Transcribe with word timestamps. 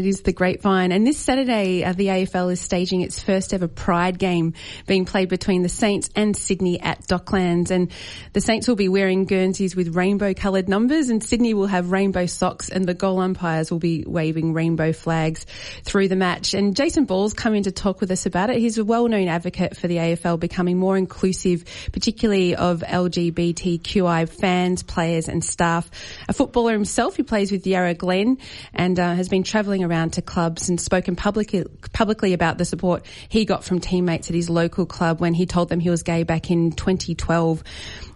It 0.00 0.06
is 0.06 0.22
the 0.22 0.32
Grapevine, 0.32 0.92
and 0.92 1.06
this 1.06 1.18
Saturday 1.18 1.84
uh, 1.84 1.92
the 1.92 2.06
AFL 2.06 2.50
is 2.52 2.58
staging 2.58 3.02
its 3.02 3.22
first 3.22 3.52
ever 3.52 3.68
Pride 3.68 4.18
game, 4.18 4.54
being 4.86 5.04
played 5.04 5.28
between 5.28 5.60
the 5.60 5.68
Saints 5.68 6.08
and 6.16 6.34
Sydney 6.34 6.80
at 6.80 7.06
Docklands. 7.06 7.70
And 7.70 7.92
the 8.32 8.40
Saints 8.40 8.66
will 8.66 8.76
be 8.76 8.88
wearing 8.88 9.26
Guernseys 9.26 9.76
with 9.76 9.94
rainbow-coloured 9.94 10.70
numbers, 10.70 11.10
and 11.10 11.22
Sydney 11.22 11.52
will 11.52 11.66
have 11.66 11.92
rainbow 11.92 12.24
socks, 12.24 12.70
and 12.70 12.86
the 12.86 12.94
goal 12.94 13.20
umpires 13.20 13.70
will 13.70 13.78
be 13.78 14.02
waving 14.06 14.54
rainbow 14.54 14.94
flags 14.94 15.44
through 15.84 16.08
the 16.08 16.16
match. 16.16 16.54
And 16.54 16.74
Jason 16.74 17.04
Ball's 17.04 17.34
come 17.34 17.54
in 17.54 17.64
to 17.64 17.70
talk 17.70 18.00
with 18.00 18.10
us 18.10 18.24
about 18.24 18.48
it. 18.48 18.56
He's 18.56 18.78
a 18.78 18.84
well-known 18.86 19.28
advocate 19.28 19.76
for 19.76 19.86
the 19.86 19.98
AFL 19.98 20.40
becoming 20.40 20.78
more 20.78 20.96
inclusive, 20.96 21.66
particularly 21.92 22.56
of 22.56 22.80
LGBTQI 22.80 24.30
fans, 24.30 24.82
players, 24.82 25.28
and 25.28 25.44
staff. 25.44 25.90
A 26.26 26.32
footballer 26.32 26.72
himself 26.72 27.16
he 27.16 27.22
plays 27.22 27.52
with 27.52 27.66
Yarra 27.66 27.92
Glen 27.92 28.38
and 28.72 28.98
uh, 28.98 29.14
has 29.14 29.28
been 29.28 29.42
travelling 29.42 29.84
around 29.84 29.89
to 29.90 30.22
clubs 30.22 30.68
and 30.68 30.80
spoken 30.80 31.16
publicly, 31.16 31.64
publicly 31.92 32.32
about 32.32 32.58
the 32.58 32.64
support 32.64 33.04
he 33.28 33.44
got 33.44 33.64
from 33.64 33.80
teammates 33.80 34.30
at 34.30 34.34
his 34.34 34.48
local 34.48 34.86
club 34.86 35.20
when 35.20 35.34
he 35.34 35.46
told 35.46 35.68
them 35.68 35.80
he 35.80 35.90
was 35.90 36.02
gay 36.02 36.22
back 36.22 36.50
in 36.50 36.72
2012. 36.72 37.62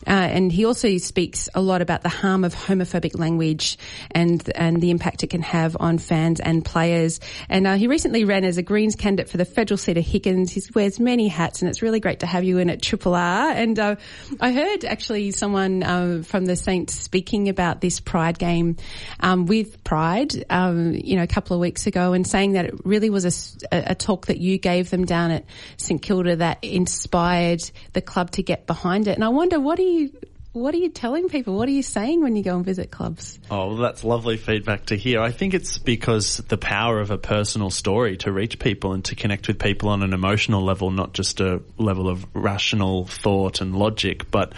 Uh, 0.06 0.10
and 0.10 0.52
he 0.52 0.64
also 0.64 0.96
speaks 0.98 1.48
a 1.54 1.60
lot 1.60 1.82
about 1.82 2.02
the 2.02 2.08
harm 2.08 2.45
of 2.45 2.54
homophobic 2.54 3.18
language 3.18 3.78
and 4.10 4.50
and 4.54 4.80
the 4.80 4.90
impact 4.90 5.22
it 5.22 5.28
can 5.28 5.42
have 5.42 5.76
on 5.80 5.98
fans 5.98 6.40
and 6.40 6.64
players. 6.64 7.20
And 7.48 7.66
uh, 7.66 7.74
he 7.76 7.86
recently 7.86 8.24
ran 8.24 8.45
as 8.45 8.59
a 8.59 8.62
Greens 8.62 8.96
candidate 8.96 9.28
for 9.28 9.36
the 9.36 9.45
federal 9.45 9.78
seat 9.78 9.96
of 9.96 10.04
Higgins. 10.04 10.52
He 10.52 10.62
wears 10.74 11.00
many 11.00 11.28
hats, 11.28 11.62
and 11.62 11.68
it's 11.68 11.82
really 11.82 12.00
great 12.00 12.20
to 12.20 12.26
have 12.26 12.45
you 12.45 12.59
in 12.59 12.70
at 12.70 12.82
Triple 12.82 13.14
R. 13.14 13.50
And 13.50 13.78
uh, 13.78 13.96
I 14.40 14.52
heard 14.52 14.84
actually 14.84 15.30
someone 15.30 15.82
uh, 15.82 16.23
from 16.24 16.45
the 16.45 16.57
Saints 16.57 16.95
speaking 16.95 17.48
about 17.48 17.80
this 17.80 18.01
Pride 18.01 18.38
game 18.38 18.76
um, 19.20 19.46
with 19.46 19.82
Pride, 19.84 20.45
um, 20.51 20.92
you 20.92 21.16
know, 21.16 21.23
a 21.23 21.26
couple 21.26 21.54
of 21.54 21.60
weeks 21.60 21.86
ago, 21.86 22.12
and 22.12 22.26
saying 22.26 22.52
that 22.52 22.66
it 22.66 22.74
really 22.84 23.10
was 23.10 23.24
a, 23.70 23.92
a 23.92 23.95
talk 23.95 24.26
that 24.26 24.38
you 24.38 24.59
gave 24.59 24.90
them 24.90 25.04
down 25.04 25.30
at 25.30 25.45
St 25.76 26.01
Kilda 26.01 26.36
that 26.36 26.62
inspired 26.62 27.62
the 27.92 28.01
club 28.01 28.30
to 28.32 28.42
get 28.42 28.66
behind 28.66 29.09
it. 29.09 29.12
And 29.12 29.24
I 29.24 29.29
wonder, 29.29 29.60
what 29.60 29.76
do 29.76 29.82
you 29.82 29.93
you 29.95 30.10
what 30.54 30.73
are 30.73 30.78
you 30.78 30.88
telling 30.88 31.28
people? 31.28 31.56
What 31.56 31.68
are 31.68 31.73
you 31.73 31.82
saying 31.82 32.23
when 32.23 32.37
you 32.37 32.45
go 32.45 32.54
and 32.54 32.64
visit 32.64 32.92
clubs? 32.92 33.40
Oh, 33.50 33.66
well, 33.66 33.76
that's 33.76 34.04
lovely 34.04 34.36
feedback 34.36 34.86
to 34.86 34.96
hear. 34.96 35.20
I 35.20 35.32
think 35.32 35.52
it's 35.52 35.78
because 35.78 36.36
the 36.36 36.56
power 36.56 37.01
of 37.01 37.10
a 37.10 37.18
personal 37.18 37.70
story 37.70 38.18
to 38.18 38.30
reach 38.30 38.60
people 38.60 38.92
and 38.92 39.04
to 39.06 39.16
connect 39.16 39.48
with 39.48 39.59
people 39.59 39.88
on 39.88 40.04
an 40.04 40.12
emotional 40.12 40.62
level, 40.62 40.92
not 40.92 41.12
just 41.12 41.40
a 41.40 41.60
level 41.76 42.09
of 42.09 42.24
rational 42.34 43.04
thought 43.04 43.60
and 43.60 43.74
logic, 43.74 44.30
but 44.30 44.52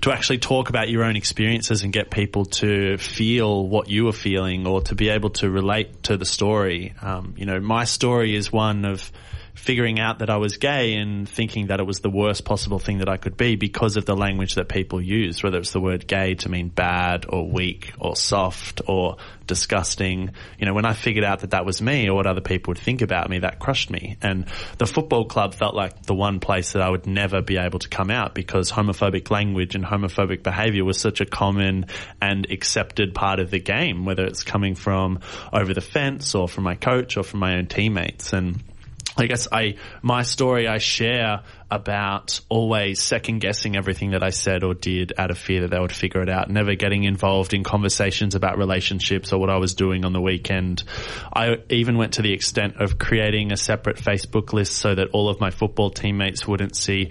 to 0.00 0.10
actually 0.10 0.38
talk 0.38 0.70
about 0.70 0.88
your 0.88 1.04
own 1.04 1.16
experiences 1.16 1.82
and 1.82 1.92
get 1.92 2.10
people 2.10 2.46
to 2.46 2.96
feel 2.96 3.68
what 3.68 3.90
you 3.90 4.08
are 4.08 4.14
feeling 4.14 4.66
or 4.66 4.80
to 4.80 4.94
be 4.94 5.10
able 5.10 5.30
to 5.30 5.50
relate 5.50 6.04
to 6.04 6.16
the 6.16 6.24
story. 6.24 6.94
Um, 7.02 7.34
you 7.36 7.44
know, 7.44 7.60
my 7.60 7.84
story 7.84 8.34
is 8.34 8.50
one 8.50 8.86
of 8.86 9.12
figuring 9.54 10.00
out 10.00 10.20
that 10.20 10.30
I 10.30 10.38
was 10.38 10.56
gay 10.56 10.94
and 10.94 11.28
thinking 11.28 11.66
that 11.66 11.78
it 11.78 11.86
was 11.86 12.00
the 12.00 12.10
worst 12.10 12.44
possible 12.44 12.78
thing 12.78 12.98
that 12.98 13.08
I 13.08 13.16
could 13.16 13.36
be 13.36 13.56
because 13.56 13.96
of 13.96 14.06
the 14.06 14.16
language 14.16 14.54
that 14.54 14.68
people 14.68 15.00
use, 15.00 15.42
whether 15.42 15.58
it's 15.58 15.72
the 15.72 15.80
word 15.80 16.06
gay 16.06 16.34
to 16.36 16.48
mean 16.48 16.68
bad 16.68 17.26
or 17.28 17.48
weak 17.50 17.92
or 17.98 18.16
soft 18.16 18.80
or 18.86 19.18
disgusting. 19.46 20.30
You 20.58 20.66
know, 20.66 20.72
when 20.72 20.86
I 20.86 20.94
figured 20.94 21.24
out 21.24 21.40
that 21.40 21.50
that 21.50 21.66
was 21.66 21.82
me 21.82 22.08
or 22.08 22.14
what 22.14 22.26
other 22.26 22.40
people 22.40 22.70
would 22.70 22.78
think 22.78 23.02
about 23.02 23.28
me, 23.28 23.40
that 23.40 23.58
crushed 23.58 23.90
me. 23.90 24.16
And 24.22 24.46
the 24.78 24.86
football 24.86 25.26
club 25.26 25.54
felt 25.54 25.74
like 25.74 26.02
the 26.02 26.14
one 26.14 26.40
place 26.40 26.72
that 26.72 26.82
I 26.82 26.88
would 26.88 27.06
never 27.06 27.42
be 27.42 27.58
able 27.58 27.78
to 27.80 27.88
come 27.88 28.10
out 28.10 28.34
because 28.34 28.72
homophobic 28.72 29.30
language 29.30 29.74
and 29.74 29.84
homophobic 29.84 30.42
behavior 30.42 30.84
was 30.84 30.98
such 30.98 31.20
a 31.20 31.26
common 31.26 31.86
and 32.20 32.50
accepted 32.50 33.14
part 33.14 33.38
of 33.38 33.50
the 33.50 33.60
game, 33.60 34.06
whether 34.06 34.24
it's 34.24 34.42
coming 34.42 34.74
from 34.74 35.20
over 35.52 35.74
the 35.74 35.82
fence 35.82 36.34
or 36.34 36.48
from 36.48 36.64
my 36.64 36.74
coach 36.74 37.18
or 37.18 37.22
from 37.22 37.40
my 37.40 37.56
own 37.56 37.66
teammates. 37.66 38.32
And 38.32 38.62
I 39.16 39.26
guess 39.26 39.46
I, 39.52 39.76
my 40.00 40.22
story 40.22 40.66
I 40.66 40.78
share 40.78 41.42
about 41.70 42.40
always 42.48 43.00
second 43.00 43.40
guessing 43.40 43.76
everything 43.76 44.10
that 44.12 44.22
I 44.22 44.30
said 44.30 44.62
or 44.62 44.74
did 44.74 45.12
out 45.18 45.30
of 45.30 45.38
fear 45.38 45.62
that 45.62 45.70
they 45.70 45.78
would 45.78 45.92
figure 45.92 46.22
it 46.22 46.28
out, 46.28 46.50
never 46.50 46.74
getting 46.74 47.04
involved 47.04 47.52
in 47.52 47.62
conversations 47.62 48.34
about 48.34 48.58
relationships 48.58 49.32
or 49.32 49.38
what 49.38 49.50
I 49.50 49.58
was 49.58 49.74
doing 49.74 50.04
on 50.04 50.12
the 50.12 50.20
weekend. 50.20 50.84
I 51.32 51.56
even 51.68 51.98
went 51.98 52.14
to 52.14 52.22
the 52.22 52.32
extent 52.32 52.76
of 52.80 52.98
creating 52.98 53.52
a 53.52 53.56
separate 53.56 53.96
Facebook 53.96 54.52
list 54.52 54.74
so 54.74 54.94
that 54.94 55.08
all 55.12 55.28
of 55.28 55.40
my 55.40 55.50
football 55.50 55.90
teammates 55.90 56.46
wouldn't 56.46 56.76
see 56.76 57.10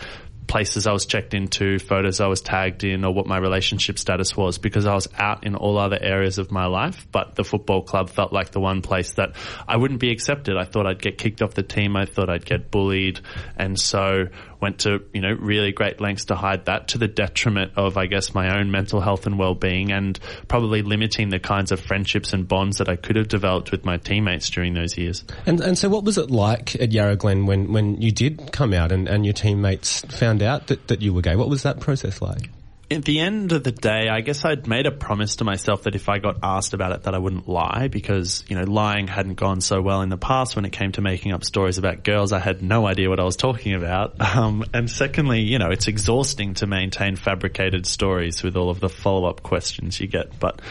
places 0.51 0.85
I 0.85 0.91
was 0.91 1.05
checked 1.05 1.33
into, 1.33 1.79
photos 1.79 2.19
I 2.19 2.27
was 2.27 2.41
tagged 2.41 2.83
in, 2.83 3.05
or 3.05 3.13
what 3.13 3.25
my 3.25 3.37
relationship 3.37 3.97
status 3.97 4.35
was 4.35 4.57
because 4.57 4.85
I 4.85 4.93
was 4.93 5.07
out 5.17 5.45
in 5.45 5.55
all 5.55 5.77
other 5.77 5.97
areas 5.99 6.39
of 6.39 6.51
my 6.51 6.65
life. 6.65 7.07
But 7.09 7.35
the 7.35 7.45
football 7.45 7.83
club 7.83 8.09
felt 8.09 8.33
like 8.33 8.51
the 8.51 8.59
one 8.59 8.81
place 8.81 9.13
that 9.13 9.37
I 9.65 9.77
wouldn't 9.77 10.01
be 10.01 10.11
accepted. 10.11 10.57
I 10.57 10.65
thought 10.65 10.85
I'd 10.85 11.01
get 11.01 11.17
kicked 11.17 11.41
off 11.41 11.53
the 11.53 11.63
team. 11.63 11.95
I 11.95 12.03
thought 12.03 12.29
I'd 12.29 12.45
get 12.45 12.69
bullied. 12.69 13.21
And 13.55 13.79
so 13.79 14.27
went 14.59 14.79
to, 14.79 15.03
you 15.11 15.21
know, 15.21 15.33
really 15.33 15.71
great 15.71 15.99
lengths 15.99 16.25
to 16.25 16.35
hide 16.35 16.65
that 16.65 16.89
to 16.89 16.97
the 16.99 17.07
detriment 17.07 17.71
of, 17.77 17.97
I 17.97 18.05
guess, 18.05 18.33
my 18.33 18.59
own 18.59 18.69
mental 18.69 19.01
health 19.01 19.25
and 19.25 19.39
well-being 19.39 19.91
and 19.91 20.19
probably 20.47 20.83
limiting 20.83 21.29
the 21.29 21.39
kinds 21.39 21.71
of 21.71 21.79
friendships 21.79 22.31
and 22.31 22.47
bonds 22.47 22.77
that 22.77 22.87
I 22.87 22.95
could 22.95 23.15
have 23.15 23.27
developed 23.27 23.71
with 23.71 23.83
my 23.83 23.97
teammates 23.97 24.49
during 24.51 24.75
those 24.75 24.97
years. 24.97 25.23
And, 25.47 25.61
and 25.61 25.77
so 25.77 25.89
what 25.89 26.03
was 26.03 26.19
it 26.19 26.29
like 26.29 26.75
at 26.75 26.91
Yarra 26.91 27.15
Glen 27.15 27.47
when, 27.47 27.73
when 27.73 28.01
you 28.01 28.11
did 28.11 28.51
come 28.51 28.73
out 28.73 28.91
and, 28.91 29.07
and 29.07 29.25
your 29.25 29.33
teammates 29.33 30.01
found 30.01 30.40
out 30.41 30.67
that, 30.67 30.87
that 30.87 31.01
you 31.01 31.13
were 31.13 31.21
gay? 31.21 31.35
What 31.35 31.49
was 31.49 31.63
that 31.63 31.79
process 31.79 32.21
like? 32.21 32.49
at 32.91 33.05
the 33.05 33.19
end 33.19 33.51
of 33.51 33.63
the 33.63 33.71
day, 33.71 34.09
I 34.09 34.21
guess 34.21 34.43
I'd 34.43 34.67
made 34.67 34.85
a 34.85 34.91
promise 34.91 35.37
to 35.37 35.43
myself 35.43 35.83
that 35.83 35.95
if 35.95 36.09
I 36.09 36.19
got 36.19 36.39
asked 36.43 36.73
about 36.73 36.91
it, 36.91 37.03
that 37.03 37.15
I 37.15 37.17
wouldn't 37.17 37.47
lie 37.47 37.87
because, 37.87 38.43
you 38.49 38.57
know, 38.57 38.63
lying 38.63 39.07
hadn't 39.07 39.35
gone 39.35 39.61
so 39.61 39.81
well 39.81 40.01
in 40.01 40.09
the 40.09 40.17
past 40.17 40.55
when 40.55 40.65
it 40.65 40.71
came 40.71 40.91
to 40.93 41.01
making 41.01 41.31
up 41.31 41.43
stories 41.43 41.77
about 41.77 42.03
girls. 42.03 42.33
I 42.33 42.39
had 42.39 42.61
no 42.61 42.85
idea 42.85 43.09
what 43.09 43.19
I 43.19 43.23
was 43.23 43.37
talking 43.37 43.73
about. 43.73 44.15
Um, 44.41 44.63
and 44.73 44.89
secondly, 44.89 45.41
you 45.41 45.59
know, 45.59 45.69
it's 45.71 45.87
exhausting 45.87 46.53
to 46.55 46.65
maintain 46.65 47.17
fabricated 47.17 47.85
stories 47.85 48.41
with 48.41 48.55
all 48.55 48.69
of 48.69 48.79
the 48.79 48.87
follow 48.87 49.29
up 49.29 49.43
questions 49.43 49.99
you 49.99 50.07
get. 50.07 50.39
But 50.39 50.61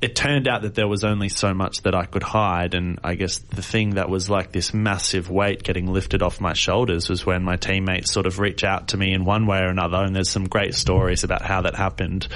it 0.00 0.14
turned 0.14 0.46
out 0.46 0.62
that 0.62 0.76
there 0.76 0.86
was 0.86 1.02
only 1.02 1.28
so 1.28 1.52
much 1.52 1.82
that 1.82 1.92
I 1.92 2.04
could 2.04 2.22
hide. 2.22 2.74
And 2.74 3.00
I 3.02 3.16
guess 3.16 3.38
the 3.38 3.62
thing 3.62 3.96
that 3.96 4.08
was 4.08 4.30
like 4.30 4.52
this 4.52 4.72
massive 4.72 5.28
weight 5.28 5.64
getting 5.64 5.86
lifted 5.88 6.22
off 6.22 6.40
my 6.40 6.52
shoulders 6.52 7.08
was 7.08 7.26
when 7.26 7.42
my 7.42 7.56
teammates 7.56 8.12
sort 8.12 8.26
of 8.26 8.38
reach 8.38 8.62
out 8.62 8.88
to 8.88 8.96
me 8.96 9.12
in 9.12 9.24
one 9.24 9.46
way 9.46 9.58
or 9.58 9.66
another. 9.66 9.96
And 9.96 10.14
there's 10.14 10.30
some 10.30 10.46
great 10.46 10.76
stories 10.76 11.24
about 11.24 11.42
how 11.42 11.62
that 11.62 11.74
happened 11.74 12.28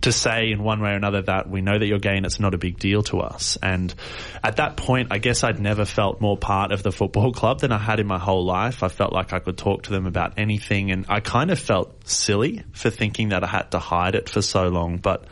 to 0.00 0.12
say 0.12 0.50
in 0.50 0.62
one 0.62 0.80
way 0.80 0.92
or 0.92 0.94
another 0.94 1.20
that 1.22 1.50
we 1.50 1.60
know 1.60 1.78
that 1.78 1.86
you're 1.86 1.98
gay 1.98 2.16
and 2.16 2.24
it's 2.24 2.40
not 2.40 2.54
a 2.54 2.58
big 2.58 2.78
deal 2.78 3.02
to 3.04 3.20
us. 3.20 3.58
And 3.62 3.94
at 4.42 4.56
that 4.56 4.78
point, 4.78 5.08
I 5.10 5.18
guess 5.18 5.44
I'd 5.44 5.60
never 5.60 5.84
felt 5.84 6.22
more 6.22 6.38
part 6.38 6.72
of 6.72 6.82
the 6.82 6.92
football 6.92 7.32
club 7.40 7.60
than 7.60 7.70
I 7.70 7.78
had 7.78 8.00
in 8.00 8.06
my 8.06 8.18
whole 8.18 8.46
life. 8.46 8.82
I 8.82 8.88
felt 8.88 9.12
like 9.12 9.34
I 9.34 9.40
could 9.40 9.58
talk 9.58 9.82
to 9.84 9.90
them 9.90 10.06
about 10.06 10.38
anything 10.38 10.90
and 10.90 11.04
I 11.06 11.20
kind 11.20 11.50
of 11.50 11.58
felt 11.58 12.08
silly 12.08 12.64
for 12.72 12.88
thinking 12.88 13.28
that 13.28 13.44
I 13.44 13.46
had 13.46 13.72
to 13.72 13.78
hide 13.78 14.14
it 14.14 14.30
for 14.30 14.40
so 14.40 14.68
long. 14.68 14.96
But 14.96 15.26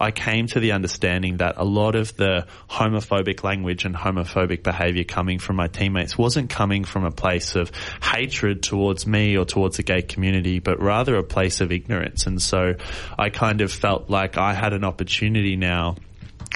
I 0.00 0.10
came 0.10 0.46
to 0.48 0.60
the 0.60 0.72
understanding 0.72 1.36
that 1.36 1.54
a 1.58 1.64
lot 1.64 1.94
of 1.94 2.16
the 2.16 2.46
homophobic 2.70 3.44
language 3.44 3.84
and 3.84 3.94
homophobic 3.94 4.62
behavior 4.62 5.04
coming 5.04 5.38
from 5.38 5.56
my 5.56 5.68
teammates 5.68 6.16
wasn't 6.16 6.48
coming 6.48 6.84
from 6.84 7.04
a 7.04 7.10
place 7.10 7.54
of 7.54 7.70
hatred 8.02 8.62
towards 8.62 9.06
me 9.06 9.36
or 9.36 9.44
towards 9.44 9.76
the 9.76 9.82
gay 9.82 10.00
community, 10.00 10.58
but 10.58 10.80
rather 10.80 11.16
a 11.16 11.22
place 11.22 11.60
of 11.60 11.70
ignorance. 11.70 12.26
And 12.26 12.40
so 12.40 12.76
I 13.18 13.28
kind 13.28 13.60
of 13.60 13.70
felt 13.70 14.08
like 14.08 14.38
I 14.38 14.54
had 14.54 14.72
an 14.72 14.84
opportunity 14.84 15.56
now 15.56 15.96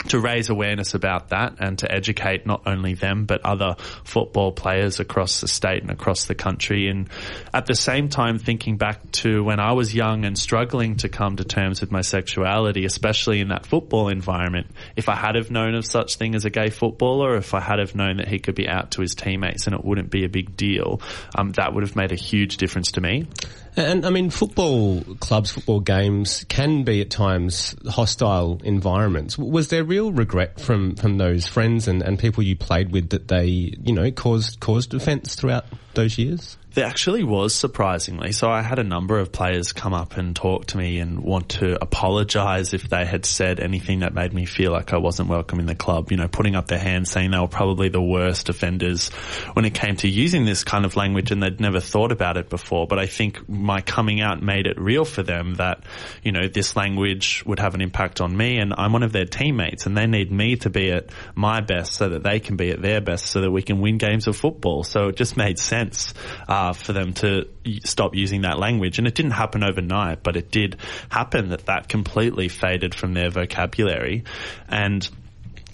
to 0.09 0.19
raise 0.19 0.51
awareness 0.51 0.95
about 0.95 1.31
that 1.31 1.55
and 1.61 1.79
to 1.79 1.91
educate 1.91 2.47
not 2.47 2.63
only 2.67 2.95
them 2.95 3.25
but 3.25 3.45
other 3.45 3.77
football 4.05 4.53
players 4.53 5.01
across 5.01 5.41
the 5.41 5.49
state 5.49 5.83
and 5.83 5.91
across 5.91 6.27
the 6.27 6.35
country. 6.35 6.89
And 6.89 7.09
at 7.53 7.67
the 7.67 7.75
same 7.75 8.09
time 8.09 8.39
thinking 8.39 8.77
back 8.77 9.11
to 9.13 9.45
when 9.45 9.61
I 9.61 9.73
was 9.73 9.95
young 9.95 10.25
and 10.25 10.39
struggling 10.39 10.97
to 10.97 11.09
come 11.09 11.37
to 11.37 11.45
terms 11.45 11.81
with 11.81 11.91
my 11.91 12.01
sexuality 12.01 12.85
especially 12.85 13.41
in 13.41 13.49
that 13.49 13.67
football 13.67 14.09
environment 14.09 14.67
if 14.97 15.09
I 15.09 15.15
had 15.15 15.37
have 15.37 15.51
known 15.51 15.75
of 15.75 15.87
such 15.87 16.17
thing 16.17 16.35
as 16.35 16.45
a 16.45 16.51
gay 16.51 16.71
footballer 16.71 17.37
if 17.37 17.55
I 17.55 17.61
had 17.61 17.79
have 17.79 17.95
known 17.95 18.19
that 18.19 18.29
he 18.29 18.39
could 18.39 18.55
be 18.55 18.69
out 18.69 18.93
to 18.93 19.01
his 19.01 19.15
teammates 19.15 19.67
and 19.67 19.75
it 19.75 19.85
wouldn't 19.85 20.11
be 20.11 20.25
a 20.25 20.29
big 20.29 20.57
deal 20.57 21.01
um, 21.37 21.53
that 21.53 21.75
would 21.75 21.83
have 21.83 21.97
made 21.97 22.13
a 22.13 22.17
huge 22.17 22.57
difference 22.57 22.93
to 22.93 23.01
me 23.01 23.27
and 23.77 24.07
I 24.07 24.11
mean, 24.11 24.31
football 24.31 25.03
clubs, 25.21 25.51
football 25.51 25.81
games 25.81 26.45
can 26.49 26.85
be 26.85 27.01
at 27.01 27.11
times 27.11 27.75
hostile 27.89 28.61
environments. 28.65 29.37
Was 29.37 29.69
there 29.69 29.85
real 29.85 30.13
regret 30.13 30.61
from, 30.61 30.97
from 30.97 31.19
those 31.19 31.47
friends 31.47 31.89
and, 31.89 32.03
and 32.03 32.19
people 32.19 32.43
you 32.43 32.57
played 32.57 32.93
with 32.93 33.11
that 33.11 33.29
they, 33.29 33.47
you 33.47 33.93
know, 33.93 34.11
caused 34.11 34.61
caused 34.61 34.95
offence 34.95 35.35
throughout 35.35 35.67
those 35.95 36.19
years? 36.19 36.57
There 36.75 36.85
actually 36.85 37.23
was 37.23 37.55
surprisingly. 37.55 38.33
So 38.33 38.51
I 38.51 38.61
had 38.61 38.81
a 38.81 38.83
number 38.83 39.21
of 39.21 39.31
players 39.31 39.73
come 39.73 39.95
up 39.95 40.17
and 40.17 40.35
talk 40.35 40.67
to 40.67 40.77
me 40.77 40.99
and 40.99 41.21
want 41.21 41.51
to 41.51 41.81
apologise 41.81 42.75
if 42.75 42.89
they 42.89 43.05
had 43.05 43.25
said 43.25 43.61
anything 43.61 44.01
that 44.01 44.13
made 44.13 44.35
me 44.35 44.45
feel 44.45 44.73
like 44.73 44.93
I 44.93 44.97
wasn't 44.97 45.29
welcome 45.29 45.61
in 45.61 45.67
the 45.67 45.77
club. 45.77 46.11
You 46.11 46.17
know, 46.17 46.27
putting 46.27 46.57
up 46.57 46.67
their 46.67 46.81
hands 46.81 47.13
saying 47.13 47.31
they 47.31 47.39
were 47.39 47.47
probably 47.47 47.91
the 47.91 48.03
worst 48.03 48.49
offenders 48.49 49.11
when 49.53 49.65
it 49.65 49.75
came 49.75 49.95
to 49.99 50.09
using 50.09 50.47
this 50.47 50.65
kind 50.65 50.85
of 50.85 50.97
language 50.97 51.31
and 51.31 51.41
they'd 51.41 51.61
never 51.61 51.79
thought 51.79 52.11
about 52.11 52.37
it 52.39 52.51
before. 52.51 52.89
But 52.89 52.99
I 52.99 53.07
think 53.07 53.49
my 53.49 53.81
coming 53.81 54.21
out 54.21 54.43
made 54.43 54.67
it 54.67 54.77
real 54.77 55.05
for 55.05 55.23
them 55.23 55.55
that, 55.55 55.85
you 56.25 56.33
know, 56.33 56.49
this 56.49 56.75
language 56.75 57.45
would 57.47 57.61
have 57.61 57.77
an 57.77 57.83
impact 57.83 58.21
on 58.21 58.37
me 58.37 58.59
and 58.59 58.75
I'm 58.77 58.93
one 58.93 59.05
of 59.05 59.13
their 59.13 59.27
teammates 59.27 59.87
and 59.87 59.97
they 59.97 60.09
need 60.09 60.33
me 60.33 60.57
to 60.57 60.71
be 60.71 60.91
at 60.91 61.11
my 61.37 61.61
best 61.61 61.93
so 61.93 62.09
that 62.09 62.25
they 62.25 62.41
can 62.41 62.57
be 62.57 62.71
at 62.71 62.83
their 62.83 63.01
best 63.01 63.27
so 63.27 63.43
that 63.43 63.51
we 63.53 63.63
can 63.63 63.81
win 63.81 63.97
games 63.97 64.27
of 64.27 64.37
football. 64.37 64.83
So 64.83 65.07
it 65.07 65.17
just 65.17 65.37
made 65.37 65.61
sense. 65.61 66.15
Uh, 66.49 66.64
uh, 66.65 66.73
for 66.73 66.93
them 66.93 67.13
to 67.13 67.47
stop 67.85 68.15
using 68.15 68.43
that 68.43 68.59
language. 68.59 68.99
And 68.99 69.07
it 69.07 69.15
didn't 69.15 69.33
happen 69.33 69.63
overnight, 69.63 70.23
but 70.23 70.37
it 70.37 70.51
did 70.51 70.77
happen 71.11 71.51
that 71.51 71.67
that 71.67 71.89
completely 71.89 72.49
faded 72.49 72.95
from 72.95 73.13
their 73.13 73.31
vocabulary. 73.31 74.25
And, 74.69 75.07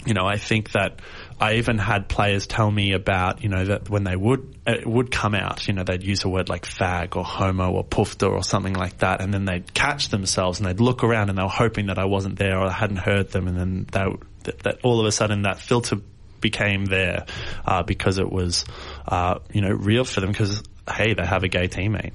you 0.04 0.14
know, 0.14 0.26
I 0.26 0.36
think 0.36 0.72
that 0.72 1.00
I 1.40 1.54
even 1.54 1.78
had 1.78 2.08
players 2.08 2.46
tell 2.46 2.70
me 2.70 2.92
about, 2.92 3.42
you 3.42 3.48
know, 3.48 3.64
that 3.66 3.88
when 3.88 4.04
they 4.04 4.16
would, 4.16 4.56
it 4.66 4.86
would 4.86 5.10
come 5.10 5.34
out, 5.34 5.68
you 5.68 5.74
know, 5.74 5.84
they'd 5.84 6.02
use 6.02 6.24
a 6.24 6.28
word 6.28 6.48
like 6.48 6.64
fag 6.64 7.16
or 7.16 7.24
homo 7.24 7.70
or 7.70 7.84
pufta 7.84 8.28
or 8.28 8.42
something 8.42 8.74
like 8.74 8.98
that. 8.98 9.20
And 9.20 9.32
then 9.32 9.44
they'd 9.44 9.72
catch 9.72 10.08
themselves 10.08 10.58
and 10.58 10.68
they'd 10.68 10.80
look 10.80 11.04
around 11.04 11.28
and 11.28 11.38
they 11.38 11.42
were 11.42 11.48
hoping 11.48 11.86
that 11.86 11.98
I 11.98 12.06
wasn't 12.06 12.36
there 12.38 12.58
or 12.58 12.66
I 12.66 12.72
hadn't 12.72 12.98
heard 12.98 13.30
them. 13.30 13.46
And 13.46 13.56
then 13.56 13.86
they, 13.92 14.04
that, 14.44 14.58
that 14.60 14.80
all 14.82 14.98
of 14.98 15.06
a 15.06 15.12
sudden 15.12 15.42
that 15.42 15.60
filter 15.60 15.98
became 16.40 16.86
there, 16.86 17.26
uh, 17.66 17.82
because 17.82 18.18
it 18.18 18.30
was, 18.30 18.64
uh, 19.06 19.38
you 19.52 19.60
know, 19.60 19.70
real 19.70 20.04
for 20.04 20.20
them 20.20 20.30
because 20.30 20.62
hey, 20.88 21.14
they 21.14 21.24
have 21.24 21.44
a 21.44 21.48
gay 21.48 21.68
teammate. 21.68 22.12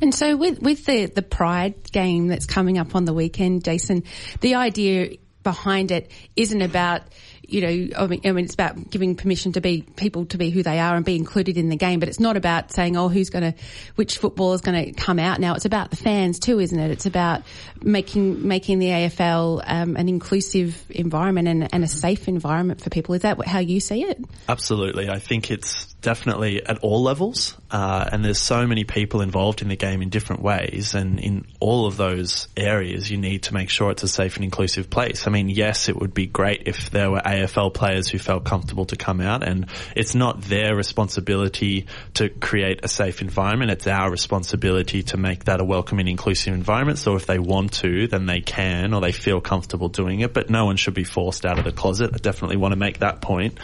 And 0.00 0.14
so 0.14 0.36
with, 0.36 0.60
with 0.60 0.84
the, 0.84 1.06
the 1.06 1.22
Pride 1.22 1.90
game 1.92 2.28
that's 2.28 2.46
coming 2.46 2.78
up 2.78 2.94
on 2.94 3.04
the 3.04 3.12
weekend, 3.12 3.64
Jason, 3.64 4.04
the 4.40 4.54
idea 4.56 5.16
behind 5.42 5.90
it 5.90 6.10
isn't 6.36 6.62
about 6.62 7.02
you 7.48 7.60
know, 7.60 7.96
I 7.98 8.06
mean, 8.06 8.20
I 8.24 8.32
mean, 8.32 8.44
it's 8.44 8.54
about 8.54 8.90
giving 8.90 9.16
permission 9.16 9.52
to 9.52 9.60
be 9.60 9.82
people 9.82 10.26
to 10.26 10.38
be 10.38 10.50
who 10.50 10.62
they 10.62 10.78
are 10.78 10.96
and 10.96 11.04
be 11.04 11.16
included 11.16 11.56
in 11.56 11.68
the 11.68 11.76
game. 11.76 12.00
But 12.00 12.08
it's 12.08 12.20
not 12.20 12.36
about 12.36 12.72
saying, 12.72 12.96
oh, 12.96 13.08
who's 13.08 13.30
going 13.30 13.52
to, 13.52 13.58
which 13.96 14.18
football 14.18 14.54
is 14.54 14.60
going 14.60 14.86
to 14.86 14.92
come 14.92 15.18
out 15.18 15.40
now. 15.40 15.54
It's 15.54 15.64
about 15.64 15.90
the 15.90 15.96
fans 15.96 16.38
too, 16.38 16.58
isn't 16.60 16.78
it? 16.78 16.90
It's 16.90 17.06
about 17.06 17.42
making 17.82 18.46
making 18.46 18.78
the 18.78 18.88
AFL 18.88 19.62
um, 19.66 19.96
an 19.96 20.08
inclusive 20.08 20.82
environment 20.90 21.48
and, 21.48 21.68
and 21.72 21.84
a 21.84 21.88
safe 21.88 22.28
environment 22.28 22.80
for 22.80 22.90
people. 22.90 23.14
Is 23.14 23.22
that 23.22 23.44
how 23.46 23.58
you 23.58 23.80
see 23.80 24.04
it? 24.04 24.22
Absolutely, 24.48 25.08
I 25.08 25.18
think 25.18 25.50
it's 25.50 25.93
definitely 26.04 26.64
at 26.64 26.78
all 26.78 27.02
levels, 27.02 27.56
uh, 27.70 28.08
and 28.12 28.24
there's 28.24 28.38
so 28.38 28.66
many 28.66 28.84
people 28.84 29.22
involved 29.22 29.62
in 29.62 29.68
the 29.68 29.76
game 29.76 30.02
in 30.02 30.10
different 30.10 30.42
ways, 30.42 30.94
and 30.94 31.18
in 31.18 31.46
all 31.60 31.86
of 31.86 31.96
those 31.96 32.46
areas, 32.56 33.10
you 33.10 33.16
need 33.16 33.44
to 33.44 33.54
make 33.54 33.70
sure 33.70 33.90
it's 33.90 34.02
a 34.02 34.08
safe 34.08 34.36
and 34.36 34.44
inclusive 34.44 34.90
place. 34.90 35.26
I 35.26 35.30
mean, 35.30 35.48
yes, 35.48 35.88
it 35.88 35.96
would 35.96 36.12
be 36.14 36.26
great 36.26 36.64
if 36.66 36.90
there 36.90 37.10
were 37.10 37.20
AFL 37.20 37.72
players 37.72 38.08
who 38.08 38.18
felt 38.18 38.44
comfortable 38.44 38.84
to 38.86 38.96
come 38.96 39.20
out 39.20 39.42
and 39.42 39.66
it's 39.96 40.14
not 40.14 40.42
their 40.42 40.76
responsibility 40.76 41.86
to 42.14 42.28
create 42.28 42.80
a 42.82 42.88
safe 42.88 43.22
environment. 43.22 43.70
It's 43.70 43.86
our 43.86 44.10
responsibility 44.10 45.02
to 45.04 45.16
make 45.16 45.44
that 45.44 45.60
a 45.60 45.64
welcoming, 45.64 46.06
inclusive 46.06 46.52
environment. 46.52 46.98
So 46.98 47.16
if 47.16 47.26
they 47.26 47.38
want 47.38 47.72
to, 47.74 48.06
then 48.06 48.26
they 48.26 48.40
can 48.40 48.92
or 48.92 49.00
they 49.00 49.12
feel 49.12 49.40
comfortable 49.40 49.88
doing 49.88 50.20
it, 50.20 50.34
but 50.34 50.50
no 50.50 50.66
one 50.66 50.76
should 50.76 50.94
be 50.94 51.04
forced 51.04 51.46
out 51.46 51.58
of 51.58 51.64
the 51.64 51.72
closet. 51.72 52.10
I 52.14 52.18
definitely 52.18 52.56
want 52.56 52.72
to 52.72 52.76
make 52.76 52.98
that 52.98 53.22
point. 53.22 53.58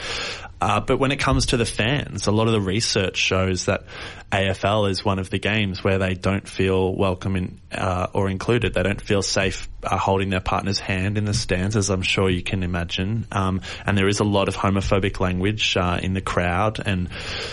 Uh, 0.60 0.80
but 0.80 0.98
when 0.98 1.10
it 1.10 1.18
comes 1.18 1.46
to 1.46 1.56
the 1.56 1.64
fans, 1.64 2.26
a 2.26 2.32
lot 2.32 2.46
of 2.46 2.52
the 2.52 2.60
research 2.60 3.16
shows 3.16 3.64
that 3.64 3.84
AFL 4.30 4.90
is 4.90 5.04
one 5.04 5.18
of 5.18 5.30
the 5.30 5.38
games 5.38 5.82
where 5.82 5.98
they 5.98 6.14
don't 6.14 6.46
feel 6.46 6.94
welcome 6.94 7.34
in, 7.34 7.60
uh, 7.72 8.08
or 8.12 8.28
included. 8.28 8.74
They 8.74 8.82
don't 8.82 9.00
feel 9.00 9.22
safe 9.22 9.68
uh, 9.82 9.96
holding 9.96 10.28
their 10.28 10.40
partner's 10.40 10.78
hand 10.78 11.18
in 11.18 11.24
the 11.24 11.34
stands, 11.34 11.76
as 11.76 11.88
I'm 11.88 12.02
sure 12.02 12.28
you 12.28 12.42
can 12.42 12.62
imagine. 12.62 13.26
Um, 13.32 13.62
and 13.86 13.96
there 13.96 14.08
is 14.08 14.20
a 14.20 14.24
lot 14.24 14.48
of 14.48 14.56
homophobic 14.56 15.18
language 15.18 15.76
uh, 15.76 15.98
in 16.02 16.12
the 16.12 16.20
crowd, 16.20 16.80
and 16.84 17.08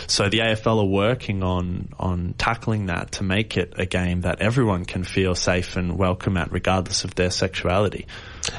so 0.07 0.29
the 0.29 0.39
AFL 0.39 0.81
are 0.81 0.85
working 0.85 1.43
on 1.43 1.89
on 1.97 2.35
tackling 2.37 2.87
that 2.87 3.13
to 3.13 3.23
make 3.23 3.57
it 3.57 3.73
a 3.77 3.85
game 3.85 4.21
that 4.21 4.41
everyone 4.41 4.85
can 4.85 5.03
feel 5.03 5.33
safe 5.33 5.77
and 5.77 5.97
welcome 5.97 6.37
at, 6.37 6.51
regardless 6.51 7.05
of 7.05 7.15
their 7.15 7.31
sexuality. 7.31 8.05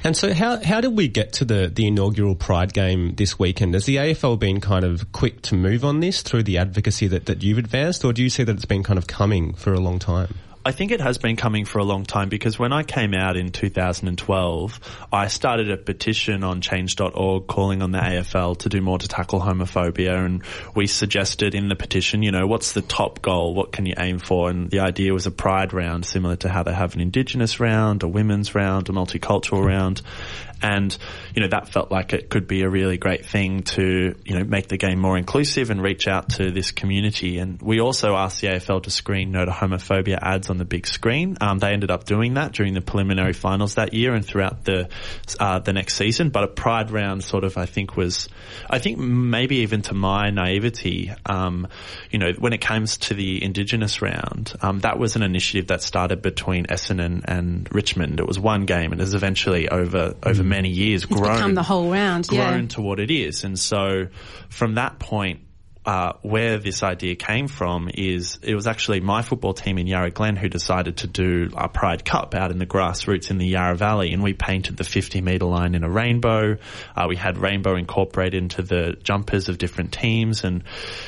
And 0.05 0.17
so, 0.17 0.33
how 0.35 0.63
how 0.63 0.81
did 0.81 0.97
we 0.97 1.09
get 1.09 1.33
to 1.35 1.45
the 1.45 1.71
the 1.73 1.87
inaugural 1.87 2.35
Pride 2.35 2.73
game 2.73 3.15
this 3.15 3.39
weekend? 3.39 3.75
Has 3.75 3.87
the 3.87 3.97
AFL 3.97 4.39
been 4.39 4.61
kind 4.61 4.85
of 4.85 5.13
quick 5.13 5.43
to 5.43 5.55
move 5.55 5.85
on 5.85 6.01
this 6.01 6.23
through 6.23 6.45
the 6.45 6.59
advocacy 6.59 7.07
that, 7.09 7.27
that 7.27 7.43
you've 7.43 7.59
advanced, 7.59 8.05
or 8.05 8.13
do 8.13 8.23
you 8.23 8.31
see 8.31 8.45
that 8.45 8.55
it's 8.55 8.65
been 8.65 8.83
kind 8.83 8.99
of 8.99 9.07
coming 9.07 9.55
for 9.55 9.73
a 9.73 9.81
long 9.81 9.99
time? 9.99 10.35
I 10.69 10.71
think 10.71 10.93
it 10.93 11.01
has 11.01 11.17
been 11.17 11.37
coming 11.37 11.65
for 11.65 11.79
a 11.79 11.83
long 11.83 12.05
time 12.05 12.29
because 12.29 12.59
when 12.59 12.75
I 12.75 12.83
came 12.83 13.15
out 13.15 13.39
in 13.39 13.53
2012, 13.53 14.81
I 15.11 15.29
started 15.29 15.71
a 15.71 15.79
petition 15.79 16.45
on 16.45 16.61
change.org 16.61 17.47
calling 17.47 17.81
on 17.81 17.91
the 17.91 17.99
AFL 17.99 18.59
to 18.59 18.69
do 18.69 18.83
more 18.83 18.99
to 18.99 19.09
tackle 19.09 19.41
homophobia. 19.41 20.23
And 20.27 20.43
we 20.75 20.87
suggested 20.87 21.55
in 21.55 21.69
the 21.69 21.75
petition, 21.75 22.23
you 22.23 22.33
know, 22.33 22.47
what's 22.47 22.75
the 22.75 22.83
top 22.83 23.23
goal? 23.23 23.55
What 23.55 23.73
can 23.73 23.87
you 23.87 23.95
aim 23.97 24.19
for? 24.19 24.51
And 24.51 24.71
the 24.71 24.81
idea 24.81 25.15
was 25.15 25.27
a 25.27 25.31
pride 25.31 25.73
round, 25.73 26.05
similar 26.05 26.37
to 26.37 26.51
how 26.51 26.65
they 26.65 26.75
have 26.75 26.95
an 26.95 27.01
indigenous 27.01 27.61
round, 27.61 28.03
a 28.03 28.09
women's 28.09 28.55
round, 28.55 28.91
a 28.91 28.93
multicultural 28.93 29.65
round. 29.65 30.03
And, 30.63 30.97
you 31.35 31.43
know, 31.43 31.49
that 31.49 31.69
felt 31.69 31.91
like 31.91 32.13
it 32.13 32.31
could 32.31 32.47
be 32.47 32.63
a 32.63 32.69
really 32.69 32.99
great 32.99 33.27
thing 33.27 33.63
to, 33.63 34.15
you 34.25 34.39
know, 34.39 34.45
make 34.45 34.69
the 34.69 34.77
game 34.77 34.99
more 34.99 35.17
inclusive 35.17 35.71
and 35.71 35.83
reach 35.83 36.09
out 36.09 36.31
to 36.31 36.51
this 36.51 36.73
community. 36.73 37.39
And 37.39 37.61
we 37.61 37.81
also 37.81 38.17
asked 38.17 38.41
the 38.41 38.49
AFL 38.49 38.83
to 38.85 38.91
screen 38.91 39.33
no 39.33 39.45
to 39.45 39.51
homophobia 39.51 40.19
ads 40.21 40.51
on 40.51 40.59
the 40.59 40.65
big 40.65 40.87
screen. 40.87 41.37
Um, 41.41 41.59
they 41.59 41.73
ended 41.73 41.91
up 41.91 42.05
doing 42.05 42.35
that 42.35 42.53
during 42.53 42.75
the 42.75 42.81
preliminary 42.81 43.33
finals 43.33 43.77
that 43.77 43.95
year 43.95 44.15
and 44.15 44.25
throughout 44.25 44.65
the, 44.65 44.89
uh, 45.39 45.61
the 45.61 45.73
next 45.73 45.95
season. 45.95 46.31
But 46.31 46.45
a 46.45 46.49
pride 46.49 46.91
round 46.91 47.23
sort 47.25 47.45
of, 47.45 47.57
I 47.57 47.67
think 47.67 47.97
was, 47.97 48.29
I 48.69 48.79
think 48.79 48.99
maybe 48.99 49.59
even 49.59 49.83
to 49.83 49.95
my 49.95 50.31
naivety, 50.31 51.13
um, 51.27 51.69
you 52.11 52.19
know, 52.19 52.33
when 52.39 52.53
it 52.53 52.61
comes 52.61 52.99
to 52.99 53.15
the 53.15 53.43
Indigenous 53.43 54.03
round, 54.03 54.53
um, 54.61 54.81
that 54.81 54.99
was 54.99 55.17
an 55.17 55.23
initiative 55.23 55.69
that 55.69 55.83
started 55.83 56.23
between 56.23 56.67
Essendon 56.67 57.25
and 57.25 57.69
Richmond. 57.73 58.21
It 58.21 58.27
was 58.27 58.39
one 58.39 58.67
game 58.67 58.93
and 58.93 59.01
has 59.01 59.15
eventually 59.15 59.69
over, 59.69 60.15
over 60.23 60.43
many 60.49 60.71
years 60.71 61.05
it's 61.05 61.13
grown 61.13 61.35
become 61.35 61.55
the 61.55 61.63
whole 61.63 61.91
round, 61.91 62.27
grown 62.27 62.63
yeah. 62.63 62.69
to 62.69 62.81
what 62.81 63.01
it 63.01 63.11
is. 63.11 63.45
And 63.45 63.59
so 63.59 64.09
from 64.49 64.75
that 64.75 64.99
point, 64.99 65.41
uh, 65.89 66.13
where 66.21 66.59
this 66.59 66.83
idea 66.83 67.15
came 67.15 67.49
from 67.49 67.89
is 67.95 68.39
it 68.43 68.55
was 68.55 68.67
actually 68.67 69.01
my 69.01 69.23
football 69.23 69.55
team 69.55 69.79
in 69.79 69.87
Yarra 69.87 70.11
Glen 70.11 70.37
who 70.37 70.51
decided 70.51 70.99
to 70.99 71.07
do 71.07 71.49
a 71.57 71.67
Pride 71.67 72.05
Cup 72.05 72.35
out 72.35 72.51
in 72.51 72.59
the 72.59 72.67
grassroots 72.67 73.31
in 73.31 73.39
the 73.39 73.47
Yarra 73.47 73.75
Valley, 73.75 74.13
and 74.13 74.23
we 74.23 74.35
painted 74.35 74.77
the 74.77 74.85
50 74.85 75.23
metre 75.23 75.47
line 75.47 75.75
in 75.75 75.85
a 75.85 75.89
rainbow. 75.89 76.59
Uh, 76.95 77.07
we 77.09 77.17
had 77.17 77.39
rainbow 77.39 77.75
incorporated 77.75 78.35
into 78.35 78.61
the 78.61 78.99
jumpers 79.03 79.49
of 79.49 79.57
different 79.57 79.91
teams, 79.95 80.45
and 80.45 80.63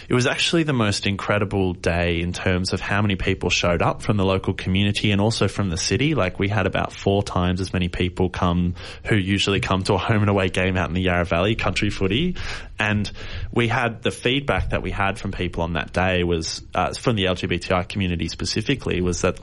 it 0.08 0.14
was 0.14 0.26
actually 0.26 0.62
the 0.62 0.72
most 0.72 1.06
incredible 1.06 1.74
day 1.74 2.22
in 2.22 2.32
terms 2.32 2.72
of 2.72 2.80
how 2.80 3.02
many 3.02 3.16
people 3.16 3.50
showed 3.50 3.82
up 3.82 4.00
from 4.00 4.16
the 4.16 4.24
local 4.24 4.54
community 4.54 5.12
and 5.12 5.20
also 5.20 5.46
from 5.46 5.68
the 5.68 5.76
city. 5.76 6.14
Like 6.14 6.38
we 6.38 6.48
had 6.48 6.66
about 6.66 6.90
four 6.90 7.22
times 7.22 7.60
as 7.60 7.74
many 7.74 7.88
people 7.88 8.30
come 8.30 8.76
who 9.04 9.16
usually 9.16 9.60
come 9.60 9.84
to 9.84 9.92
a 9.92 9.98
home 9.98 10.22
and 10.22 10.30
away 10.30 10.48
game 10.48 10.78
out 10.78 10.88
in 10.88 10.94
the 10.94 11.02
Yarra 11.02 11.26
Valley, 11.26 11.54
country 11.54 11.90
footy, 11.90 12.36
and 12.78 13.12
we 13.52 13.68
had 13.68 14.02
the 14.02 14.10
feedback 14.10 14.69
that 14.70 14.82
we 14.82 14.90
had 14.90 15.18
from 15.18 15.32
people 15.32 15.62
on 15.62 15.74
that 15.74 15.92
day 15.92 16.24
was 16.24 16.62
uh, 16.74 16.92
from 16.92 17.16
the 17.16 17.24
LGBTI 17.24 17.88
community 17.88 18.28
specifically 18.28 19.00
was 19.00 19.22
that 19.22 19.38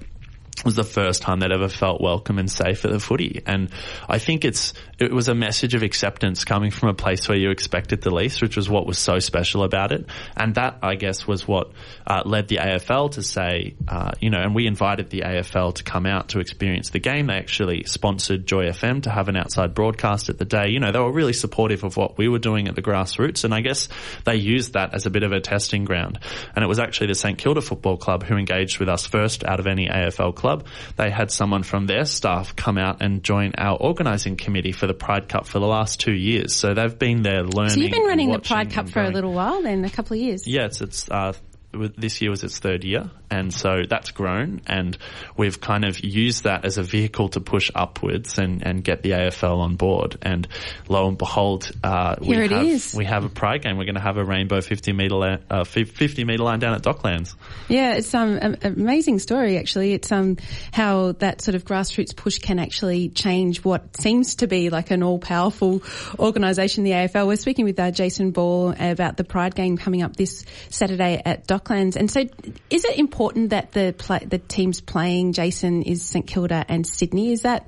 was 0.66 0.76
the 0.76 0.84
first 0.84 1.22
time 1.22 1.40
they'd 1.40 1.52
ever 1.52 1.70
felt 1.70 2.02
welcome 2.02 2.40
and 2.40 2.50
safe 2.52 2.84
at 2.84 2.92
the 2.92 3.00
footy. 3.00 3.44
And 3.46 3.70
I 4.10 4.18
think 4.18 4.44
it's, 4.44 4.74
it 5.00 5.12
was 5.12 5.28
a 5.28 5.36
message 5.36 5.76
of 5.76 5.84
acceptance 5.84 6.44
coming 6.44 6.72
from 6.72 6.90
a 6.90 6.94
place 6.94 7.30
where 7.30 7.38
you 7.38 7.52
expected 7.52 8.02
the 8.02 8.14
least, 8.14 8.42
which 8.42 8.56
was 8.56 8.68
what 8.68 8.88
was 8.88 8.98
so 8.98 9.20
special 9.20 9.64
about 9.64 9.92
it. 9.92 10.06
And 10.36 10.56
that, 10.56 10.80
I 10.82 10.96
guess, 10.96 11.28
was 11.28 11.48
what 11.48 11.72
uh, 12.06 12.24
led 12.26 12.48
the 12.48 12.58
AFL 12.58 13.12
to 13.12 13.22
say, 13.22 13.76
uh, 13.88 14.12
you 14.20 14.30
know, 14.30 14.40
and 14.40 14.56
we 14.56 14.66
invited 14.66 15.10
the 15.10 15.22
AFL 15.22 15.76
to 15.76 15.84
come 15.84 16.06
out 16.06 16.30
to 16.30 16.40
experience 16.40 16.90
the 16.90 17.00
game. 17.00 17.28
They 17.28 17.36
actually 17.36 17.84
sponsored 17.84 18.48
Joy 18.48 18.66
FM 18.66 19.04
to 19.04 19.12
have 19.12 19.30
an 19.30 19.38
outside 19.38 19.76
broadcast 19.76 20.30
at 20.30 20.40
the 20.40 20.46
day. 20.46 20.70
You 20.70 20.80
know, 20.80 20.92
they 20.92 21.00
were 21.00 21.12
really 21.12 21.34
supportive 21.34 21.84
of 21.84 21.96
what 21.98 22.18
we 22.18 22.28
were 22.28 22.40
doing 22.40 22.68
at 22.68 22.76
the 22.76 22.82
grassroots. 22.82 23.44
And 23.44 23.54
I 23.54 23.62
guess 23.62 23.90
they 24.26 24.38
used 24.38 24.74
that 24.74 24.96
as 24.96 25.06
a 25.06 25.12
bit 25.12 25.22
of 25.22 25.32
a 25.32 25.40
testing 25.40 25.86
ground. 25.86 26.20
And 26.56 26.64
it 26.64 26.68
was 26.68 26.80
actually 26.80 27.08
the 27.08 27.16
St 27.16 27.38
Kilda 27.38 27.62
Football 27.62 27.98
Club 27.98 28.24
who 28.24 28.36
engaged 28.36 28.80
with 28.80 28.90
us 28.90 29.06
first 29.06 29.44
out 29.44 29.60
of 29.60 29.68
any 29.68 29.88
AFL 29.88 30.34
club 30.36 30.48
Club, 30.48 30.66
they 30.96 31.10
had 31.10 31.30
someone 31.30 31.62
from 31.62 31.88
their 31.88 32.06
staff 32.06 32.56
come 32.56 32.78
out 32.78 33.02
and 33.02 33.22
join 33.22 33.52
our 33.58 33.76
organising 33.76 34.38
committee 34.38 34.72
for 34.72 34.87
the 34.88 34.94
Pride 34.94 35.30
Cup 35.30 35.46
for 35.46 35.60
the 35.60 35.68
last 35.68 36.00
two 36.00 36.14
years. 36.14 36.56
So 36.56 36.74
they've 36.74 36.98
been 36.98 37.22
there 37.22 37.44
learning. 37.44 37.72
So 37.72 37.80
you've 37.80 37.92
been 37.92 38.04
running 38.04 38.32
the 38.32 38.40
Pride 38.40 38.72
Cup 38.72 38.90
for 38.90 39.02
a 39.02 39.10
little 39.10 39.34
while 39.34 39.62
then, 39.62 39.86
a 39.86 39.90
couple 39.90 40.16
of 40.16 40.22
years. 40.22 40.48
Yes, 40.48 40.82
it's 40.82 41.10
uh, 41.10 41.34
this 41.72 42.22
year 42.22 42.32
was 42.32 42.44
its 42.44 42.60
third 42.60 42.84
year, 42.84 43.10
and 43.30 43.54
so 43.54 43.84
that's 43.88 44.12
grown, 44.12 44.62
and 44.68 44.98
we've 45.36 45.60
kind 45.60 45.84
of 45.84 46.00
used 46.00 46.44
that 46.46 46.64
as 46.64 46.78
a 46.78 46.84
vehicle 46.84 47.30
to 47.30 47.42
push 47.42 47.70
upwards 47.76 48.38
and, 48.38 48.66
and 48.66 48.84
get 48.84 49.04
the 49.04 49.12
AFL 49.12 49.58
on 49.58 49.76
board. 49.76 50.18
And 50.22 50.48
lo 50.88 51.08
and 51.08 51.18
behold, 51.18 51.70
uh, 51.84 52.16
we 52.20 52.28
Here 52.28 52.44
it 52.44 52.52
have 52.52 52.66
is. 52.66 52.94
we 52.96 53.06
have 53.06 53.26
a 53.26 53.30
pride 53.30 53.64
game. 53.64 53.78
We're 53.78 53.86
going 53.86 53.96
to 53.96 54.02
have 54.02 54.18
a 54.18 54.24
rainbow 54.24 54.62
50 54.62 54.94
meter 54.94 55.16
la- 55.16 55.38
uh, 55.50 55.64
50 55.64 56.24
meter 56.24 56.44
line 56.44 56.60
down 56.60 56.74
at 56.74 56.84
Docklands. 56.84 57.36
Yeah, 57.68 57.96
it's 57.96 58.14
um, 58.14 58.38
an 58.38 58.58
amazing 58.64 59.20
story 59.20 59.58
actually. 59.58 59.94
It's 59.94 60.12
um, 60.12 60.38
how 60.72 61.14
that 61.14 61.42
sort 61.42 61.56
of 61.56 61.66
grassroots 61.66 62.16
push 62.16 62.40
can 62.40 62.60
actually 62.60 63.10
change 63.10 63.64
what 63.64 63.98
seems 63.98 64.36
to 64.36 64.48
be 64.48 64.70
like 64.70 64.92
an 64.92 65.04
all-powerful 65.04 65.84
organisation, 66.18 66.84
the 66.84 66.92
AFL. 66.92 67.28
We're 67.28 67.36
speaking 67.36 67.66
with 67.66 67.80
uh, 67.80 67.92
Jason 67.92 68.32
Ball 68.32 68.74
about 68.80 69.18
the 69.18 69.24
Pride 69.24 69.54
game 69.54 69.78
coming 69.78 70.02
up 70.02 70.16
this 70.16 70.46
Saturday 70.70 71.22
at 71.26 71.48
Docklands. 71.48 71.96
And 71.96 72.10
so, 72.10 72.22
is 72.70 72.86
it 72.86 72.98
important 72.98 73.17
that 73.52 73.72
the 73.72 73.96
pla 73.98 74.20
the 74.20 74.38
teams 74.38 74.82
playing 74.82 75.34
Jason 75.34 75.82
is 75.82 76.04
St 76.04 76.26
Kilda 76.26 76.66
and 76.68 76.86
Sydney? 76.86 77.32
Is 77.32 77.42
that 77.42 77.68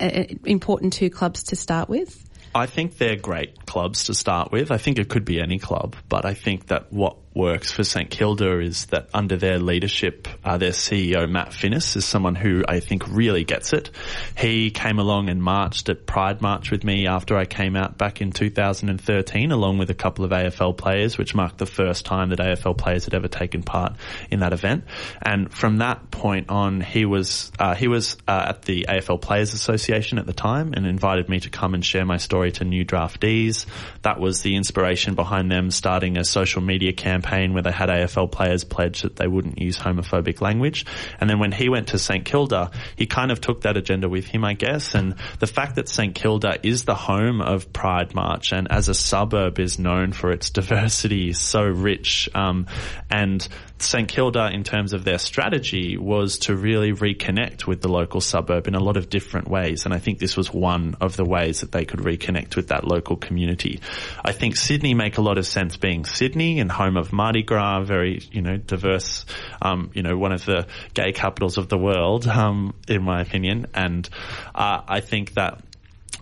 uh, 0.00 0.24
important 0.44 0.92
two 0.92 1.10
clubs 1.10 1.44
to 1.44 1.56
start 1.56 1.88
with? 1.88 2.24
I 2.54 2.66
think 2.66 2.98
they're 2.98 3.16
great 3.16 3.66
clubs 3.66 4.04
to 4.04 4.14
start 4.14 4.52
with. 4.52 4.70
I 4.70 4.78
think 4.78 5.00
it 5.00 5.08
could 5.08 5.24
be 5.24 5.40
any 5.40 5.58
club, 5.58 5.96
but 6.08 6.24
I 6.24 6.34
think 6.34 6.68
that 6.68 6.92
what 6.92 7.16
works 7.34 7.72
for 7.72 7.82
St 7.82 8.08
Kilda 8.10 8.60
is 8.60 8.86
that 8.86 9.08
under 9.12 9.36
their 9.36 9.58
leadership, 9.58 10.28
uh, 10.44 10.56
their 10.56 10.70
CEO 10.70 11.28
Matt 11.28 11.50
Finnis 11.50 11.96
is 11.96 12.04
someone 12.04 12.36
who 12.36 12.62
I 12.68 12.78
think 12.78 13.08
really 13.08 13.44
gets 13.44 13.72
it. 13.72 13.90
He 14.38 14.70
came 14.70 14.98
along 14.98 15.28
and 15.28 15.42
marched 15.42 15.88
at 15.88 16.06
Pride 16.06 16.40
March 16.40 16.70
with 16.70 16.84
me 16.84 17.08
after 17.08 17.36
I 17.36 17.44
came 17.44 17.74
out 17.74 17.98
back 17.98 18.20
in 18.20 18.30
2013, 18.30 19.50
along 19.50 19.78
with 19.78 19.90
a 19.90 19.94
couple 19.94 20.24
of 20.24 20.30
AFL 20.30 20.76
players, 20.76 21.18
which 21.18 21.34
marked 21.34 21.58
the 21.58 21.66
first 21.66 22.04
time 22.04 22.30
that 22.30 22.38
AFL 22.38 22.78
players 22.78 23.04
had 23.04 23.14
ever 23.14 23.28
taken 23.28 23.62
part 23.64 23.94
in 24.30 24.40
that 24.40 24.52
event. 24.52 24.84
And 25.20 25.52
from 25.52 25.78
that 25.78 26.12
point 26.12 26.50
on, 26.50 26.80
he 26.80 27.04
was 27.04 27.50
uh, 27.58 27.74
he 27.74 27.88
was 27.88 28.16
uh, 28.28 28.46
at 28.50 28.62
the 28.62 28.86
AFL 28.88 29.20
Players 29.20 29.54
Association 29.54 30.18
at 30.18 30.26
the 30.26 30.32
time 30.32 30.72
and 30.74 30.86
invited 30.86 31.28
me 31.28 31.40
to 31.40 31.50
come 31.50 31.74
and 31.74 31.84
share 31.84 32.04
my 32.04 32.18
story 32.18 32.52
to 32.52 32.64
new 32.64 32.84
draftees. 32.84 33.66
That 34.02 34.20
was 34.20 34.42
the 34.42 34.54
inspiration 34.54 35.14
behind 35.14 35.50
them 35.50 35.70
starting 35.72 36.16
a 36.16 36.24
social 36.24 36.62
media 36.62 36.92
campaign 36.92 37.23
campaign 37.24 37.54
where 37.54 37.62
they 37.62 37.72
had 37.72 37.88
AFL 37.88 38.30
players 38.30 38.64
pledge 38.64 39.02
that 39.02 39.16
they 39.16 39.26
wouldn't 39.26 39.60
use 39.60 39.78
homophobic 39.78 40.40
language. 40.40 40.86
And 41.20 41.28
then 41.28 41.38
when 41.38 41.52
he 41.52 41.68
went 41.68 41.88
to 41.88 41.98
St 41.98 42.24
Kilda, 42.24 42.70
he 42.96 43.06
kind 43.06 43.30
of 43.30 43.40
took 43.40 43.62
that 43.62 43.76
agenda 43.76 44.08
with 44.08 44.26
him, 44.26 44.44
I 44.44 44.54
guess. 44.54 44.94
And 44.94 45.16
the 45.40 45.46
fact 45.46 45.76
that 45.76 45.88
St 45.88 46.14
Kilda 46.14 46.58
is 46.62 46.84
the 46.84 46.94
home 46.94 47.40
of 47.40 47.72
Pride 47.72 48.14
March 48.14 48.52
and 48.52 48.70
as 48.70 48.88
a 48.88 48.94
suburb 48.94 49.58
is 49.58 49.78
known 49.78 50.12
for 50.12 50.30
its 50.30 50.50
diversity, 50.64 51.32
so 51.32 51.62
rich, 51.62 52.28
um, 52.34 52.66
and 53.10 53.46
St 53.84 54.08
Kilda, 54.08 54.50
in 54.52 54.64
terms 54.64 54.92
of 54.92 55.04
their 55.04 55.18
strategy, 55.18 55.96
was 55.96 56.38
to 56.40 56.56
really 56.56 56.92
reconnect 56.92 57.66
with 57.66 57.80
the 57.80 57.88
local 57.88 58.20
suburb 58.20 58.66
in 58.66 58.74
a 58.74 58.80
lot 58.80 58.96
of 58.96 59.08
different 59.08 59.48
ways. 59.48 59.84
And 59.84 59.94
I 59.94 59.98
think 59.98 60.18
this 60.18 60.36
was 60.36 60.52
one 60.52 60.96
of 61.00 61.16
the 61.16 61.24
ways 61.24 61.60
that 61.60 61.72
they 61.72 61.84
could 61.84 62.00
reconnect 62.00 62.56
with 62.56 62.68
that 62.68 62.84
local 62.84 63.16
community. 63.16 63.80
I 64.24 64.32
think 64.32 64.56
Sydney 64.56 64.94
make 64.94 65.18
a 65.18 65.22
lot 65.22 65.38
of 65.38 65.46
sense 65.46 65.76
being 65.76 66.04
Sydney 66.04 66.60
and 66.60 66.70
home 66.70 66.96
of 66.96 67.12
Mardi 67.12 67.42
Gras, 67.42 67.82
very, 67.84 68.20
you 68.32 68.42
know, 68.42 68.56
diverse, 68.56 69.26
um, 69.62 69.90
you 69.94 70.02
know, 70.02 70.16
one 70.16 70.32
of 70.32 70.44
the 70.44 70.66
gay 70.94 71.12
capitals 71.12 71.58
of 71.58 71.68
the 71.68 71.78
world, 71.78 72.26
um, 72.26 72.74
in 72.88 73.02
my 73.02 73.20
opinion. 73.20 73.66
And, 73.74 74.08
uh, 74.54 74.80
I 74.88 75.00
think 75.00 75.34
that 75.34 75.60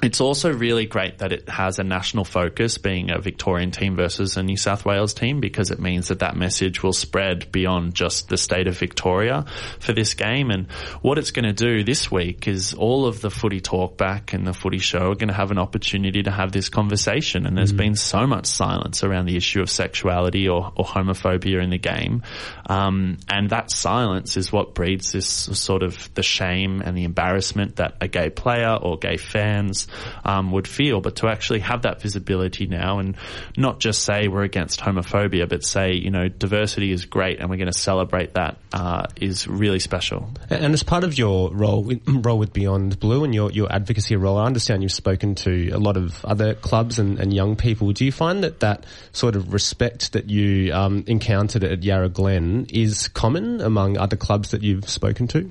it's 0.02 0.20
also 0.20 0.52
really 0.52 0.84
great 0.84 1.18
that 1.18 1.30
it 1.30 1.48
has 1.48 1.78
a 1.78 1.84
national 1.84 2.24
focus 2.24 2.76
being 2.76 3.12
a 3.12 3.20
Victorian 3.20 3.70
team 3.70 3.94
versus 3.94 4.36
a 4.36 4.42
New 4.42 4.56
South 4.56 4.84
Wales 4.84 5.14
team 5.14 5.40
because 5.40 5.70
it 5.70 5.78
means 5.78 6.08
that 6.08 6.18
that 6.18 6.34
message 6.36 6.82
will 6.82 6.92
spread 6.92 7.52
beyond 7.52 7.94
just 7.94 8.28
the 8.28 8.36
state 8.36 8.66
of 8.66 8.76
Victoria 8.76 9.46
for 9.78 9.92
this 9.92 10.14
game. 10.14 10.50
And 10.50 10.68
what 11.02 11.18
it's 11.18 11.30
going 11.30 11.44
to 11.44 11.52
do 11.52 11.84
this 11.84 12.10
week 12.10 12.48
is 12.48 12.74
all 12.74 13.06
of 13.06 13.20
the 13.20 13.30
footy 13.30 13.60
talkback 13.60 14.34
and 14.34 14.44
the 14.44 14.52
footy 14.52 14.80
show 14.80 15.12
are 15.12 15.14
going 15.14 15.28
to 15.28 15.34
have 15.34 15.52
an 15.52 15.58
opportunity 15.58 16.24
to 16.24 16.32
have 16.32 16.50
this 16.50 16.68
conversation. 16.68 17.46
And 17.46 17.56
there's 17.56 17.72
been 17.72 17.94
so 17.94 18.26
much 18.26 18.46
silence 18.46 19.04
around 19.04 19.26
the 19.26 19.36
issue 19.36 19.60
of 19.60 19.70
sexuality 19.70 20.48
or, 20.48 20.72
or 20.74 20.84
homophobia 20.84 21.62
in 21.62 21.70
the 21.70 21.78
game. 21.78 22.24
Um, 22.66 23.18
and 23.28 23.50
that 23.50 23.70
silence 23.70 24.36
is 24.36 24.50
what 24.50 24.74
breeds 24.74 25.12
this 25.12 25.28
sort 25.28 25.84
of 25.84 26.12
the 26.14 26.24
shame 26.24 26.82
and 26.82 26.96
the 26.96 27.04
embarrassment 27.04 27.76
that 27.76 27.98
a 28.00 28.08
gay 28.08 28.30
player 28.30 28.74
or 28.74 28.98
gay 28.98 29.16
fans 29.16 29.86
um, 30.24 30.52
would 30.52 30.68
feel, 30.68 31.00
but 31.00 31.16
to 31.16 31.28
actually 31.28 31.60
have 31.60 31.82
that 31.82 32.00
visibility 32.00 32.66
now 32.66 32.98
and 32.98 33.16
not 33.56 33.80
just 33.80 34.02
say 34.02 34.28
we're 34.28 34.42
against 34.42 34.80
homophobia, 34.80 35.48
but 35.48 35.64
say, 35.64 35.94
you 35.94 36.10
know, 36.10 36.28
diversity 36.28 36.92
is 36.92 37.04
great 37.04 37.40
and 37.40 37.50
we're 37.50 37.56
going 37.56 37.72
to 37.72 37.78
celebrate 37.78 38.34
that 38.34 38.56
uh, 38.72 39.06
is 39.20 39.46
really 39.46 39.78
special. 39.78 40.30
And 40.50 40.72
as 40.72 40.82
part 40.82 41.04
of 41.04 41.16
your 41.16 41.52
role 41.52 41.90
role 42.06 42.38
with 42.38 42.52
Beyond 42.52 42.98
Blue 43.00 43.24
and 43.24 43.34
your, 43.34 43.50
your 43.50 43.72
advocacy 43.72 44.16
role, 44.16 44.38
I 44.38 44.46
understand 44.46 44.82
you've 44.82 44.92
spoken 44.92 45.34
to 45.36 45.70
a 45.70 45.78
lot 45.78 45.96
of 45.96 46.24
other 46.24 46.54
clubs 46.54 46.98
and, 46.98 47.18
and 47.18 47.32
young 47.32 47.56
people. 47.56 47.92
Do 47.92 48.04
you 48.04 48.12
find 48.12 48.44
that 48.44 48.60
that 48.60 48.84
sort 49.12 49.36
of 49.36 49.52
respect 49.52 50.12
that 50.12 50.30
you 50.30 50.72
um, 50.72 51.04
encountered 51.06 51.64
at 51.64 51.82
Yarra 51.82 52.08
Glen 52.08 52.66
is 52.70 53.08
common 53.08 53.60
among 53.60 53.98
other 53.98 54.16
clubs 54.16 54.52
that 54.52 54.62
you've 54.62 54.88
spoken 54.88 55.26
to? 55.28 55.48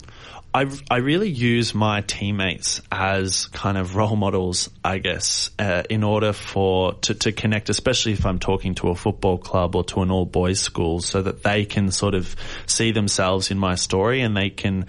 I, 0.54 0.70
I 0.90 0.98
really 0.98 1.30
use 1.30 1.74
my 1.74 2.02
teammates 2.02 2.82
as 2.92 3.48
kind 3.48 3.78
of 3.78 3.96
role 3.96 4.18
models, 4.18 4.70
I 4.84 4.98
guess, 4.98 5.50
uh, 5.58 5.84
in 5.90 6.04
order 6.04 6.34
for 6.34 6.96
to, 6.96 7.14
to 7.14 7.32
connect, 7.32 7.70
especially 7.70 8.12
if 8.12 8.26
I'm 8.26 8.38
talking 8.38 8.76
to 8.76 8.90
a 8.90 8.96
football 8.96 9.38
club 9.38 9.76
or 9.78 9.86
to 9.86 10.02
an 10.02 10.12
all 10.12 10.26
boys 10.26 10.60
school, 10.60 11.00
so 11.00 11.22
that 11.22 11.44
they 11.44 11.64
can 11.64 11.90
sort 11.90 12.16
of 12.16 12.36
see 12.66 12.92
themselves 12.92 13.50
in 13.50 13.58
my 13.58 13.76
story 13.76 14.20
and 14.22 14.36
they 14.36 14.50
can 14.50 14.88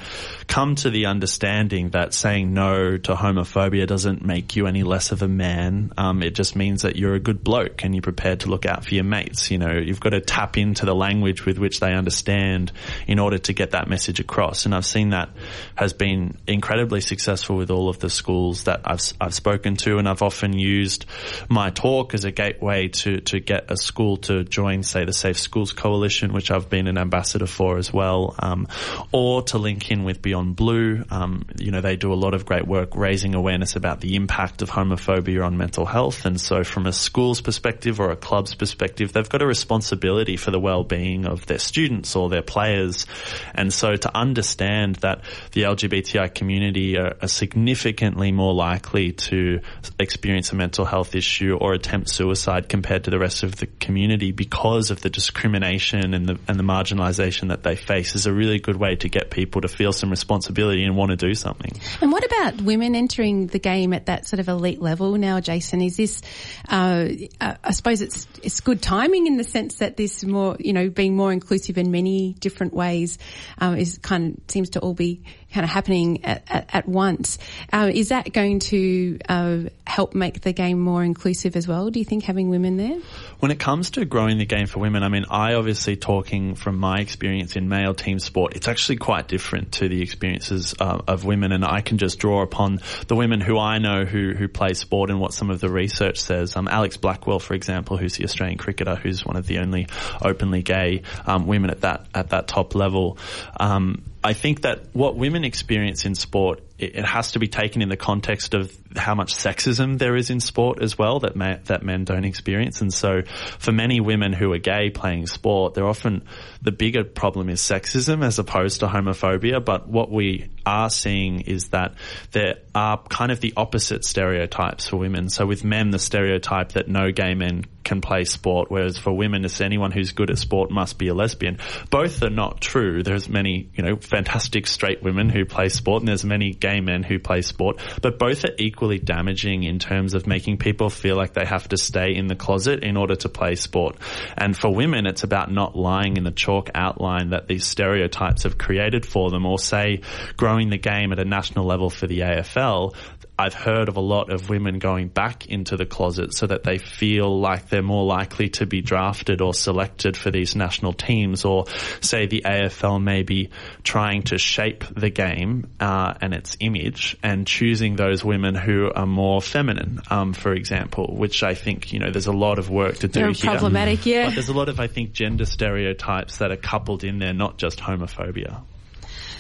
come 0.49 0.75
to 0.77 0.91
the 0.91 1.07
understanding 1.07 1.91
that 1.91 2.13
saying 2.13 2.53
no 2.53 2.99
to 2.99 3.15
homophobia 3.15 3.87
doesn't 3.87 4.25
make 4.25 4.57
you 4.57 4.67
any 4.67 4.83
less 4.83 5.13
of 5.13 5.23
a 5.23 5.29
man. 5.29 5.93
Um, 5.97 6.25
it 6.25 6.35
just 6.35 6.57
means 6.57 6.83
that 6.83 6.97
you're 6.97 7.15
a 7.15 7.21
good 7.21 7.45
bloke 7.45 7.85
and 7.85 7.95
you're 7.95 8.03
prepared 8.03 8.41
to 8.41 8.49
look 8.49 8.67
out 8.67 8.85
for 8.85 8.95
your 8.97 9.05
mates. 9.05 9.49
You 9.53 9.59
know, 9.59 9.79
you've 9.79 10.01
got 10.01 10.11
to 10.11 10.21
tap 10.21 10.59
into 10.59 10.87
the 10.87 10.95
language 10.95 11.47
with 11.47 11.61
which 11.61 11.79
they 11.79 11.95
understand 11.95 12.73
in 13.07 13.21
order 13.21 13.39
to 13.39 13.53
get 13.53 13.71
that 13.71 13.89
message 13.89 14.19
across. 14.19 14.67
And 14.67 14.75
I've 14.75 14.85
seen 14.85 15.11
that 15.11 15.31
has 15.75 15.93
been 15.93 16.37
incredibly 16.47 17.01
successful 17.01 17.57
with 17.57 17.71
all 17.71 17.89
of 17.89 17.99
the 17.99 18.11
schools 18.11 18.65
that 18.65 18.81
I've, 18.85 19.01
I've 19.21 19.35
spoken 19.35 19.77
to 19.77 19.99
and 19.99 20.09
I've 20.09 20.23
often 20.23 20.59
used 20.59 21.07
my 21.49 21.71
talk 21.71 22.15
as 22.15 22.25
a 22.25 22.31
gateway 22.31 22.89
to, 22.89 23.21
to 23.21 23.41
get 23.41 23.71
a 23.71 23.77
school 23.77 24.17
to 24.19 24.45
join, 24.45 24.83
say, 24.83 25.05
the 25.05 25.13
Safe 25.13 25.39
Schools 25.39 25.73
Coalition, 25.73 26.33
which 26.33 26.51
I've 26.51 26.69
been 26.69 26.87
an 26.87 26.99
ambassador 26.99 27.47
for 27.47 27.79
as 27.79 27.93
well, 27.93 28.35
um, 28.39 28.69
or 29.13 29.43
to 29.43 29.59
link 29.59 29.91
in 29.91 30.05
with 30.05 30.23
Beyond 30.23 30.57
Blue. 30.57 31.05
Um, 31.11 31.47
you 31.59 31.71
know, 31.71 31.81
they 31.81 31.97
do 31.97 32.13
a 32.13 32.15
lot 32.15 32.35
of 32.35 32.47
great 32.47 32.67
work 32.67 32.97
raising 32.97 33.35
awareness 33.35 33.77
about 33.77 34.01
the 34.01 34.17
impact 34.17 34.63
of 34.63 34.71
homophobia 34.71 35.45
on 35.45 35.57
mental 35.57 35.87
health. 35.87 36.25
And 36.25 36.41
so 36.41 36.65
from 36.65 36.87
a 36.87 36.93
school's 36.93 37.41
perspective 37.41 38.01
or 38.01 38.11
a 38.11 38.17
club's 38.17 38.55
perspective, 38.55 39.13
they've 39.13 39.29
got 39.29 39.43
a 39.43 39.47
responsibility 39.47 40.37
for 40.37 40.51
the 40.51 40.61
well-being 40.61 41.27
of 41.27 41.47
their 41.47 41.59
students 41.59 42.17
or 42.17 42.29
their 42.29 42.43
players. 42.43 43.07
And 43.55 43.73
so 43.73 43.97
to 43.97 44.17
understand 44.17 44.97
that 44.97 45.23
the 45.53 45.63
LGBTI 45.63 46.35
community 46.35 46.97
are, 46.97 47.15
are, 47.21 47.29
significantly 47.29 48.33
more 48.33 48.55
likely 48.55 49.13
to 49.13 49.61
experience 49.99 50.53
a 50.53 50.57
mental 50.57 50.85
health 50.85 51.15
issue 51.15 51.57
or 51.61 51.75
attempt 51.75 52.09
suicide 52.09 52.69
compared 52.69 53.05
to 53.05 53.11
the 53.11 53.19
rest 53.19 53.43
of 53.43 53.57
the 53.57 53.67
community 53.67 54.33
because 54.33 54.91
of 54.91 55.01
the 55.01 55.11
discrimination 55.11 56.15
and 56.15 56.27
the 56.27 56.39
and 56.49 56.59
the 56.59 56.65
marginalisation 56.65 57.49
that 57.49 57.63
they 57.63 57.77
face 57.77 58.15
is 58.15 58.27
a 58.27 58.33
really 58.33 58.59
good 58.59 58.77
way 58.77 58.97
to 58.97 59.09
get 59.09 59.31
people 59.31 59.61
to 59.61 59.69
feel 59.69 59.93
some 59.93 60.11
responsibility 60.11 60.85
and 60.85 60.97
want 60.97 61.11
to 61.11 61.17
do 61.17 61.35
something. 61.35 61.73
And 62.01 62.11
what 62.11 62.25
about 62.25 62.63
women 62.63 62.95
entering 62.95 63.47
the 63.47 63.59
game 63.59 63.93
at 63.93 64.07
that 64.07 64.27
sort 64.27 64.41
of 64.41 64.49
elite 64.49 64.81
level 64.81 65.17
now, 65.19 65.41
Jason? 65.41 65.83
Is 65.83 65.97
this, 65.97 66.23
uh, 66.69 67.09
I 67.41 67.73
suppose 67.73 68.01
it's 68.01 68.27
it's 68.43 68.61
good 68.61 68.83
timing 68.83 69.27
in 69.27 69.37
the 69.37 69.45
sense 69.45 69.77
that 69.77 69.97
this 69.97 70.25
more, 70.25 70.57
you 70.59 70.73
know, 70.73 70.89
being 70.89 71.17
more 71.17 71.33
inclusive 71.33 71.79
in 71.79 71.91
many 71.91 72.35
different 72.35 72.73
ways 72.73 73.19
um, 73.59 73.77
is 73.77 73.99
kind 73.99 74.35
of 74.35 74.51
seems 74.51 74.71
to 74.71 74.81
all 74.81 74.95
be 74.95 75.23
kind 75.53 75.65
of 75.65 75.71
happening 75.71 76.25
at, 76.25 76.43
at, 76.49 76.71
at 76.73 76.89
once. 76.89 77.39
Uh, 77.73 77.91
is 77.93 78.09
that 78.09 78.33
going 78.33 78.59
to 78.59 79.19
uh, 79.29 79.59
help 79.87 80.15
make 80.15 80.41
the 80.41 80.53
game 80.53 80.81
more 80.81 81.05
inclusive 81.05 81.57
as 81.57 81.69
well? 81.69 81.91
Do 81.91 81.99
you 81.99 82.05
think 82.05 82.25
having 82.25 82.49
women 82.49 82.77
there? 82.77 82.99
When 83.41 83.51
it 83.51 83.59
comes 83.59 83.91
to 83.93 84.05
growing 84.05 84.39
the 84.39 84.47
game 84.47 84.67
for 84.67 84.81
women, 84.81 85.03
I 85.03 85.09
mean, 85.09 85.27
I 85.31 85.55
obviously 85.55 85.97
talking 85.97 86.55
from 86.55 86.79
my 86.79 87.01
experience 87.01 87.57
in 87.57 87.69
male 87.69 87.95
team 87.95 88.19
sport, 88.19 88.55
it's 88.57 88.69
actually 88.69 88.97
quite 88.97 89.29
different 89.29 89.73
to 89.73 89.89
the 89.89 90.03
experiences 90.03 90.75
uh, 90.81 91.01
of 91.07 91.25
women, 91.25 91.53
and 91.53 91.65
I 91.65 91.81
can 91.81 91.99
just 91.99 92.19
draw 92.19 92.43
upon 92.43 92.81
the 93.09 93.17
women 93.17 93.41
who 93.41 93.59
I 93.59 93.79
know 93.79 94.05
who 94.05 94.33
who 94.33 94.49
play 94.49 94.75
sport 94.75 95.11
and 95.11 95.21
what 95.21 95.35
some 95.35 95.51
of 95.51 95.61
the 95.61 95.69
research 95.69 96.21
says. 96.21 96.57
Um, 96.57 96.69
Alex 96.69 96.97
Blackwell, 96.97 97.39
for 97.39 97.55
example, 97.55 97.97
who's 97.97 98.17
the 98.17 98.25
Australian 98.25 98.59
cricketer, 98.59 98.95
who's 98.95 99.25
one 99.25 99.37
of 99.37 99.47
the 99.47 99.59
only 99.59 99.87
openly 100.21 100.63
gay 100.63 101.03
um, 101.27 101.47
women 101.47 101.71
at 101.71 101.83
that 101.83 102.07
at 102.15 102.31
that 102.31 102.49
top 102.49 102.75
level. 102.75 103.19
Um, 103.59 104.03
I 104.25 104.35
think 104.35 104.63
that 104.63 104.95
what 104.95 105.17
women 105.17 105.45
experience 105.45 106.05
in 106.05 106.15
sport 106.15 106.61
it, 106.83 107.05
has 107.05 107.33
to 107.33 107.39
be 107.39 107.49
taken 107.49 107.83
in 107.83 107.89
the 107.89 107.97
context 107.97 108.55
of 108.55 108.77
how 108.97 109.15
much 109.15 109.35
sexism 109.35 109.99
there 109.99 110.17
is 110.17 110.31
in 110.31 110.41
sport 110.41 110.83
as 110.83 110.99
well 110.99 111.21
that 111.21 111.35
that 111.67 111.83
men 111.83 112.05
don't 112.05 112.25
experience. 112.25 112.81
And 112.81 112.93
so, 112.93 113.23
for 113.59 113.73
many 113.73 114.01
women 114.01 114.33
who 114.33 114.53
are 114.53 114.59
gay 114.59 114.91
playing 114.91 115.27
sport, 115.27 115.75
they're 115.75 115.87
often 115.87 116.25
the 116.61 116.73
bigger 116.73 117.05
problem 117.05 117.49
is 117.49 117.61
sexism 117.61 118.25
as 118.25 118.39
opposed 118.39 118.81
to 118.81 118.87
homophobia. 118.87 119.65
But 119.65 119.89
what 119.89 120.11
we 120.11 120.51
are 120.67 120.91
seeing 120.91 121.43
is 121.43 121.69
that 121.69 121.95
there 122.33 122.57
are 122.75 123.03
kind 123.09 123.33
of 123.33 123.41
the 123.41 123.55
opposite 123.57 124.05
stereotypes 124.05 124.89
for 124.89 124.97
women. 124.97 125.29
So 125.29 125.47
with 125.47 125.65
men, 125.65 125.91
the 125.91 125.99
stereotype 125.99 126.73
that 126.73 126.89
no 126.89 127.11
gay 127.13 127.35
men 127.35 127.65
can 127.85 128.01
play 128.01 128.25
sport, 128.25 128.71
whereas 128.71 128.99
for 128.99 129.13
women, 129.13 129.45
it's 129.45 129.61
anyone 129.61 129.91
who's 129.91 130.13
good 130.13 130.31
at 130.31 130.39
sport 130.39 130.71
must 130.71 130.99
be 130.99 131.09
a 131.09 131.15
lesbian. 131.15 131.59
Both 131.91 132.23
are 132.23 132.31
not 132.31 132.61
true. 132.61 133.03
There's 133.03 133.29
many, 133.29 133.71
you 133.75 133.83
know, 133.83 133.97
fantastic 133.97 134.67
straight 134.67 135.03
women 135.03 135.29
who 135.29 135.45
play 135.45 135.69
sport, 135.69 136.03
and 136.03 136.09
there's 136.09 136.25
many 136.25 136.53
gay 136.53 136.72
men 136.81 137.03
who 137.03 137.19
play 137.19 137.43
sport, 137.43 137.81
but 138.01 138.19
both 138.19 138.45
are 138.45 138.55
equally 138.59 138.99
damaging 138.99 139.65
in 139.65 139.79
terms 139.79 140.15
of 140.15 140.27
making 140.27 140.59
people 140.59 140.91
feel 140.91 141.17
like 141.17 141.35
they 141.35 141.45
have 141.45 141.69
to 141.69 141.77
stay 141.77 142.15
in 142.15 142.27
the 142.27 142.37
closet 142.37 142.83
in 142.83 142.97
order 142.97 143.15
to 143.17 143.29
play 143.29 143.55
sport. 143.55 143.97
And 144.37 144.57
for 144.57 144.75
women, 144.75 145.07
it's 145.07 145.25
about 145.25 145.51
not 145.51 145.77
lying 145.77 146.17
in 146.17 146.25
the 146.25 146.31
chalk 146.31 146.71
outline 146.75 147.31
that 147.31 147.49
these 147.49 147.67
stereotypes 147.67 148.45
have 148.45 148.59
created 148.59 149.07
for 149.07 149.31
them, 149.31 149.47
or 149.47 149.59
say, 149.59 150.01
growing 150.37 150.71
the 150.71 150.79
game 150.79 151.13
at 151.13 151.19
a 151.19 151.25
national 151.25 151.67
level 151.67 151.91
for 151.91 152.07
the 152.07 152.21
AFL, 152.21 152.95
I've 153.39 153.55
heard 153.55 153.89
of 153.89 153.97
a 153.97 154.01
lot 154.01 154.31
of 154.31 154.51
women 154.51 154.79
going 154.79 155.09
back 155.09 155.47
into 155.47 155.77
the 155.77 155.87
closet 155.87 156.35
so 156.35 156.47
that 156.47 156.65
they 156.65 156.79
feel 156.79 157.41
like 157.41 157.69
they're 157.69 157.83
more 157.83 158.05
likely 158.05 158.51
to 158.51 158.67
be 158.67 158.83
drafted 158.83 159.41
or 159.41 159.55
selected 159.55 160.17
for 160.17 160.31
these 160.31 160.55
national 160.55 160.93
teams, 160.93 161.45
or 161.45 161.67
say 162.01 162.27
the 162.27 162.43
AFL 162.45 163.03
may 163.03 163.23
be 163.23 163.51
trying 163.83 164.23
to 164.25 164.39
shape 164.39 164.85
the 164.95 165.09
game 165.11 165.71
uh, 165.81 166.15
and 166.21 166.35
its 166.35 166.57
image 166.61 167.17
and 167.23 167.47
choosing 167.47 167.97
those 167.97 168.23
women 168.23 168.55
who 168.55 168.93
are 168.95 169.07
more 169.07 169.41
feminine, 169.41 170.01
um, 170.11 170.35
for 170.35 170.53
example, 170.53 171.15
which 171.17 171.43
I 171.43 171.55
think 171.55 171.93
you 171.93 171.99
know 171.99 172.11
there's 172.11 172.27
a 172.27 172.33
lot 172.33 172.59
of 172.59 172.69
work 172.69 172.99
to 172.99 173.09
do 173.09 173.21
They're 173.21 173.33
here. 173.33 173.51
Problematic, 173.51 174.05
yeah. 174.05 174.27
But 174.27 174.35
there's 174.35 174.51
a 174.51 174.55
lot 174.55 174.69
of 174.69 174.79
I 174.79 174.89
think 174.89 175.13
gender 175.13 175.47
stereotypes 175.47 176.39
that 176.39 176.53
are 176.53 176.57
coupled 176.57 177.03
in 177.03 177.19
there, 177.19 177.33
not 177.33 177.57
just 177.57 177.79
homophobia. 177.79 178.63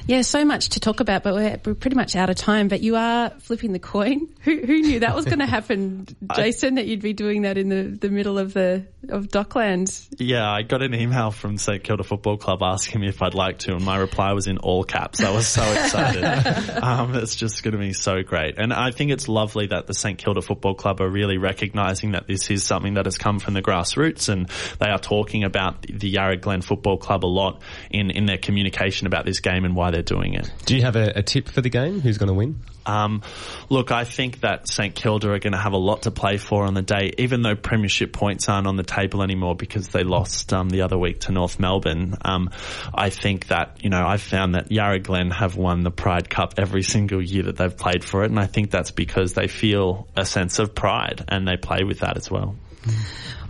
Yeah, 0.06 0.22
so 0.22 0.44
much 0.44 0.70
to 0.70 0.80
talk 0.80 1.00
about, 1.00 1.22
but 1.22 1.34
we're, 1.34 1.74
pretty 1.74 1.96
much 1.96 2.16
out 2.16 2.30
of 2.30 2.36
time. 2.36 2.68
But 2.68 2.80
you 2.82 2.96
are 2.96 3.30
flipping 3.40 3.72
the 3.72 3.78
coin. 3.78 4.28
Who, 4.42 4.56
who 4.58 4.80
knew 4.80 5.00
that 5.00 5.14
was 5.14 5.24
going 5.24 5.38
to 5.38 5.46
happen, 5.46 6.08
Jason? 6.34 6.76
I, 6.76 6.82
that 6.82 6.88
you'd 6.88 7.00
be 7.00 7.12
doing 7.12 7.42
that 7.42 7.56
in 7.56 7.68
the, 7.68 7.96
the 7.96 8.08
middle 8.08 8.38
of 8.40 8.52
the 8.52 8.84
of 9.08 9.28
Docklands? 9.28 10.08
Yeah, 10.18 10.50
I 10.50 10.62
got 10.62 10.82
an 10.82 10.94
email 10.94 11.30
from 11.30 11.58
St 11.58 11.82
Kilda 11.82 12.02
Football 12.02 12.38
Club 12.38 12.60
asking 12.60 13.00
me 13.00 13.08
if 13.08 13.22
I'd 13.22 13.34
like 13.34 13.58
to, 13.60 13.74
and 13.74 13.84
my 13.84 13.96
reply 13.96 14.32
was 14.32 14.48
in 14.48 14.58
all 14.58 14.82
caps. 14.82 15.22
I 15.22 15.30
was 15.30 15.46
so 15.46 15.62
excited. 15.62 16.24
um, 16.82 17.14
it's 17.14 17.36
just 17.36 17.62
going 17.62 17.72
to 17.72 17.78
be 17.78 17.92
so 17.92 18.22
great, 18.22 18.58
and 18.58 18.72
I 18.72 18.90
think 18.90 19.12
it's 19.12 19.28
lovely 19.28 19.68
that 19.68 19.86
the 19.86 19.94
St 19.94 20.18
Kilda 20.18 20.42
Football 20.42 20.74
Club 20.74 21.00
are 21.00 21.08
really 21.08 21.38
recognising 21.38 22.12
that 22.12 22.26
this 22.26 22.50
is 22.50 22.64
something 22.64 22.94
that 22.94 23.06
has 23.06 23.18
come 23.18 23.38
from 23.38 23.54
the 23.54 23.62
grassroots, 23.62 24.28
and 24.28 24.48
they 24.80 24.88
are 24.88 24.98
talking 24.98 25.44
about 25.44 25.82
the 25.82 26.08
Yarra 26.08 26.36
Glen 26.36 26.62
Football 26.62 26.96
Club 26.96 27.24
a 27.24 27.26
lot 27.26 27.62
in 27.92 28.10
in 28.10 28.26
their 28.26 28.38
communication 28.38 29.06
about 29.06 29.24
this 29.24 29.38
game 29.38 29.64
and 29.64 29.76
why 29.76 29.91
they're 29.92 30.02
doing 30.02 30.34
it. 30.34 30.50
Do 30.66 30.76
you 30.76 30.82
have 30.82 30.96
a, 30.96 31.18
a 31.18 31.22
tip 31.22 31.48
for 31.48 31.60
the 31.60 31.70
game? 31.70 32.00
Who's 32.00 32.18
going 32.18 32.28
to 32.28 32.34
win? 32.34 32.60
Um, 32.84 33.22
look, 33.68 33.92
I 33.92 34.04
think 34.04 34.40
that 34.40 34.68
St 34.68 34.94
Kilda 34.94 35.30
are 35.30 35.38
going 35.38 35.52
to 35.52 35.58
have 35.58 35.72
a 35.72 35.78
lot 35.78 36.02
to 36.02 36.10
play 36.10 36.36
for 36.36 36.64
on 36.64 36.74
the 36.74 36.82
day, 36.82 37.12
even 37.18 37.42
though 37.42 37.54
premiership 37.54 38.12
points 38.12 38.48
aren't 38.48 38.66
on 38.66 38.76
the 38.76 38.82
table 38.82 39.22
anymore 39.22 39.54
because 39.54 39.88
they 39.88 40.02
lost 40.02 40.52
um, 40.52 40.68
the 40.68 40.82
other 40.82 40.98
week 40.98 41.20
to 41.20 41.32
North 41.32 41.60
Melbourne. 41.60 42.16
Um, 42.24 42.50
I 42.92 43.10
think 43.10 43.48
that 43.48 43.84
you 43.84 43.90
know 43.90 44.04
I've 44.04 44.22
found 44.22 44.54
that 44.54 44.72
Yarra 44.72 44.98
Glen 44.98 45.30
have 45.30 45.56
won 45.56 45.82
the 45.82 45.90
Pride 45.90 46.28
Cup 46.28 46.54
every 46.56 46.82
single 46.82 47.22
year 47.22 47.44
that 47.44 47.56
they've 47.56 47.76
played 47.76 48.04
for 48.04 48.24
it, 48.24 48.30
and 48.30 48.38
I 48.38 48.46
think 48.46 48.70
that's 48.70 48.90
because 48.90 49.34
they 49.34 49.46
feel 49.46 50.08
a 50.16 50.24
sense 50.24 50.58
of 50.58 50.74
pride 50.74 51.24
and 51.28 51.46
they 51.46 51.56
play 51.56 51.84
with 51.84 52.00
that 52.00 52.16
as 52.16 52.30
well. 52.30 52.56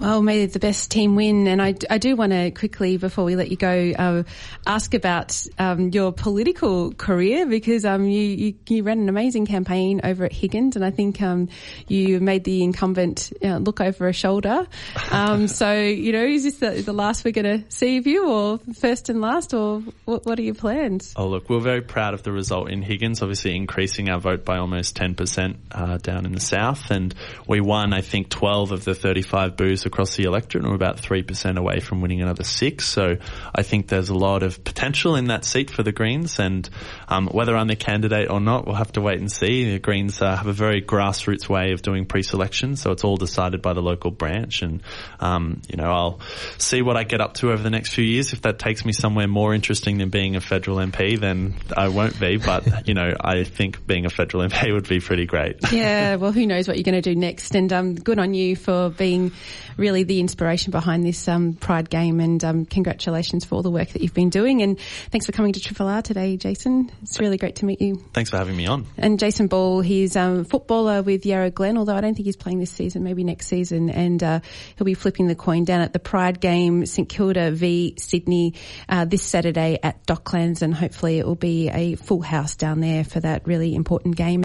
Well, 0.03 0.21
may 0.21 0.47
the 0.47 0.59
best 0.59 0.91
team 0.91 1.15
win. 1.15 1.47
And 1.47 1.63
I, 1.63 1.77
I 1.89 1.99
do 1.99 2.17
want 2.17 2.33
to 2.33 2.51
quickly, 2.51 2.97
before 2.97 3.25
we 3.25 3.37
let 3.37 3.53
you 3.53 3.57
go, 3.57 3.93
uh, 3.97 4.23
ask 4.67 4.95
about 4.95 5.47
um, 5.61 5.91
your 5.91 6.11
political 6.11 6.93
career 6.93 7.47
because 7.47 7.85
um, 7.85 8.07
you, 8.07 8.21
you, 8.21 8.55
you, 8.69 8.83
ran 8.83 8.99
an 8.99 9.09
amazing 9.09 9.47
campaign 9.47 10.01
over 10.03 10.25
at 10.25 10.33
Higgins, 10.33 10.75
and 10.75 10.85
I 10.85 10.91
think 10.91 11.23
um, 11.23 11.49
you 11.87 12.19
made 12.19 12.43
the 12.43 12.65
incumbent 12.65 13.33
uh, 13.45 13.59
look 13.59 13.81
over 13.81 14.09
a 14.09 14.13
shoulder. 14.13 14.67
Um, 15.13 15.47
so, 15.47 15.73
you 15.73 16.11
know, 16.11 16.25
is 16.25 16.43
this 16.43 16.57
the, 16.57 16.83
the 16.83 16.93
last 16.93 17.25
we're 17.25 17.31
going 17.31 17.63
to 17.63 17.71
see 17.71 17.99
of 17.99 18.09
you, 18.09 18.29
or 18.29 18.59
first 18.75 19.09
and 19.09 19.21
last, 19.21 19.55
or 19.55 19.85
what, 20.05 20.27
what 20.27 20.37
are 20.37 20.43
your 20.43 20.57
plans? 20.57 21.13
Oh, 21.15 21.29
look, 21.29 21.49
we're 21.49 21.61
very 21.61 21.83
proud 21.83 22.13
of 22.15 22.25
the 22.25 22.33
result 22.33 22.73
in 22.73 22.83
Higgins, 22.83 23.23
obviously 23.23 23.55
increasing 23.55 24.11
our 24.11 24.19
vote 24.19 24.45
by 24.45 24.59
almost 24.59 24.97
10% 24.97 25.57
uh, 25.71 25.99
down 25.99 26.27
in 26.27 26.33
the 26.33 26.41
south. 26.41 26.91
And 26.91 27.15
we 27.47 27.61
won, 27.61 27.93
I 27.93 28.01
think, 28.01 28.31
12 28.31 28.73
of 28.73 28.85
the 28.85 28.97
35 28.97 29.57
boos 29.57 29.87
across 29.93 30.17
the 30.17 30.25
electorate, 30.25 30.65
and 30.65 30.71
we're 30.71 30.77
about 30.77 30.97
3% 30.97 31.59
away 31.59 31.81
from 31.81 32.01
winning 32.01 32.23
another 32.23 32.45
six. 32.45 32.87
So 32.87 33.19
I 33.55 33.63
think 33.63 33.89
there's 33.89 34.09
a 34.09 34.15
lot 34.15 34.43
of 34.43 34.65
potential 34.65 35.17
in 35.17 35.27
that 35.27 35.45
seat 35.45 35.71
for 35.71 35.83
the 35.83 35.93
Greens, 35.93 36.39
and 36.39 36.69
um, 37.09 37.29
whether 37.29 37.55
I'm 37.55 37.69
the 37.69 37.77
candidate 37.77 38.31
or 38.31 38.41
not, 38.41 38.67
we'll 38.67 38.77
have 38.77 38.93
to 38.93 39.03
wait 39.03 39.19
and 39.19 39.31
see. 39.31 39.73
The 39.73 39.79
Greens 39.79 40.23
uh, 40.23 40.35
have 40.35 40.47
a 40.47 40.53
very 40.53 40.81
grassroots 40.81 41.49
way 41.49 41.73
of 41.73 41.83
doing 41.83 42.07
pre-selection, 42.07 42.77
so 42.77 42.91
it's 42.91 43.05
all 43.05 43.17
decided 43.17 43.61
by 43.61 43.75
the 43.75 43.83
local 43.83 44.11
branch, 44.11 44.63
and 44.63 44.83
um, 45.21 45.61
you 45.69 45.77
know 45.77 45.91
I'll 45.91 46.21
see 46.57 46.81
what 46.81 46.97
I 46.97 47.05
get 47.05 47.21
up 47.21 47.35
to 47.35 47.53
over 47.53 47.63
the 47.63 47.71
next 47.71 47.91
few 47.91 48.05
years. 48.05 48.33
If 48.33 48.43
that 48.43 48.59
takes 48.59 48.85
me 48.85 48.93
somewhere 48.93 49.29
more 49.29 49.55
interesting 49.55 49.99
than 49.99 50.09
being 50.09 50.37
a 50.37 50.41
federal 50.41 50.79
MP, 50.79 51.21
then 51.21 51.55
I 51.77 51.89
won't 51.89 52.19
be. 52.19 52.39
But 52.39 52.87
you 52.89 52.95
know, 52.95 53.13
I 53.21 53.45
think 53.45 53.87
being 53.87 54.07
a 54.07 54.11
federal 54.11 54.49
MP 54.49 54.73
would 54.73 54.89
be 54.89 55.01
pretty 55.01 55.27
great. 55.27 55.71
Yeah, 55.71 56.17
well, 56.17 56.33
who 56.33 56.47
knows 56.47 56.67
what 56.67 56.79
you're 56.79 56.85
going 56.85 57.01
to 57.01 57.03
do 57.03 57.15
next? 57.15 57.55
And 57.55 57.71
um, 57.73 57.95
good 57.95 58.19
on 58.19 58.33
you 58.33 58.57
for 58.57 58.91
being 58.91 59.33
really 59.77 60.05
the 60.05 60.21
inspiration 60.21 60.71
behind 60.71 61.05
this 61.05 61.29
um, 61.29 61.55
Pride 61.55 61.91
game. 61.91 62.21
And 62.21 62.43
um, 62.45 62.65
congratulations 62.65 63.45
for 63.45 63.57
all 63.57 63.63
the 63.63 63.71
work 63.71 63.91
that 63.91 64.03
you've 64.03 64.15
been 64.15 64.31
doing. 64.31 64.63
And 64.63 64.79
thanks 65.11 65.27
for 65.27 65.33
coming 65.33 65.53
to 65.53 65.61
Triple 65.61 65.89
R 65.89 66.03
today, 66.03 66.37
Jason. 66.37 66.91
It's 67.03 67.21
really 67.21 67.37
great 67.37 67.57
to 67.57 67.65
meet 67.65 67.81
you. 67.81 68.03
Thanks 68.13 68.31
for 68.31 68.37
having 68.37 68.57
me 68.57 68.67
on. 68.67 68.87
And 68.97 69.19
Jason 69.19 69.47
Ball, 69.47 69.81
he's 69.81 70.17
a 70.17 70.23
um, 70.23 70.45
footballer 70.45 71.03
with 71.03 71.27
Yarra 71.27 71.51
Glen, 71.51 71.79
although 71.79 71.95
I 71.95 72.01
don't 72.01 72.15
think 72.15 72.27
he's 72.27 72.37
playing 72.37 72.59
this 72.59 72.71
season, 72.71 73.03
maybe 73.03 73.25
next 73.25 73.47
season. 73.47 73.91
And 73.91 74.23
uh, 74.23 74.41
he'll 74.77 74.85
be 74.85 74.95
flipping 74.95 75.27
the 75.27 75.35
coin 75.35 75.65
down 75.65 75.81
at 75.81 75.93
the 75.93 75.99
Pride 75.99 76.41
game, 76.41 76.87
St 76.87 77.09
Kilda 77.09 77.51
v 77.51 77.95
Sydney, 77.99 78.55
uh, 78.89 79.05
this 79.05 79.23
Saturday 79.23 79.79
at 79.83 80.07
Docklands. 80.07 80.63
And 80.63 80.75
hopefully 80.75 81.19
it 81.19 81.27
will 81.27 81.35
be 81.35 81.69
a 81.69 81.97
full 81.97 82.23
house 82.23 82.57
down 82.57 82.81
there 82.81 83.05
for 83.05 83.21
that 83.21 83.47
really 83.47 83.75
important 83.75 84.17
game. 84.17 84.45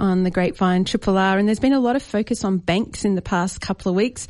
On 0.00 0.22
the 0.22 0.30
grapevine 0.30 0.84
Triple 0.84 1.16
R, 1.16 1.38
and 1.38 1.46
there's 1.46 1.60
been 1.60 1.74
a 1.74 1.78
lot 1.78 1.94
of 1.94 2.02
focus 2.02 2.42
on 2.42 2.58
banks 2.58 3.04
in 3.04 3.14
the 3.14 3.22
past 3.22 3.60
couple 3.60 3.90
of 3.90 3.96
weeks. 3.96 4.26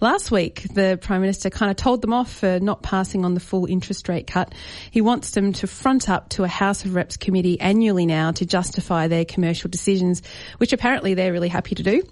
Last 0.00 0.30
week, 0.30 0.66
the 0.74 0.98
Prime 1.00 1.20
Minister 1.20 1.48
kind 1.48 1.70
of 1.70 1.76
told 1.76 2.02
them 2.02 2.12
off 2.12 2.30
for 2.30 2.58
not 2.58 2.82
passing 2.82 3.24
on 3.24 3.34
the 3.34 3.40
full 3.40 3.66
interest 3.66 4.08
rate 4.08 4.26
cut. 4.26 4.52
He 4.90 5.00
wants 5.00 5.30
them 5.30 5.52
to 5.54 5.66
front 5.66 6.10
up 6.10 6.30
to 6.30 6.44
a 6.44 6.48
House 6.48 6.84
of 6.84 6.94
Reps 6.94 7.16
committee 7.16 7.60
annually 7.60 8.04
now 8.04 8.32
to 8.32 8.44
justify 8.44 9.06
their 9.06 9.24
commercial 9.24 9.70
decisions, 9.70 10.22
which 10.58 10.72
apparently 10.72 11.14
they're 11.14 11.32
really 11.32 11.48
happy 11.48 11.76
to 11.76 11.82
do. 11.82 12.02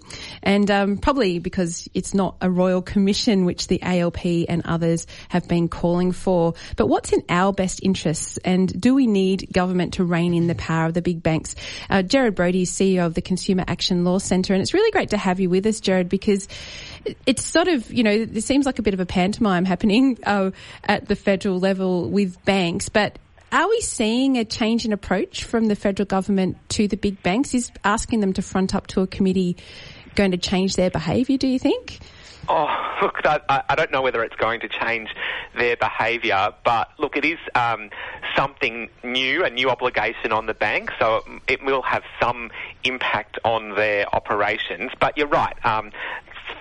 And 0.41 0.71
um, 0.71 0.97
probably 0.97 1.39
because 1.39 1.89
it's 1.93 2.13
not 2.13 2.37
a 2.41 2.49
royal 2.49 2.81
commission, 2.81 3.45
which 3.45 3.67
the 3.67 3.81
ALP 3.81 4.25
and 4.47 4.61
others 4.65 5.05
have 5.29 5.47
been 5.47 5.67
calling 5.67 6.13
for. 6.13 6.53
But 6.77 6.87
what's 6.87 7.11
in 7.11 7.23
our 7.27 7.51
best 7.51 7.81
interests, 7.83 8.37
and 8.45 8.79
do 8.79 8.95
we 8.95 9.05
need 9.05 9.49
government 9.51 9.95
to 9.95 10.05
rein 10.05 10.33
in 10.33 10.47
the 10.47 10.55
power 10.55 10.85
of 10.85 10.93
the 10.93 11.01
big 11.01 11.21
banks? 11.21 11.55
Uh, 11.89 12.01
Gerard 12.01 12.35
Brody, 12.35 12.65
CEO 12.65 13.00
of 13.05 13.13
the 13.13 13.21
Consumer 13.21 13.63
Action 13.67 14.03
Law 14.03 14.17
Centre. 14.17 14.53
And 14.53 14.61
it's 14.61 14.73
really 14.73 14.91
great 14.91 15.11
to 15.11 15.17
have 15.17 15.39
you 15.39 15.49
with 15.49 15.65
us, 15.65 15.79
Gerard, 15.79 16.09
because 16.09 16.47
it's 17.25 17.43
sort 17.43 17.67
of, 17.67 17.91
you 17.91 18.03
know, 18.03 18.11
it 18.11 18.43
seems 18.43 18.65
like 18.65 18.79
a 18.79 18.81
bit 18.81 18.93
of 18.93 18.99
a 18.99 19.05
pantomime 19.05 19.65
happening 19.65 20.17
uh, 20.23 20.51
at 20.83 21.07
the 21.07 21.15
federal 21.15 21.59
level 21.59 22.09
with 22.09 22.43
banks, 22.45 22.89
but 22.89 23.17
are 23.51 23.67
we 23.67 23.81
seeing 23.81 24.37
a 24.37 24.45
change 24.45 24.85
in 24.85 24.93
approach 24.93 25.43
from 25.43 25.65
the 25.65 25.75
federal 25.75 26.05
government 26.05 26.57
to 26.69 26.87
the 26.87 26.95
big 26.95 27.21
banks? 27.21 27.53
Is 27.53 27.69
asking 27.83 28.21
them 28.21 28.31
to 28.33 28.41
front 28.41 28.73
up 28.73 28.87
to 28.87 29.01
a 29.01 29.07
committee 29.07 29.57
going 30.15 30.31
to 30.31 30.37
change 30.37 30.75
their 30.75 30.89
behaviour, 30.89 31.37
do 31.37 31.47
you 31.47 31.59
think? 31.59 31.99
Oh, 32.49 32.97
look, 33.01 33.21
I, 33.23 33.63
I, 33.69 33.75
don't 33.75 33.91
know 33.91 34.01
whether 34.01 34.23
it's 34.23 34.35
going 34.35 34.61
to 34.61 34.67
change 34.67 35.13
their 35.55 35.75
behaviour, 35.77 36.53
but 36.63 36.89
look, 36.97 37.15
it 37.15 37.23
is 37.23 37.37
um, 37.55 37.89
something 38.35 38.89
new, 39.03 39.45
a 39.45 39.49
new 39.49 39.69
obligation 39.69 40.31
on 40.31 40.47
the 40.47 40.53
bank, 40.53 40.91
so 40.99 41.23
it 41.47 41.63
will 41.63 41.83
have 41.83 42.03
some 42.19 42.51
impact 42.83 43.37
on 43.45 43.75
their 43.75 44.13
operations. 44.13 44.91
But 44.99 45.17
you're 45.17 45.27
right. 45.27 45.55
Um, 45.65 45.91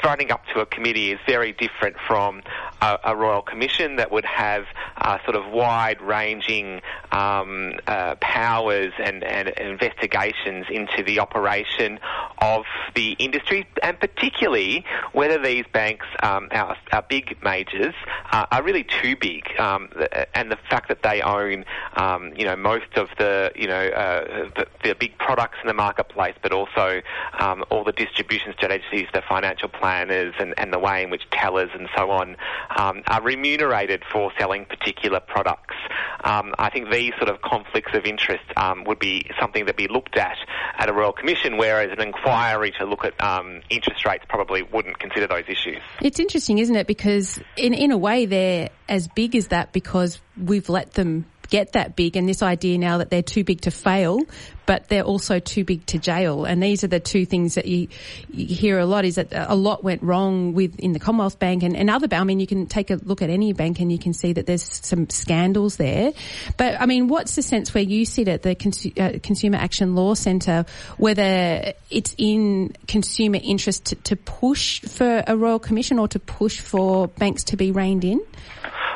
fronting 0.00 0.30
up 0.30 0.44
to 0.54 0.60
a 0.60 0.66
committee 0.66 1.12
is 1.12 1.18
very 1.26 1.52
different 1.52 1.96
from 2.06 2.42
a, 2.80 2.98
a 3.04 3.16
royal 3.16 3.42
commission 3.42 3.96
that 3.96 4.10
would 4.10 4.24
have 4.24 4.64
uh, 4.96 5.18
sort 5.24 5.36
of 5.36 5.50
wide-ranging 5.52 6.80
um, 7.12 7.74
uh, 7.86 8.14
powers 8.20 8.92
and, 9.02 9.24
and, 9.24 9.48
investigations 9.60 10.66
into 10.70 11.02
the 11.02 11.18
operation 11.18 11.98
of 12.38 12.64
the 12.94 13.12
industry, 13.18 13.66
and 13.82 13.98
particularly 13.98 14.84
whether 15.12 15.42
these 15.42 15.64
banks, 15.72 16.06
um, 16.22 16.48
our, 16.52 16.76
our 16.92 17.02
big 17.08 17.36
majors, 17.42 17.94
uh, 18.32 18.46
are 18.50 18.62
really 18.62 18.84
too 18.84 19.16
big, 19.16 19.44
um, 19.58 19.88
and 20.34 20.50
the 20.50 20.58
fact 20.68 20.88
that 20.88 21.02
they 21.02 21.20
own, 21.20 21.64
um, 21.96 22.32
you 22.36 22.44
know, 22.44 22.56
most 22.56 22.96
of 22.96 23.08
the, 23.18 23.52
you 23.54 23.66
know, 23.66 23.88
uh, 23.88 24.48
the, 24.56 24.66
the, 24.84 24.94
big 24.94 25.16
products 25.18 25.56
in 25.62 25.68
the 25.68 25.74
marketplace, 25.74 26.34
but 26.42 26.52
also 26.52 27.00
um, 27.38 27.64
all 27.70 27.84
the 27.84 27.92
distribution 27.92 28.52
strategies, 28.56 29.06
the 29.12 29.22
financial 29.28 29.68
planners, 29.80 30.34
and, 30.38 30.54
and 30.58 30.72
the 30.72 30.78
way 30.78 31.02
in 31.02 31.10
which 31.10 31.22
tellers 31.30 31.70
and 31.74 31.88
so 31.96 32.10
on 32.10 32.36
um, 32.76 33.02
are 33.06 33.22
remunerated 33.22 34.02
for 34.12 34.30
selling 34.38 34.64
particular 34.66 35.20
products. 35.20 35.74
Um, 36.22 36.54
I 36.58 36.70
think 36.70 36.90
these 36.90 37.12
sort 37.16 37.30
of 37.30 37.40
conflicts 37.40 37.92
of 37.94 38.04
interest 38.04 38.44
would 38.86 38.98
be 38.98 39.30
something 39.40 39.66
that 39.66 39.76
be 39.76 39.88
looked 39.88 40.16
at 40.16 40.36
at 40.78 40.88
a 40.88 40.92
Royal 40.92 41.12
Commission, 41.12 41.56
whereas 41.56 41.90
an 41.92 42.00
inquiry 42.00 42.72
to 42.78 42.84
look 42.84 43.04
at 43.04 43.20
um, 43.22 43.62
interest 43.70 44.04
rates 44.04 44.24
probably 44.28 44.62
wouldn't 44.62 44.98
consider 44.98 45.26
those 45.26 45.44
issues. 45.48 45.80
It's 46.02 46.20
interesting, 46.20 46.58
isn't 46.58 46.76
it? 46.76 46.86
Because 46.86 47.40
in 47.56 47.74
in 47.74 47.90
a 47.90 47.98
way 47.98 48.26
they're 48.26 48.70
as 48.88 49.08
big 49.08 49.34
as 49.36 49.48
that 49.48 49.72
because 49.72 50.20
we've 50.36 50.68
let 50.68 50.92
them 50.92 51.26
get 51.50 51.72
that 51.72 51.96
big 51.96 52.16
and 52.16 52.28
this 52.28 52.42
idea 52.42 52.78
now 52.78 52.98
that 52.98 53.10
they're 53.10 53.22
too 53.22 53.44
big 53.44 53.62
to 53.62 53.70
fail, 53.70 54.20
but 54.66 54.88
they're 54.88 55.02
also 55.02 55.40
too 55.40 55.64
big 55.64 55.84
to 55.86 55.98
jail. 55.98 56.44
And 56.44 56.62
these 56.62 56.84
are 56.84 56.86
the 56.86 57.00
two 57.00 57.26
things 57.26 57.56
that 57.56 57.66
you, 57.66 57.88
you 58.32 58.46
hear 58.54 58.78
a 58.78 58.86
lot 58.86 59.04
is 59.04 59.16
that 59.16 59.28
a 59.32 59.56
lot 59.56 59.82
went 59.82 60.02
wrong 60.02 60.54
with 60.54 60.78
in 60.78 60.92
the 60.92 61.00
Commonwealth 61.00 61.40
Bank 61.40 61.64
and, 61.64 61.76
and 61.76 61.90
other, 61.90 62.06
I 62.12 62.22
mean, 62.22 62.38
you 62.38 62.46
can 62.46 62.66
take 62.66 62.90
a 62.90 62.94
look 62.94 63.20
at 63.20 63.30
any 63.30 63.52
bank 63.52 63.80
and 63.80 63.90
you 63.90 63.98
can 63.98 64.12
see 64.12 64.32
that 64.32 64.46
there's 64.46 64.62
some 64.62 65.10
scandals 65.10 65.76
there. 65.76 66.12
But 66.56 66.80
I 66.80 66.86
mean, 66.86 67.08
what's 67.08 67.34
the 67.34 67.42
sense 67.42 67.74
where 67.74 67.82
you 67.82 68.04
sit 68.04 68.28
at 68.28 68.42
the 68.42 68.54
Consu- 68.54 68.98
uh, 68.98 69.18
Consumer 69.20 69.58
Action 69.58 69.96
Law 69.96 70.14
Centre, 70.14 70.64
whether 70.98 71.72
it's 71.90 72.14
in 72.16 72.72
consumer 72.86 73.40
interest 73.42 73.86
to, 73.86 73.96
to 73.96 74.16
push 74.16 74.82
for 74.82 75.24
a 75.26 75.36
Royal 75.36 75.58
Commission 75.58 75.98
or 75.98 76.06
to 76.08 76.20
push 76.20 76.60
for 76.60 77.08
banks 77.08 77.42
to 77.44 77.56
be 77.56 77.72
reined 77.72 78.04
in? 78.04 78.20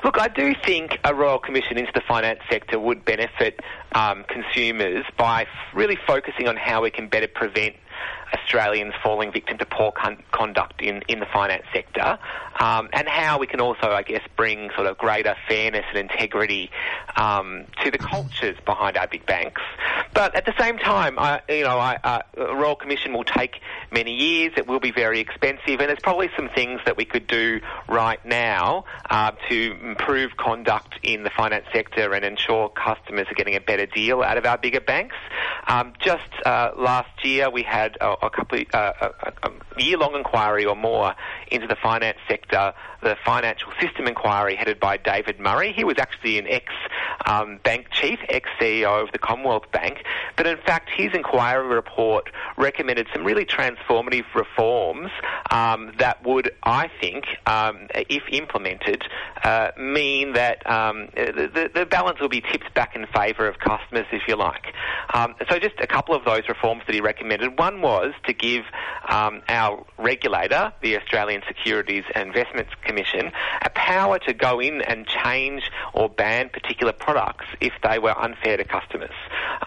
Look, 0.04 0.20
I 0.20 0.28
do 0.28 0.54
think 0.54 0.98
a 1.02 1.14
Royal 1.14 1.38
Commission 1.38 1.78
into 1.78 1.90
the 1.94 2.02
finance 2.02 2.40
sector 2.50 2.78
would 2.78 3.06
benefit 3.06 3.60
um, 3.92 4.24
consumers 4.28 5.06
by 5.16 5.46
really 5.72 5.96
focusing 6.06 6.46
on 6.46 6.56
how 6.56 6.82
we 6.82 6.90
can 6.90 7.08
better 7.08 7.26
prevent 7.26 7.74
Australians 8.34 8.94
falling 9.02 9.32
victim 9.32 9.58
to 9.58 9.66
poor 9.66 9.92
con- 9.92 10.22
conduct 10.32 10.82
in, 10.82 11.02
in 11.08 11.20
the 11.20 11.26
finance 11.26 11.64
sector, 11.72 12.18
um, 12.58 12.88
and 12.92 13.08
how 13.08 13.38
we 13.38 13.46
can 13.46 13.60
also, 13.60 13.90
I 13.90 14.02
guess, 14.02 14.22
bring 14.36 14.70
sort 14.74 14.86
of 14.86 14.98
greater 14.98 15.34
fairness 15.48 15.84
and 15.88 15.98
integrity 15.98 16.70
um, 17.16 17.66
to 17.82 17.90
the 17.90 17.98
cultures 17.98 18.56
behind 18.64 18.96
our 18.96 19.06
big 19.06 19.24
banks. 19.26 19.62
But 20.12 20.34
at 20.36 20.46
the 20.46 20.54
same 20.58 20.78
time, 20.78 21.18
I, 21.18 21.40
you 21.48 21.64
know, 21.64 21.78
I, 21.78 21.98
uh, 22.02 22.22
a 22.36 22.54
Royal 22.54 22.76
Commission 22.76 23.12
will 23.12 23.24
take 23.24 23.60
many 23.90 24.14
years. 24.14 24.52
It 24.56 24.66
will 24.66 24.80
be 24.80 24.92
very 24.92 25.20
expensive, 25.20 25.80
and 25.80 25.88
there's 25.88 25.98
probably 26.02 26.30
some 26.36 26.48
things 26.48 26.80
that 26.86 26.96
we 26.96 27.04
could 27.04 27.26
do 27.26 27.60
right 27.88 28.24
now 28.24 28.84
uh, 29.10 29.32
to 29.48 29.76
improve 29.82 30.36
conduct 30.36 30.94
in 31.02 31.24
the 31.24 31.30
finance 31.30 31.66
sector 31.72 32.12
and 32.14 32.24
ensure 32.24 32.68
customers 32.68 33.26
are 33.30 33.34
getting 33.34 33.56
a 33.56 33.60
better 33.60 33.86
deal 33.86 34.22
out 34.22 34.36
of 34.36 34.46
our 34.46 34.58
bigger 34.58 34.80
banks. 34.80 35.16
Um, 35.66 35.94
just 35.98 36.30
uh, 36.44 36.72
last 36.76 37.24
year, 37.24 37.50
we 37.50 37.62
had 37.62 37.96
a, 38.00 38.23
a 38.26 38.30
couple 38.30 38.58
uh, 38.72 38.92
a, 39.00 39.48
a 39.48 39.82
year-long 39.82 40.14
inquiry 40.14 40.64
or 40.64 40.76
more 40.76 41.14
into 41.50 41.66
the 41.66 41.76
finance 41.76 42.18
sector, 42.28 42.72
the 43.04 43.16
financial 43.24 43.70
system 43.80 44.08
inquiry 44.08 44.56
headed 44.56 44.80
by 44.80 44.96
David 44.96 45.38
Murray. 45.38 45.72
He 45.72 45.84
was 45.84 45.96
actually 45.98 46.38
an 46.38 46.48
ex 46.48 46.72
um, 47.26 47.60
bank 47.62 47.86
chief, 47.90 48.18
ex 48.28 48.48
CEO 48.60 49.02
of 49.02 49.12
the 49.12 49.18
Commonwealth 49.18 49.70
Bank, 49.70 49.98
but 50.36 50.46
in 50.46 50.56
fact, 50.58 50.90
his 50.96 51.12
inquiry 51.14 51.66
report 51.66 52.30
recommended 52.56 53.06
some 53.12 53.24
really 53.24 53.44
transformative 53.44 54.24
reforms 54.34 55.10
um, 55.50 55.92
that 55.98 56.24
would, 56.24 56.50
I 56.62 56.90
think, 57.00 57.24
um, 57.46 57.88
if 57.94 58.22
implemented, 58.30 59.04
uh, 59.44 59.70
mean 59.78 60.32
that 60.32 60.68
um, 60.68 61.08
the, 61.14 61.70
the, 61.72 61.84
balance 61.86 62.18
will 62.18 62.30
be 62.30 62.40
tipped 62.40 62.72
back 62.74 62.96
in 62.96 63.06
favour 63.14 63.46
of 63.46 63.58
customers, 63.58 64.06
if 64.10 64.22
you 64.26 64.36
like. 64.36 64.74
Um, 65.12 65.34
so, 65.48 65.58
just 65.58 65.78
a 65.78 65.86
couple 65.86 66.14
of 66.14 66.24
those 66.24 66.48
reforms 66.48 66.82
that 66.86 66.94
he 66.94 67.00
recommended. 67.00 67.58
One 67.58 67.82
was 67.82 68.12
to 68.26 68.32
give 68.32 68.64
um, 69.08 69.42
our 69.48 69.84
regulator, 69.98 70.72
the 70.82 70.96
Australian 70.96 71.42
Securities 71.46 72.04
and 72.14 72.28
Investments 72.28 72.72
Commission, 72.82 72.93
a 72.98 73.70
power 73.70 74.18
to 74.20 74.32
go 74.32 74.60
in 74.60 74.82
and 74.82 75.06
change 75.06 75.70
or 75.92 76.08
ban 76.08 76.48
particular 76.48 76.92
products 76.92 77.46
if 77.60 77.72
they 77.82 77.98
were 77.98 78.16
unfair 78.18 78.56
to 78.56 78.64
customers. 78.64 79.14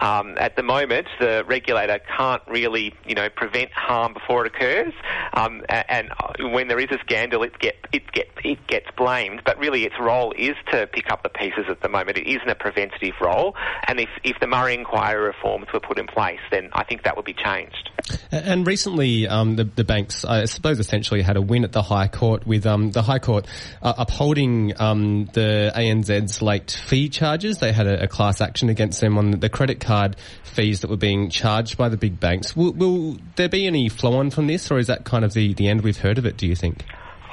Um, 0.01 0.37
at 0.37 0.55
the 0.55 0.63
moment, 0.63 1.07
the 1.19 1.43
regulator 1.47 1.99
can't 2.17 2.41
really, 2.47 2.93
you 3.05 3.15
know, 3.15 3.29
prevent 3.29 3.71
harm 3.71 4.13
before 4.13 4.45
it 4.45 4.55
occurs, 4.55 4.93
um, 5.33 5.63
and 5.69 6.09
when 6.39 6.67
there 6.67 6.79
is 6.79 6.89
a 6.91 6.99
scandal, 6.99 7.43
it 7.43 7.57
get 7.59 7.75
it 7.91 8.11
get 8.11 8.27
it 8.43 8.65
gets 8.67 8.87
blamed. 8.97 9.41
But 9.45 9.57
really, 9.57 9.83
its 9.85 9.95
role 9.99 10.33
is 10.37 10.55
to 10.71 10.87
pick 10.87 11.11
up 11.11 11.23
the 11.23 11.29
pieces 11.29 11.65
at 11.69 11.81
the 11.81 11.89
moment. 11.89 12.17
It 12.17 12.27
isn't 12.27 12.49
a 12.49 12.55
preventative 12.55 13.15
role, 13.21 13.55
and 13.87 13.99
if 13.99 14.09
if 14.23 14.39
the 14.39 14.47
Murray 14.47 14.73
inquiry 14.73 15.21
reforms 15.21 15.67
were 15.73 15.79
put 15.79 15.97
in 15.99 16.07
place, 16.07 16.39
then 16.51 16.69
I 16.73 16.83
think 16.83 17.03
that 17.03 17.15
would 17.15 17.25
be 17.25 17.33
changed. 17.33 17.89
And 18.31 18.65
recently, 18.65 19.27
um, 19.27 19.55
the, 19.55 19.63
the 19.63 19.83
banks, 19.83 20.23
I 20.25 20.45
suppose, 20.45 20.79
essentially 20.79 21.21
had 21.21 21.37
a 21.37 21.41
win 21.41 21.63
at 21.63 21.71
the 21.71 21.81
High 21.81 22.07
Court 22.07 22.45
with 22.45 22.65
um, 22.65 22.91
the 22.91 23.01
High 23.01 23.16
Court 23.19 23.45
uh, 23.81 23.93
upholding 23.97 24.79
um, 24.79 25.25
the 25.33 25.71
ANZ's 25.75 26.41
late 26.41 26.71
fee 26.71 27.09
charges. 27.09 27.59
They 27.59 27.71
had 27.71 27.87
a, 27.87 28.03
a, 28.03 28.07
class 28.07 28.41
action 28.41 28.69
against 28.69 29.01
them 29.01 29.17
on 29.17 29.31
the 29.31 29.49
credit 29.49 29.79
card 29.79 30.15
fees 30.43 30.81
that 30.81 30.89
were 30.89 30.97
being 30.97 31.29
charged 31.29 31.77
by 31.77 31.89
the 31.89 31.97
big 31.97 32.19
banks. 32.19 32.55
Will, 32.55 32.73
will 32.73 33.17
there 33.35 33.49
be 33.49 33.67
any 33.67 33.89
flow 33.89 34.17
on 34.19 34.29
from 34.29 34.47
this, 34.47 34.71
or 34.71 34.79
is 34.79 34.87
that 34.87 35.03
kind 35.03 35.23
of 35.23 35.33
the, 35.33 35.53
the 35.53 35.67
end 35.67 35.81
we've 35.81 35.97
heard 35.97 36.17
of 36.17 36.25
it, 36.25 36.37
do 36.37 36.47
you 36.47 36.55
think? 36.55 36.83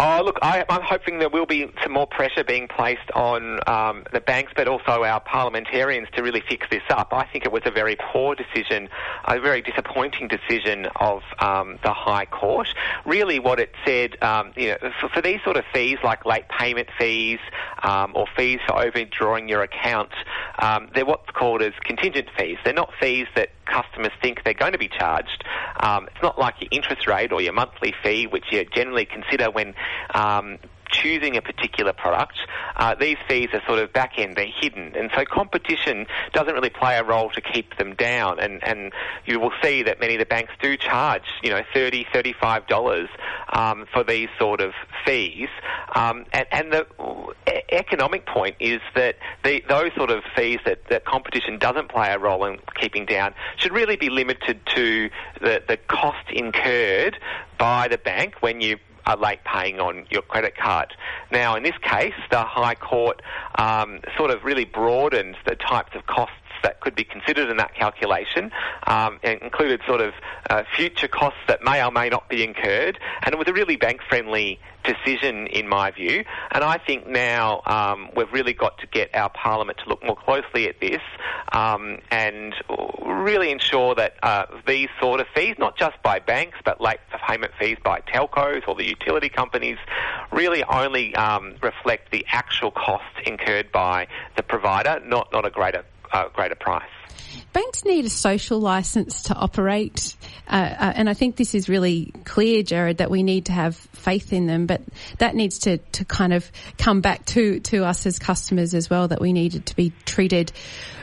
Oh, 0.00 0.22
look, 0.24 0.40
I, 0.42 0.64
am 0.68 0.82
hoping 0.82 1.20
there 1.20 1.28
will 1.28 1.46
be 1.46 1.70
some 1.84 1.92
more 1.92 2.06
pressure 2.06 2.42
being 2.42 2.66
placed 2.66 3.10
on 3.14 3.60
um, 3.68 4.04
the 4.12 4.20
banks, 4.20 4.52
but 4.56 4.66
also 4.66 5.04
our 5.04 5.20
parliamentarians 5.20 6.08
to 6.16 6.22
really 6.22 6.42
fix 6.48 6.66
this 6.68 6.82
up. 6.90 7.12
I 7.12 7.24
think 7.26 7.44
it 7.44 7.52
was 7.52 7.62
a 7.64 7.70
very 7.70 7.96
poor 8.12 8.34
decision, 8.34 8.88
a 9.24 9.38
very 9.38 9.62
disappointing 9.62 10.26
decision 10.26 10.86
of 10.96 11.22
um, 11.38 11.78
the 11.84 11.92
High 11.92 12.26
Court. 12.26 12.66
Really, 13.06 13.38
what 13.38 13.60
it 13.60 13.72
said, 13.86 14.20
um, 14.20 14.52
you 14.56 14.70
know, 14.70 14.90
for, 15.00 15.10
for, 15.10 15.22
these 15.22 15.40
sort 15.44 15.56
of 15.56 15.64
fees 15.72 15.98
like 16.02 16.26
late 16.26 16.48
payment 16.48 16.88
fees 16.98 17.38
um, 17.84 18.12
or 18.16 18.26
fees 18.36 18.58
for 18.66 18.76
overdrawing 18.76 19.48
your 19.48 19.62
account, 19.62 20.10
um, 20.58 20.90
they're 20.92 21.06
what's 21.06 21.30
called 21.30 21.62
as 21.62 21.72
contingent 21.84 22.28
fees. 22.36 22.58
They're 22.64 22.74
not 22.74 22.90
fees 23.00 23.26
that 23.36 23.50
customers 23.66 24.12
think 24.20 24.44
they're 24.44 24.54
going 24.54 24.72
to 24.72 24.78
be 24.78 24.88
charged. 24.88 25.44
Um, 25.80 26.08
it's 26.08 26.22
not 26.22 26.38
like 26.38 26.56
your 26.60 26.68
interest 26.70 27.06
rate 27.06 27.32
or 27.32 27.40
your 27.40 27.52
monthly 27.52 27.94
fee, 28.02 28.26
which 28.26 28.44
you 28.50 28.64
generally 28.64 29.04
consider 29.04 29.50
when 29.50 29.74
um, 30.14 30.58
choosing 30.94 31.36
a 31.36 31.42
particular 31.42 31.92
product, 31.92 32.38
uh, 32.76 32.94
these 32.94 33.16
fees 33.28 33.48
are 33.52 33.62
sort 33.66 33.78
of 33.78 33.92
back 33.92 34.12
end, 34.18 34.36
they're 34.36 34.46
hidden. 34.46 34.94
And 34.96 35.10
so 35.14 35.24
competition 35.24 36.06
doesn't 36.32 36.54
really 36.54 36.70
play 36.70 36.96
a 36.96 37.04
role 37.04 37.30
to 37.30 37.40
keep 37.40 37.76
them 37.76 37.94
down. 37.94 38.38
And, 38.38 38.62
and 38.66 38.92
you 39.26 39.40
will 39.40 39.52
see 39.62 39.82
that 39.82 40.00
many 40.00 40.14
of 40.14 40.20
the 40.20 40.26
banks 40.26 40.52
do 40.62 40.76
charge, 40.76 41.24
you 41.42 41.50
know, 41.50 41.62
$30, 41.74 42.06
$35 42.12 43.08
um, 43.52 43.86
for 43.92 44.04
these 44.04 44.28
sort 44.38 44.60
of 44.60 44.72
fees. 45.04 45.48
Um, 45.94 46.24
and, 46.32 46.46
and 46.50 46.72
the 46.72 46.86
economic 47.72 48.26
point 48.26 48.56
is 48.60 48.80
that 48.94 49.16
the, 49.42 49.62
those 49.68 49.90
sort 49.96 50.10
of 50.10 50.22
fees 50.36 50.60
that, 50.64 50.88
that 50.90 51.04
competition 51.04 51.58
doesn't 51.58 51.88
play 51.88 52.12
a 52.12 52.18
role 52.18 52.44
in 52.44 52.58
keeping 52.80 53.06
down 53.06 53.34
should 53.56 53.72
really 53.72 53.96
be 53.96 54.10
limited 54.10 54.60
to 54.74 55.10
the, 55.40 55.62
the 55.66 55.76
cost 55.88 56.30
incurred 56.30 57.18
by 57.58 57.88
the 57.88 57.98
bank 57.98 58.34
when 58.40 58.60
you 58.60 58.76
are 59.06 59.16
late 59.16 59.40
paying 59.44 59.80
on 59.80 60.06
your 60.10 60.22
credit 60.22 60.56
card. 60.56 60.94
Now, 61.30 61.56
in 61.56 61.62
this 61.62 61.76
case, 61.82 62.14
the 62.30 62.42
High 62.42 62.74
Court 62.74 63.20
um, 63.56 64.00
sort 64.16 64.30
of 64.30 64.44
really 64.44 64.64
broadens 64.64 65.36
the 65.46 65.56
types 65.56 65.94
of 65.94 66.06
costs 66.06 66.34
that 66.64 66.80
could 66.80 66.96
be 66.96 67.04
considered 67.04 67.48
in 67.48 67.56
that 67.58 67.74
calculation. 67.74 68.50
Um, 68.86 69.20
included 69.22 69.80
sort 69.86 70.00
of 70.00 70.12
uh, 70.50 70.64
future 70.76 71.08
costs 71.08 71.38
that 71.46 71.62
may 71.62 71.82
or 71.84 71.92
may 71.92 72.08
not 72.08 72.28
be 72.28 72.42
incurred, 72.42 72.98
and 73.22 73.32
it 73.32 73.38
was 73.38 73.48
a 73.48 73.52
really 73.52 73.76
bank-friendly 73.76 74.58
decision 74.84 75.46
in 75.46 75.68
my 75.68 75.90
view. 75.90 76.24
And 76.50 76.62
I 76.62 76.78
think 76.78 77.06
now 77.06 77.62
um, 77.66 78.10
we've 78.16 78.30
really 78.32 78.52
got 78.52 78.78
to 78.78 78.86
get 78.86 79.14
our 79.14 79.30
parliament 79.30 79.78
to 79.82 79.88
look 79.88 80.04
more 80.04 80.16
closely 80.16 80.68
at 80.68 80.80
this 80.80 81.00
um, 81.52 81.98
and 82.10 82.54
really 83.04 83.50
ensure 83.50 83.94
that 83.94 84.14
uh, 84.22 84.46
these 84.66 84.88
sort 85.00 85.20
of 85.20 85.26
fees, 85.34 85.56
not 85.58 85.76
just 85.76 86.00
by 86.02 86.18
banks 86.18 86.58
but 86.64 86.80
late 86.80 86.98
payment 87.26 87.52
fees 87.58 87.78
by 87.82 88.00
telcos 88.00 88.66
or 88.68 88.74
the 88.74 88.84
utility 88.84 89.28
companies, 89.28 89.78
really 90.30 90.62
only 90.64 91.14
um, 91.14 91.54
reflect 91.62 92.12
the 92.12 92.24
actual 92.30 92.70
costs 92.70 93.16
incurred 93.26 93.72
by 93.72 94.06
the 94.36 94.42
provider, 94.42 95.00
not 95.04 95.32
not 95.32 95.46
a 95.46 95.50
greater 95.50 95.84
greater 96.32 96.54
price. 96.54 96.82
Banks 97.52 97.84
need 97.84 98.04
a 98.04 98.10
social 98.10 98.58
license 98.58 99.24
to 99.24 99.34
operate, 99.34 100.16
uh, 100.48 100.54
uh, 100.54 100.92
and 100.96 101.08
I 101.08 101.14
think 101.14 101.36
this 101.36 101.54
is 101.54 101.68
really 101.68 102.12
clear, 102.24 102.62
Gerard, 102.62 102.98
that 102.98 103.10
we 103.10 103.22
need 103.22 103.46
to 103.46 103.52
have 103.52 103.76
faith 103.76 104.32
in 104.32 104.46
them. 104.46 104.66
But 104.66 104.82
that 105.18 105.34
needs 105.34 105.60
to, 105.60 105.78
to 105.78 106.04
kind 106.04 106.32
of 106.32 106.50
come 106.78 107.00
back 107.00 107.24
to 107.26 107.60
to 107.60 107.84
us 107.84 108.06
as 108.06 108.18
customers 108.18 108.74
as 108.74 108.90
well. 108.90 109.08
That 109.08 109.20
we 109.20 109.32
needed 109.32 109.66
to 109.66 109.76
be 109.76 109.92
treated 110.04 110.52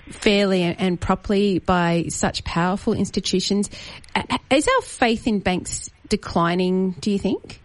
fairly 0.10 0.64
and, 0.64 0.80
and 0.80 1.02
properly 1.02 1.60
by 1.60 2.06
such 2.10 2.44
powerful 2.44 2.94
institutions. 2.94 3.70
Is 4.50 4.68
our 4.68 4.82
faith 4.82 5.28
in 5.28 5.40
banks 5.40 5.90
declining? 6.10 6.92
Do 7.00 7.12
you 7.12 7.20
think? 7.20 7.61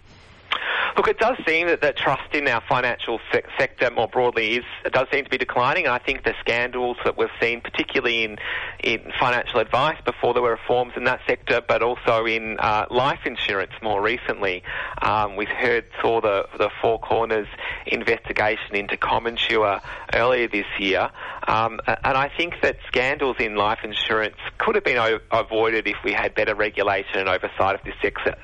Look, 0.96 1.08
it 1.08 1.18
does 1.18 1.36
seem 1.46 1.66
that, 1.66 1.82
that 1.82 1.96
trust 1.96 2.34
in 2.34 2.48
our 2.48 2.62
financial 2.66 3.20
se- 3.30 3.42
sector 3.58 3.90
more 3.90 4.08
broadly 4.08 4.56
is 4.56 4.64
does 4.92 5.06
seem 5.12 5.24
to 5.24 5.30
be 5.30 5.36
declining, 5.36 5.86
I 5.86 5.98
think 5.98 6.24
the 6.24 6.34
scandals 6.40 6.96
that 7.04 7.18
we've 7.18 7.28
seen, 7.40 7.60
particularly 7.60 8.24
in 8.24 8.38
in 8.82 9.12
financial 9.20 9.60
advice 9.60 9.98
before 10.04 10.32
there 10.32 10.42
were 10.42 10.52
reforms 10.52 10.94
in 10.96 11.04
that 11.04 11.20
sector, 11.26 11.60
but 11.66 11.82
also 11.82 12.24
in 12.24 12.56
uh, 12.58 12.86
life 12.90 13.20
insurance 13.26 13.72
more 13.82 14.00
recently, 14.00 14.62
um, 15.02 15.36
we've 15.36 15.48
heard 15.48 15.84
saw 16.00 16.20
the 16.20 16.46
the 16.56 16.70
Four 16.80 16.98
Corners 16.98 17.48
investigation 17.86 18.74
into 18.74 18.96
CommInsure 18.96 19.80
earlier 20.14 20.48
this 20.48 20.66
year, 20.78 21.10
um, 21.46 21.78
and 21.86 22.16
I 22.16 22.30
think 22.34 22.54
that 22.62 22.76
scandals 22.86 23.36
in 23.38 23.56
life 23.56 23.80
insurance 23.84 24.36
could 24.58 24.76
have 24.76 24.84
been 24.84 24.98
o- 24.98 25.20
avoided 25.30 25.86
if 25.86 25.96
we 26.04 26.12
had 26.12 26.34
better 26.34 26.54
regulation 26.54 27.16
and 27.16 27.28
oversight 27.28 27.74
of 27.74 27.80
this 27.84 27.94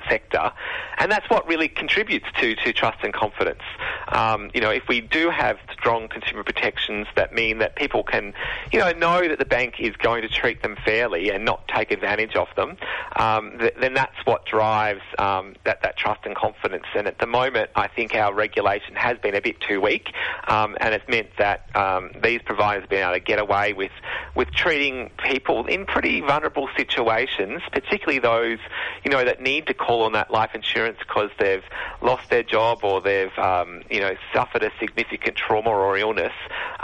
sector, 0.07 0.51
and 0.99 1.11
that's 1.11 1.29
what 1.29 1.47
really 1.47 1.67
contributes 1.67 2.02
to 2.09 2.31
to, 2.39 2.55
to 2.55 2.73
trust 2.73 2.99
and 3.03 3.13
confidence. 3.13 3.61
Um, 4.07 4.51
you 4.53 4.61
know, 4.61 4.69
if 4.69 4.83
we 4.87 5.01
do 5.01 5.29
have 5.29 5.57
strong 5.71 6.07
consumer 6.07 6.43
protections 6.43 7.07
that 7.15 7.33
mean 7.33 7.59
that 7.59 7.75
people 7.75 8.03
can, 8.03 8.33
you 8.71 8.79
know, 8.79 8.91
know 8.91 9.27
that 9.27 9.39
the 9.39 9.45
bank 9.45 9.75
is 9.79 9.95
going 9.97 10.21
to 10.21 10.29
treat 10.29 10.61
them 10.61 10.75
fairly 10.83 11.29
and 11.29 11.45
not 11.45 11.67
take 11.67 11.91
advantage 11.91 12.35
of 12.35 12.47
them, 12.55 12.77
um, 13.15 13.57
th- 13.59 13.75
then 13.79 13.93
that's 13.93 14.15
what 14.25 14.45
drives 14.45 15.01
um, 15.17 15.55
that, 15.65 15.81
that 15.81 15.97
trust 15.97 16.21
and 16.25 16.35
confidence. 16.35 16.85
And 16.95 17.07
at 17.07 17.19
the 17.19 17.27
moment, 17.27 17.69
I 17.75 17.87
think 17.87 18.15
our 18.15 18.33
regulation 18.33 18.95
has 18.95 19.17
been 19.17 19.35
a 19.35 19.41
bit 19.41 19.59
too 19.61 19.81
weak, 19.81 20.09
um, 20.47 20.77
and 20.79 20.93
it's 20.93 21.07
meant 21.07 21.29
that 21.37 21.65
um, 21.75 22.11
these 22.21 22.41
providers 22.43 22.83
have 22.83 22.89
been 22.89 23.03
able 23.03 23.13
to 23.13 23.19
get 23.19 23.39
away 23.39 23.73
with 23.73 23.91
with 24.35 24.49
treating 24.51 25.11
people 25.23 25.65
in 25.67 25.85
pretty 25.85 26.21
vulnerable 26.21 26.67
situations, 26.75 27.61
particularly 27.71 28.19
those, 28.19 28.57
you 29.03 29.11
know, 29.11 29.23
that 29.23 29.41
need 29.41 29.67
to 29.67 29.73
call 29.73 30.03
on 30.03 30.13
that 30.13 30.31
life 30.31 30.51
insurance 30.55 30.97
because 30.99 31.29
they've 31.39 31.63
lost 32.01 32.29
their 32.29 32.43
job 32.43 32.79
or 32.83 33.01
they've 33.01 33.37
um, 33.37 33.81
you 33.93 34.01
know 34.01 34.15
suffered 34.33 34.63
a 34.63 34.71
significant 34.79 35.37
trauma 35.37 35.69
or 35.69 35.97
illness, 35.97 36.33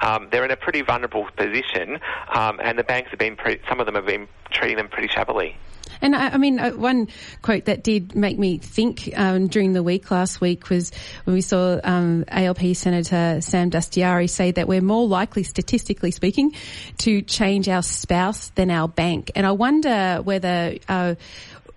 um, 0.01 0.29
they're 0.31 0.45
in 0.45 0.51
a 0.51 0.57
pretty 0.57 0.81
vulnerable 0.81 1.27
position, 1.35 1.99
um, 2.33 2.59
and 2.63 2.77
the 2.77 2.83
banks 2.83 3.09
have 3.09 3.19
been 3.19 3.35
pre- 3.35 3.59
some 3.67 3.79
of 3.79 3.87
them 3.87 3.95
have 3.95 4.05
been 4.05 4.27
treating 4.51 4.77
them 4.77 4.87
pretty 4.87 5.07
shabbily. 5.07 5.57
And 6.01 6.15
I, 6.15 6.29
I 6.29 6.37
mean, 6.37 6.59
uh, 6.59 6.71
one 6.71 7.07
quote 7.41 7.65
that 7.65 7.83
did 7.83 8.15
make 8.15 8.37
me 8.37 8.59
think 8.59 9.09
um, 9.17 9.47
during 9.47 9.73
the 9.73 9.83
week 9.83 10.11
last 10.11 10.39
week 10.39 10.69
was 10.69 10.91
when 11.23 11.33
we 11.33 11.41
saw 11.41 11.79
um, 11.83 12.25
ALP 12.27 12.75
Senator 12.75 13.41
Sam 13.41 13.71
Dastyari 13.71 14.29
say 14.29 14.51
that 14.51 14.67
we're 14.67 14.81
more 14.81 15.07
likely, 15.07 15.43
statistically 15.43 16.11
speaking, 16.11 16.53
to 16.99 17.21
change 17.23 17.67
our 17.67 17.81
spouse 17.81 18.49
than 18.49 18.69
our 18.69 18.87
bank. 18.87 19.31
And 19.35 19.47
I 19.47 19.51
wonder 19.51 20.21
whether 20.23 20.77
uh, 20.87 21.15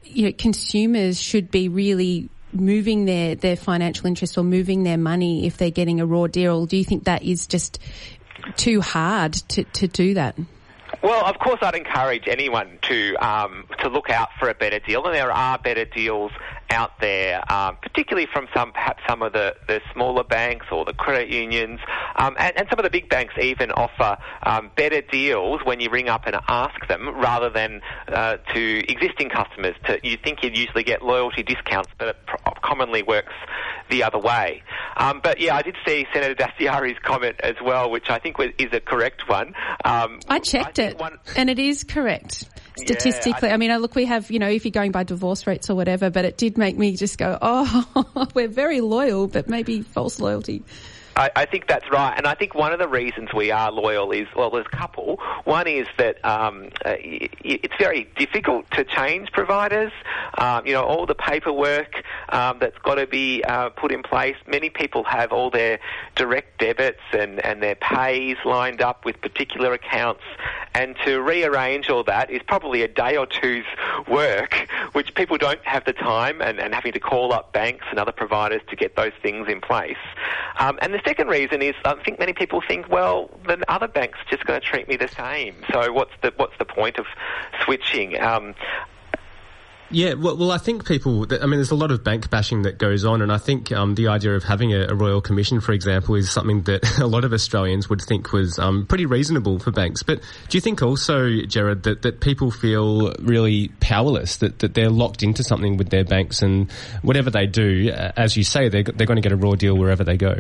you 0.05 0.27
know, 0.27 0.33
consumers 0.37 1.21
should 1.21 1.51
be 1.51 1.68
really 1.68 2.29
moving 2.53 3.05
their, 3.05 3.35
their 3.35 3.57
financial 3.57 4.07
interest 4.07 4.38
or 4.38 4.45
moving 4.45 4.83
their 4.83 4.99
money 4.99 5.47
if 5.47 5.57
they're 5.57 5.71
getting 5.71 6.01
a 6.01 6.07
raw 6.07 6.27
deal? 6.27 6.67
Do 6.67 6.77
you 6.77 6.85
think 6.85 7.05
that 7.05 7.23
is 7.23 7.47
just 7.47 7.79
too 8.57 8.81
hard 8.81 9.33
to, 9.33 9.65
to 9.65 9.88
do 9.88 10.15
that? 10.15 10.37
Well, 11.03 11.25
of 11.25 11.38
course, 11.38 11.59
I'd 11.62 11.75
encourage 11.75 12.29
anyone 12.29 12.79
to 12.83 13.17
um, 13.17 13.65
to 13.81 13.88
look 13.88 14.11
out 14.11 14.29
for 14.38 14.49
a 14.49 14.55
better 14.55 14.79
deal, 14.79 15.05
and 15.05 15.15
there 15.15 15.33
are 15.33 15.59
better 15.59 15.85
deals 15.85 16.31
out 16.73 16.99
there, 17.01 17.41
um, 17.53 17.77
particularly 17.83 18.27
from 18.33 18.49
some 18.55 18.73
perhaps 18.73 19.03
some 19.09 19.23
of 19.23 19.33
the, 19.33 19.55
the 19.69 19.81
smaller 19.93 20.25
banks 20.25 20.67
or 20.73 20.85
the 20.85 20.95
credit 20.95 21.29
unions, 21.29 21.79
um, 22.17 22.35
and, 22.39 22.57
and, 22.57 22.67
some 22.71 22.79
of 22.79 22.85
the 22.85 22.91
big 22.91 23.09
banks 23.09 23.35
even 23.41 23.71
offer 23.73 24.17
um, 24.45 24.71
better 24.77 25.03
deals 25.03 25.61
when 25.65 25.79
you 25.81 25.91
ring 25.91 26.09
up 26.09 26.27
and 26.27 26.37
ask 26.49 26.89
them, 26.89 27.09
rather 27.21 27.51
than 27.51 27.81
uh, 28.09 28.37
to 28.55 28.91
existing 28.91 29.29
customers. 29.29 29.77
To 29.87 30.01
you 30.03 30.17
think 30.17 30.43
you'd 30.43 30.57
usually 30.57 30.83
get 30.83 31.03
loyalty 31.03 31.43
discounts, 31.43 31.91
but 31.99 32.09
it 32.09 32.17
commonly 32.63 33.03
works 33.03 33.35
the 33.91 34.03
other 34.03 34.19
way. 34.19 34.63
Um, 34.97 35.21
but 35.23 35.41
yeah, 35.41 35.57
I 35.57 35.63
did 35.63 35.77
see 35.87 36.07
Senator 36.13 36.35
Dastyari's 36.35 36.99
comment 37.03 37.37
as 37.43 37.57
well, 37.63 37.91
which 37.91 38.09
I 38.09 38.19
think 38.19 38.37
is 38.59 38.73
a 38.73 38.81
correct 38.81 39.29
one. 39.29 39.55
Um, 39.85 40.21
I 40.29 40.39
checked 40.39 40.79
I 40.79 40.85
it, 40.85 40.99
one... 40.99 41.19
and 41.37 41.51
it 41.51 41.59
is 41.59 41.85
correct 41.85 42.49
statistically. 42.77 43.49
Yeah, 43.49 43.53
I, 43.53 43.55
I, 43.55 43.57
mean, 43.59 43.77
look, 43.79 43.95
we 43.95 44.05
have, 44.07 44.31
you 44.31 44.39
know, 44.39 44.49
if 44.49 44.65
you're 44.65 44.73
going 44.73 44.93
by 44.93 45.05
divorce 45.05 45.47
rates 45.47 45.71
or 45.71 45.75
whatever, 45.75 46.11
but 46.11 46.25
it 46.25 46.37
did 46.37 46.59
make 46.59 46.77
me 46.77 46.97
just 46.97 47.19
go, 47.19 47.39
oh, 47.43 48.29
we're 48.35 48.49
very 48.49 48.81
loyal, 48.81 49.27
but 49.27 49.49
maybe 49.49 49.83
false 49.83 50.21
loyalty. 50.21 50.63
I, 51.16 51.31
I, 51.37 51.44
think 51.44 51.66
that's 51.66 51.90
right, 51.90 52.14
and 52.16 52.27
I 52.27 52.35
think 52.35 52.55
one 52.55 52.72
of 52.72 52.79
the 52.79 52.88
reasons 52.88 53.35
we 53.35 53.51
are 53.51 53.70
loyal 53.70 54.12
is 54.12 54.27
well, 54.35 54.51
there's 54.51 54.66
a 54.66 54.77
couple. 54.77 55.16
One 55.44 55.66
is 55.66 55.87
that 55.98 56.25
um, 56.25 56.70
uh, 56.85 56.94
it's 56.98 57.75
very 57.79 58.09
difficult 58.16 58.70
to 58.72 58.85
change 58.85 59.31
providers. 59.31 59.92
Um, 60.38 60.66
you 60.66 60.72
know, 60.72 60.85
all 60.85 61.05
the 61.05 61.14
paperwork 61.14 62.03
um, 62.31 62.59
that's 62.61 62.79
got 62.79 62.94
to 62.94 63.07
be 63.07 63.44
uh, 63.44 63.70
put 63.70 63.92
in 63.92 64.03
place. 64.03 64.37
Many 64.46 64.70
people 64.70 65.05
have 65.05 65.33
all 65.33 65.51
their 65.51 65.81
direct 66.14 66.59
debits 66.59 67.03
and, 67.12 67.44
and 67.44 67.62
their 67.62 67.75
pays 67.75 68.38
lined 68.46 68.81
up 68.81 69.05
with 69.05 69.20
particular 69.20 69.75
accounts, 69.75 70.22
and 70.75 70.96
to 71.05 71.20
rearrange 71.20 71.90
all 71.90 72.05
that 72.05 72.31
is 72.31 72.40
probably 72.46 72.83
a 72.83 72.88
day 72.88 73.18
or 73.18 73.27
two's 73.27 73.66
work, 74.09 74.55
which 74.92 75.14
people 75.14 75.37
don't 75.37 75.64
have 75.64 75.85
the 75.85 75.92
time 75.92 76.40
and, 76.40 76.59
and 76.59 76.75
having 76.75 76.92
to 76.92 77.01
call 77.01 77.35
up 77.35 77.53
banks 77.53 77.85
and 77.90 77.98
other 77.98 78.12
providers 78.12 78.62
to 78.70 78.77
get 78.77 78.96
those 78.96 79.12
things 79.22 79.46
in 79.48 79.61
place. 79.61 79.96
Um, 80.59 80.79
and 80.81 80.94
the 80.94 81.02
second 81.05 81.29
reason 81.29 81.62
is 81.62 81.75
I 81.85 81.95
think 82.05 82.19
many 82.19 82.33
people 82.33 82.62
think, 82.67 82.88
well, 82.88 83.31
the 83.47 83.59
other 83.69 83.88
bank's 83.88 84.19
just 84.31 84.45
going 84.45 84.61
to 84.61 84.67
treat 84.67 84.88
me 84.88 84.97
the 84.97 85.09
same. 85.09 85.57
So 85.73 85.93
what's 85.93 86.12
the 86.23 86.33
what's 86.37 86.57
the 86.59 86.65
point 86.65 86.99
of 86.99 87.07
switching? 87.65 88.21
Um, 88.21 88.55
yeah, 89.93 90.15
well, 90.15 90.37
well, 90.38 90.51
I 90.51 90.57
think 90.57 90.87
people. 90.87 91.27
I 91.31 91.45
mean, 91.45 91.59
there's 91.59 91.71
a 91.71 91.77
lot 91.77 91.91
of 91.91 92.03
bank 92.03 92.31
bashing 92.31 92.62
that 92.62 92.79
goes 92.79 93.05
on, 93.05 93.21
and 93.21 93.31
I 93.31 93.37
think 93.37 93.71
um, 93.73 93.95
the 93.95 94.09
idea 94.09 94.35
of 94.35 94.43
having 94.43 94.73
a, 94.73 94.87
a, 94.88 94.95
royal 94.95 95.21
commission, 95.21 95.61
for 95.61 95.73
example, 95.73 96.15
is 96.15 96.31
something 96.31 96.62
that 96.62 96.99
a 97.01 97.07
lot 97.07 97.25
of 97.25 97.33
Australians 97.35 97.91
would 97.91 98.01
think 98.01 98.33
was 98.33 98.59
um, 98.59 98.87
pretty 98.87 99.05
reasonable 99.05 99.59
for 99.59 99.71
banks. 99.71 100.03
But 100.03 100.21
do 100.49 100.57
you 100.57 100.62
think 100.62 100.83
also, 100.83 101.29
Gerard, 101.47 101.83
that, 101.83 102.03
that 102.03 102.21
people 102.21 102.51
feel 102.51 103.12
really 103.21 103.69
powerless, 103.81 104.38
that, 104.38 104.61
that 104.61 104.73
they're 104.73 104.91
locked 104.91 105.23
into 105.23 105.45
something 105.45 105.77
with 105.77 105.91
their 105.91 106.05
banks, 106.05 106.41
and 106.41 106.71
whatever 107.03 107.31
they 107.31 107.47
do, 107.47 107.91
as 108.17 108.35
you 108.35 108.45
say, 108.45 108.71
they're, 108.71 108.85
they're 108.85 109.07
going 109.07 109.21
to 109.21 109.23
get 109.23 109.33
a 109.33 109.37
raw 109.37 109.55
deal 109.55 109.77
wherever 109.77 110.05
they 110.05 110.17
go? 110.17 110.38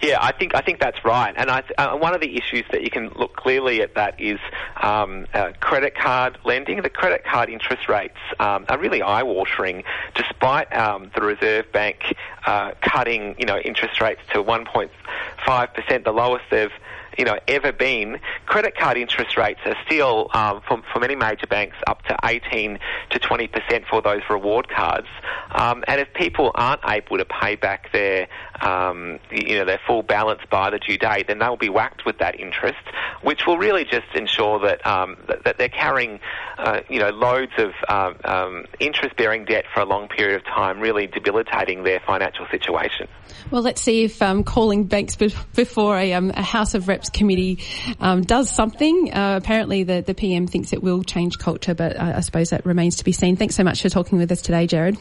Yeah, 0.00 0.18
I 0.20 0.32
think 0.32 0.54
I 0.54 0.60
think 0.60 0.78
that's 0.78 1.04
right. 1.04 1.34
And 1.36 1.50
I, 1.50 1.62
uh, 1.76 1.96
one 1.96 2.14
of 2.14 2.20
the 2.20 2.36
issues 2.36 2.64
that 2.70 2.82
you 2.82 2.90
can 2.90 3.08
look 3.16 3.34
clearly 3.34 3.82
at 3.82 3.94
that 3.96 4.20
is 4.20 4.38
um, 4.80 5.26
uh, 5.34 5.52
credit 5.60 5.96
card 5.96 6.38
lending. 6.44 6.82
The 6.82 6.90
credit 6.90 7.24
card 7.24 7.48
interest 7.48 7.88
rates 7.88 8.16
um, 8.38 8.64
are 8.68 8.78
really 8.78 9.02
eye-watering, 9.02 9.82
despite 10.14 10.72
um, 10.74 11.10
the 11.14 11.22
Reserve 11.22 11.72
Bank 11.72 12.14
uh, 12.46 12.72
cutting, 12.80 13.34
you 13.38 13.46
know, 13.46 13.58
interest 13.58 14.00
rates 14.00 14.20
to 14.32 14.42
1.5 14.42 15.74
percent, 15.74 16.04
the 16.04 16.12
lowest 16.12 16.44
they've 16.50 16.70
you 17.18 17.24
know, 17.24 17.38
ever 17.48 17.72
been. 17.72 18.20
Credit 18.46 18.74
card 18.76 18.96
interest 18.96 19.36
rates 19.36 19.60
are 19.66 19.76
still, 19.84 20.30
um, 20.32 20.62
for, 20.66 20.80
for 20.92 21.00
many 21.00 21.16
major 21.16 21.46
banks, 21.46 21.76
up 21.86 22.02
to 22.02 22.16
18 22.24 22.78
to 23.10 23.18
20 23.18 23.48
percent 23.48 23.84
for 23.90 24.00
those 24.00 24.22
reward 24.30 24.68
cards. 24.68 25.08
Um, 25.50 25.84
and 25.88 26.00
if 26.00 26.12
people 26.14 26.52
aren't 26.54 26.80
able 26.86 27.18
to 27.18 27.24
pay 27.24 27.56
back 27.56 27.92
their, 27.92 28.28
um, 28.60 29.18
you 29.30 29.58
know, 29.58 29.64
their 29.64 29.80
full 29.86 30.02
balance 30.02 30.40
by 30.50 30.70
the 30.70 30.78
due 30.78 30.96
date, 30.96 31.26
then 31.26 31.40
they'll 31.40 31.56
be 31.56 31.68
whacked 31.68 32.06
with 32.06 32.18
that 32.18 32.38
interest, 32.38 32.78
which 33.22 33.46
will 33.46 33.58
really 33.58 33.84
just 33.84 34.06
ensure 34.14 34.60
that 34.60 34.86
um, 34.86 35.16
that, 35.26 35.44
that, 35.44 35.58
they're 35.58 35.68
carrying, 35.68 36.20
uh, 36.58 36.80
you 36.88 36.98
know, 36.98 37.10
loads 37.10 37.52
of 37.58 37.70
um, 37.88 38.16
um, 38.24 38.64
interest-bearing 38.80 39.44
debt 39.44 39.64
for 39.72 39.80
a 39.80 39.84
long 39.84 40.08
period 40.08 40.40
of 40.40 40.44
time, 40.44 40.80
really 40.80 41.06
debilitating 41.06 41.84
their 41.84 42.00
financial 42.00 42.46
situation. 42.50 43.06
Well, 43.50 43.62
let's 43.62 43.80
see 43.80 44.04
if 44.04 44.18
calling 44.44 44.84
banks 44.84 45.16
before 45.16 45.96
a, 45.96 46.12
a 46.12 46.42
House 46.42 46.74
of 46.74 46.88
Reps 46.88 47.10
committee 47.10 47.60
um, 48.00 48.22
does 48.22 48.50
something. 48.50 49.12
Uh, 49.14 49.38
apparently, 49.40 49.84
the, 49.84 50.02
the 50.02 50.14
PM 50.14 50.46
thinks 50.46 50.72
it 50.72 50.82
will 50.82 51.02
change 51.02 51.38
culture, 51.38 51.74
but 51.74 51.98
I, 51.98 52.16
I, 52.16 52.20
suppose 52.20 52.50
that 52.50 52.66
remains 52.66 52.96
to 52.96 53.04
be 53.04 53.12
seen. 53.12 53.36
Thanks 53.36 53.54
so 53.54 53.62
much 53.62 53.82
for 53.82 53.88
talking 53.88 54.18
with 54.18 54.30
us 54.32 54.42
today, 54.42 54.66
Gerard. 54.66 54.98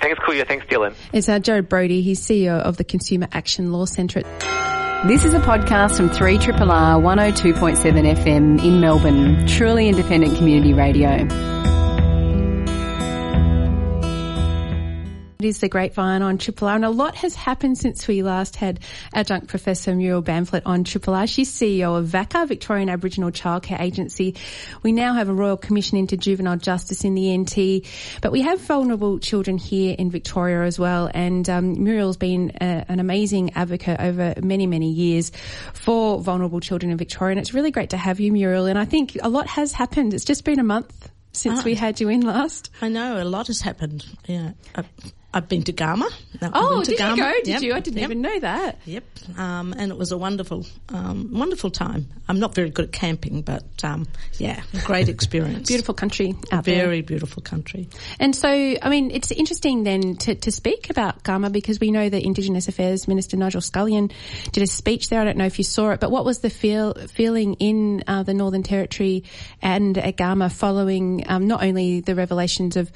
Thanks, 0.00 0.18
Kulja. 0.20 0.46
Thanks, 0.46 0.66
Dylan. 0.66 0.94
It's 1.12 1.28
our 1.28 1.38
Gerard 1.38 1.68
Brody. 1.68 2.02
He's 2.02 2.20
CEO 2.20 2.58
of 2.60 2.76
the 2.76 2.84
Consumer 2.84 3.28
Action 3.32 3.72
Law 3.72 3.86
Centre. 3.86 4.22
This 5.06 5.24
is 5.24 5.34
a 5.34 5.40
podcast 5.40 5.96
from 5.96 6.10
3RRR 6.10 6.56
102.7 7.00 8.16
FM 8.16 8.64
in 8.64 8.80
Melbourne, 8.80 9.46
truly 9.46 9.88
independent 9.88 10.36
community 10.36 10.72
radio. 10.72 11.26
Is 15.38 15.58
the 15.60 15.68
Grapevine 15.68 16.22
on 16.22 16.38
Triple 16.38 16.66
R, 16.66 16.76
and 16.76 16.84
a 16.84 16.88
lot 16.88 17.14
has 17.16 17.34
happened 17.34 17.76
since 17.76 18.08
we 18.08 18.22
last 18.22 18.56
had 18.56 18.80
adjunct 19.12 19.48
Professor 19.48 19.94
Muriel 19.94 20.22
Bamblett 20.22 20.62
on 20.64 20.82
Triple 20.82 21.14
R. 21.14 21.26
She's 21.26 21.52
CEO 21.52 21.98
of 21.98 22.06
VACCA, 22.06 22.48
Victorian 22.48 22.88
Aboriginal 22.88 23.30
Childcare 23.30 23.78
Agency. 23.78 24.34
We 24.82 24.92
now 24.92 25.12
have 25.12 25.28
a 25.28 25.34
Royal 25.34 25.58
Commission 25.58 25.98
into 25.98 26.16
Juvenile 26.16 26.56
Justice 26.56 27.04
in 27.04 27.14
the 27.14 27.36
NT, 27.36 27.86
but 28.22 28.32
we 28.32 28.40
have 28.42 28.60
vulnerable 28.62 29.18
children 29.18 29.58
here 29.58 29.94
in 29.98 30.10
Victoria 30.10 30.62
as 30.62 30.78
well, 30.78 31.10
and 31.12 31.46
um, 31.50 31.84
Muriel's 31.84 32.16
been 32.16 32.52
a, 32.62 32.86
an 32.88 32.98
amazing 32.98 33.52
advocate 33.56 34.00
over 34.00 34.32
many, 34.42 34.66
many 34.66 34.90
years 34.90 35.32
for 35.74 36.18
vulnerable 36.18 36.60
children 36.60 36.90
in 36.90 36.96
Victoria, 36.96 37.32
and 37.32 37.40
it's 37.40 37.52
really 37.52 37.70
great 37.70 37.90
to 37.90 37.98
have 37.98 38.20
you, 38.20 38.32
Muriel, 38.32 38.64
and 38.64 38.78
I 38.78 38.86
think 38.86 39.18
a 39.22 39.28
lot 39.28 39.48
has 39.48 39.72
happened. 39.72 40.14
It's 40.14 40.24
just 40.24 40.44
been 40.44 40.58
a 40.60 40.64
month 40.64 41.10
since 41.32 41.60
Ah. 41.60 41.64
we 41.66 41.74
had 41.74 42.00
you 42.00 42.08
in 42.08 42.22
last. 42.22 42.70
I 42.80 42.88
know 42.88 43.22
a 43.22 43.24
lot 43.24 43.48
has 43.48 43.60
happened. 43.60 44.06
Yeah, 44.26 44.52
I've, 44.74 44.88
I've 45.34 45.48
been 45.50 45.62
to 45.64 45.72
Garma. 45.72 46.10
Oh, 46.54 46.82
did 46.82 46.98
you 46.98 47.04
Garma. 47.04 47.16
go? 47.16 47.32
Did 47.44 47.46
Yep, 47.48 47.62
you? 47.62 47.74
I 47.74 47.80
didn't 47.80 47.98
yep, 47.98 48.04
even 48.10 48.22
know 48.22 48.40
that. 48.40 48.78
Yep, 48.86 49.04
um, 49.36 49.74
and 49.76 49.90
it 49.92 49.98
was 49.98 50.10
a 50.12 50.16
wonderful, 50.16 50.66
um, 50.88 51.30
wonderful 51.32 51.68
time. 51.70 52.06
I'm 52.28 52.38
not 52.40 52.54
very 52.54 52.70
good 52.70 52.86
at 52.86 52.92
camping, 52.92 53.42
but 53.42 53.64
um, 53.84 54.06
yeah, 54.38 54.62
great 54.84 55.08
experience. 55.10 55.68
Beautiful 55.68 55.94
country 55.94 56.34
out 56.50 56.64
there. 56.64 56.76
very 56.76 57.02
beautiful 57.02 57.42
country. 57.42 57.88
And 58.18 58.34
so, 58.34 58.48
I 58.48 58.88
mean, 58.88 59.10
it's 59.10 59.30
interesting 59.30 59.82
then 59.84 60.16
to, 60.16 60.34
to 60.36 60.50
speak 60.50 60.88
about 60.90 61.22
Garma 61.22 61.52
because 61.52 61.80
we 61.80 61.90
know 61.90 62.08
that 62.08 62.22
Indigenous 62.24 62.68
Affairs 62.68 63.06
Minister 63.06 63.36
Nigel 63.36 63.60
Scullion 63.60 64.10
did 64.52 64.62
a 64.62 64.66
speech 64.66 65.10
there. 65.10 65.20
I 65.20 65.24
don't 65.24 65.36
know 65.36 65.46
if 65.46 65.58
you 65.58 65.64
saw 65.64 65.90
it, 65.90 66.00
but 66.00 66.10
what 66.10 66.24
was 66.24 66.38
the 66.38 66.50
feel, 66.50 66.94
feeling 66.94 67.54
in 67.54 68.04
uh, 68.06 68.22
the 68.22 68.32
Northern 68.34 68.62
Territory 68.62 69.24
and 69.60 69.98
at 69.98 70.16
Garma 70.16 70.50
following 70.50 71.24
um, 71.28 71.46
not 71.46 71.62
only 71.62 72.00
the 72.00 72.14
revelations 72.14 72.76
of 72.76 72.90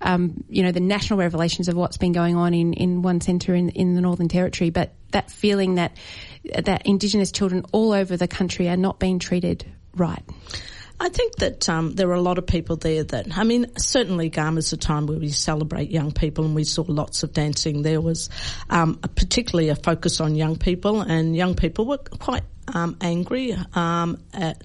um, 0.00 0.44
you 0.48 0.62
know, 0.62 0.72
the 0.72 0.80
national 0.80 1.18
revelations 1.18 1.68
of 1.68 1.76
what's 1.76 1.96
been 1.96 2.12
going 2.12 2.36
on 2.36 2.54
in, 2.54 2.72
in 2.72 3.02
one 3.02 3.20
centre 3.20 3.54
in, 3.54 3.70
in 3.70 3.94
the 3.94 4.00
Northern 4.00 4.28
Territory, 4.28 4.70
but 4.70 4.92
that 5.10 5.30
feeling 5.30 5.76
that 5.76 5.96
that 6.62 6.86
Indigenous 6.86 7.32
children 7.32 7.64
all 7.72 7.92
over 7.92 8.16
the 8.16 8.28
country 8.28 8.68
are 8.68 8.76
not 8.76 8.98
being 8.98 9.18
treated 9.18 9.64
right. 9.94 10.22
I 11.00 11.10
think 11.10 11.36
that 11.36 11.68
um, 11.68 11.94
there 11.94 12.08
are 12.08 12.14
a 12.14 12.20
lot 12.20 12.38
of 12.38 12.46
people 12.46 12.76
there 12.76 13.04
that, 13.04 13.36
I 13.36 13.44
mean, 13.44 13.66
certainly 13.78 14.30
Garma's 14.30 14.72
a 14.72 14.76
time 14.76 15.06
where 15.06 15.18
we 15.18 15.28
celebrate 15.28 15.90
young 15.90 16.10
people 16.10 16.44
and 16.44 16.56
we 16.56 16.64
saw 16.64 16.84
lots 16.88 17.22
of 17.22 17.32
dancing. 17.32 17.82
There 17.82 18.00
was 18.00 18.30
um, 18.68 18.98
a, 19.04 19.08
particularly 19.08 19.68
a 19.68 19.76
focus 19.76 20.20
on 20.20 20.34
young 20.34 20.56
people 20.56 21.00
and 21.00 21.36
young 21.36 21.54
people 21.54 21.86
were 21.86 21.98
quite 21.98 22.42
um, 22.74 22.96
angry 23.00 23.56
um, 23.74 24.20
at, 24.34 24.62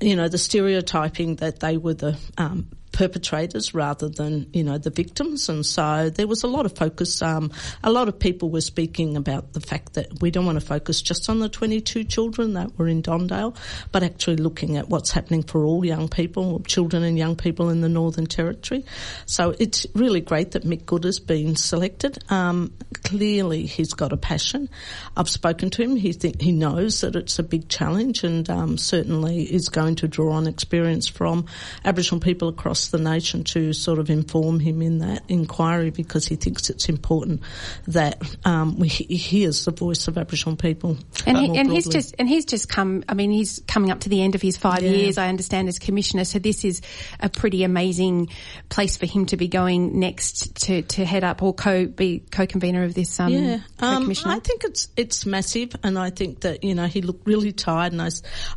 you 0.00 0.16
know, 0.16 0.28
the 0.28 0.38
stereotyping 0.38 1.36
that 1.36 1.60
they 1.60 1.76
were 1.76 1.94
the 1.94 2.18
um, 2.36 2.68
perpetrators 2.92 3.74
rather 3.74 4.08
than 4.08 4.48
you 4.52 4.64
know 4.64 4.78
the 4.78 4.90
victims, 4.90 5.48
and 5.48 5.64
so 5.64 6.10
there 6.10 6.26
was 6.26 6.42
a 6.42 6.48
lot 6.48 6.66
of 6.66 6.76
focus. 6.76 7.22
Um, 7.22 7.52
a 7.82 7.90
lot 7.90 8.08
of 8.08 8.18
people 8.18 8.50
were 8.50 8.60
speaking 8.60 9.16
about 9.16 9.52
the 9.52 9.60
fact 9.60 9.94
that 9.94 10.20
we 10.20 10.30
don't 10.30 10.46
want 10.46 10.60
to 10.60 10.66
focus 10.66 11.02
just 11.02 11.28
on 11.28 11.38
the 11.38 11.48
22 11.48 12.04
children 12.04 12.54
that 12.54 12.78
were 12.78 12.88
in 12.88 13.00
Don 13.02 13.26
Dale, 13.26 13.54
but 13.92 14.02
actually 14.02 14.36
looking 14.36 14.76
at 14.76 14.88
what's 14.88 15.10
happening 15.10 15.42
for 15.42 15.64
all 15.64 15.84
young 15.84 16.08
people, 16.08 16.60
children 16.60 17.02
and 17.02 17.16
young 17.16 17.36
people 17.36 17.70
in 17.70 17.80
the 17.80 17.88
Northern 17.88 18.26
Territory. 18.26 18.84
So 19.26 19.54
it's 19.58 19.86
really 19.94 20.20
great 20.20 20.52
that 20.52 20.64
Mick 20.64 20.84
Gooda 20.84 21.04
has 21.04 21.20
been 21.20 21.56
selected. 21.56 22.18
Um, 22.30 22.72
clearly, 23.04 23.66
he's 23.66 23.92
got 23.92 24.12
a 24.12 24.16
passion. 24.16 24.68
I've 25.16 25.28
spoken 25.28 25.70
to 25.70 25.82
him. 25.82 25.96
He 25.96 26.12
think 26.12 26.40
he 26.40 26.52
knows 26.52 27.00
that 27.02 27.16
it's 27.16 27.38
a 27.38 27.42
big 27.42 27.68
challenge, 27.68 28.24
and 28.24 28.48
um, 28.50 28.78
certainly 28.78 29.42
is 29.42 29.68
going 29.68 29.96
to 29.96 30.08
draw 30.08 30.32
on 30.32 30.46
experience 30.46 31.08
from 31.08 31.46
Aboriginal 31.84 32.20
people 32.20 32.48
across 32.48 32.79
the 32.88 32.98
nation 32.98 33.44
to 33.44 33.72
sort 33.72 33.98
of 33.98 34.10
inform 34.10 34.60
him 34.60 34.82
in 34.82 34.98
that 34.98 35.22
inquiry 35.28 35.90
because 35.90 36.26
he 36.26 36.36
thinks 36.36 36.70
it's 36.70 36.88
important 36.88 37.42
that 37.88 38.20
um, 38.44 38.78
we 38.78 38.88
he 38.88 39.16
hears 39.16 39.64
the 39.64 39.70
voice 39.70 40.08
of 40.08 40.18
Aboriginal 40.18 40.56
people. 40.56 40.96
And, 41.26 41.36
uh, 41.36 41.40
he, 41.40 41.58
and 41.58 41.70
he's 41.70 41.86
just 41.88 42.14
and 42.18 42.28
he's 42.28 42.44
just 42.44 42.68
come. 42.68 43.04
I 43.08 43.14
mean, 43.14 43.30
he's 43.30 43.60
coming 43.66 43.90
up 43.90 44.00
to 44.00 44.08
the 44.08 44.22
end 44.22 44.34
of 44.34 44.42
his 44.42 44.56
five 44.56 44.82
Yeah. 44.82 44.90
years. 44.90 45.18
I 45.18 45.28
understand 45.28 45.68
as 45.68 45.78
commissioner. 45.78 46.24
So 46.24 46.38
this 46.38 46.64
is 46.64 46.80
a 47.20 47.28
pretty 47.28 47.64
amazing 47.64 48.28
place 48.68 48.96
for 48.96 49.06
him 49.06 49.26
to 49.26 49.36
be 49.36 49.48
going 49.48 49.98
next 50.00 50.56
to, 50.66 50.82
to 50.82 51.04
head 51.04 51.24
up 51.24 51.42
or 51.42 51.54
co 51.54 51.86
be 51.86 52.20
co-convener 52.30 52.84
of 52.84 52.94
this. 52.94 53.18
Um, 53.20 53.32
Yeah, 53.32 53.58
um. 53.78 54.10
I 54.24 54.38
think 54.40 54.64
it's 54.64 54.88
it's 54.96 55.26
massive, 55.26 55.74
and 55.82 55.98
I 55.98 56.10
think 56.10 56.40
that 56.40 56.64
you 56.64 56.74
know 56.74 56.86
he 56.86 57.02
looked 57.02 57.26
really 57.26 57.52
tired, 57.52 57.92
and 57.92 58.02
I 58.02 58.08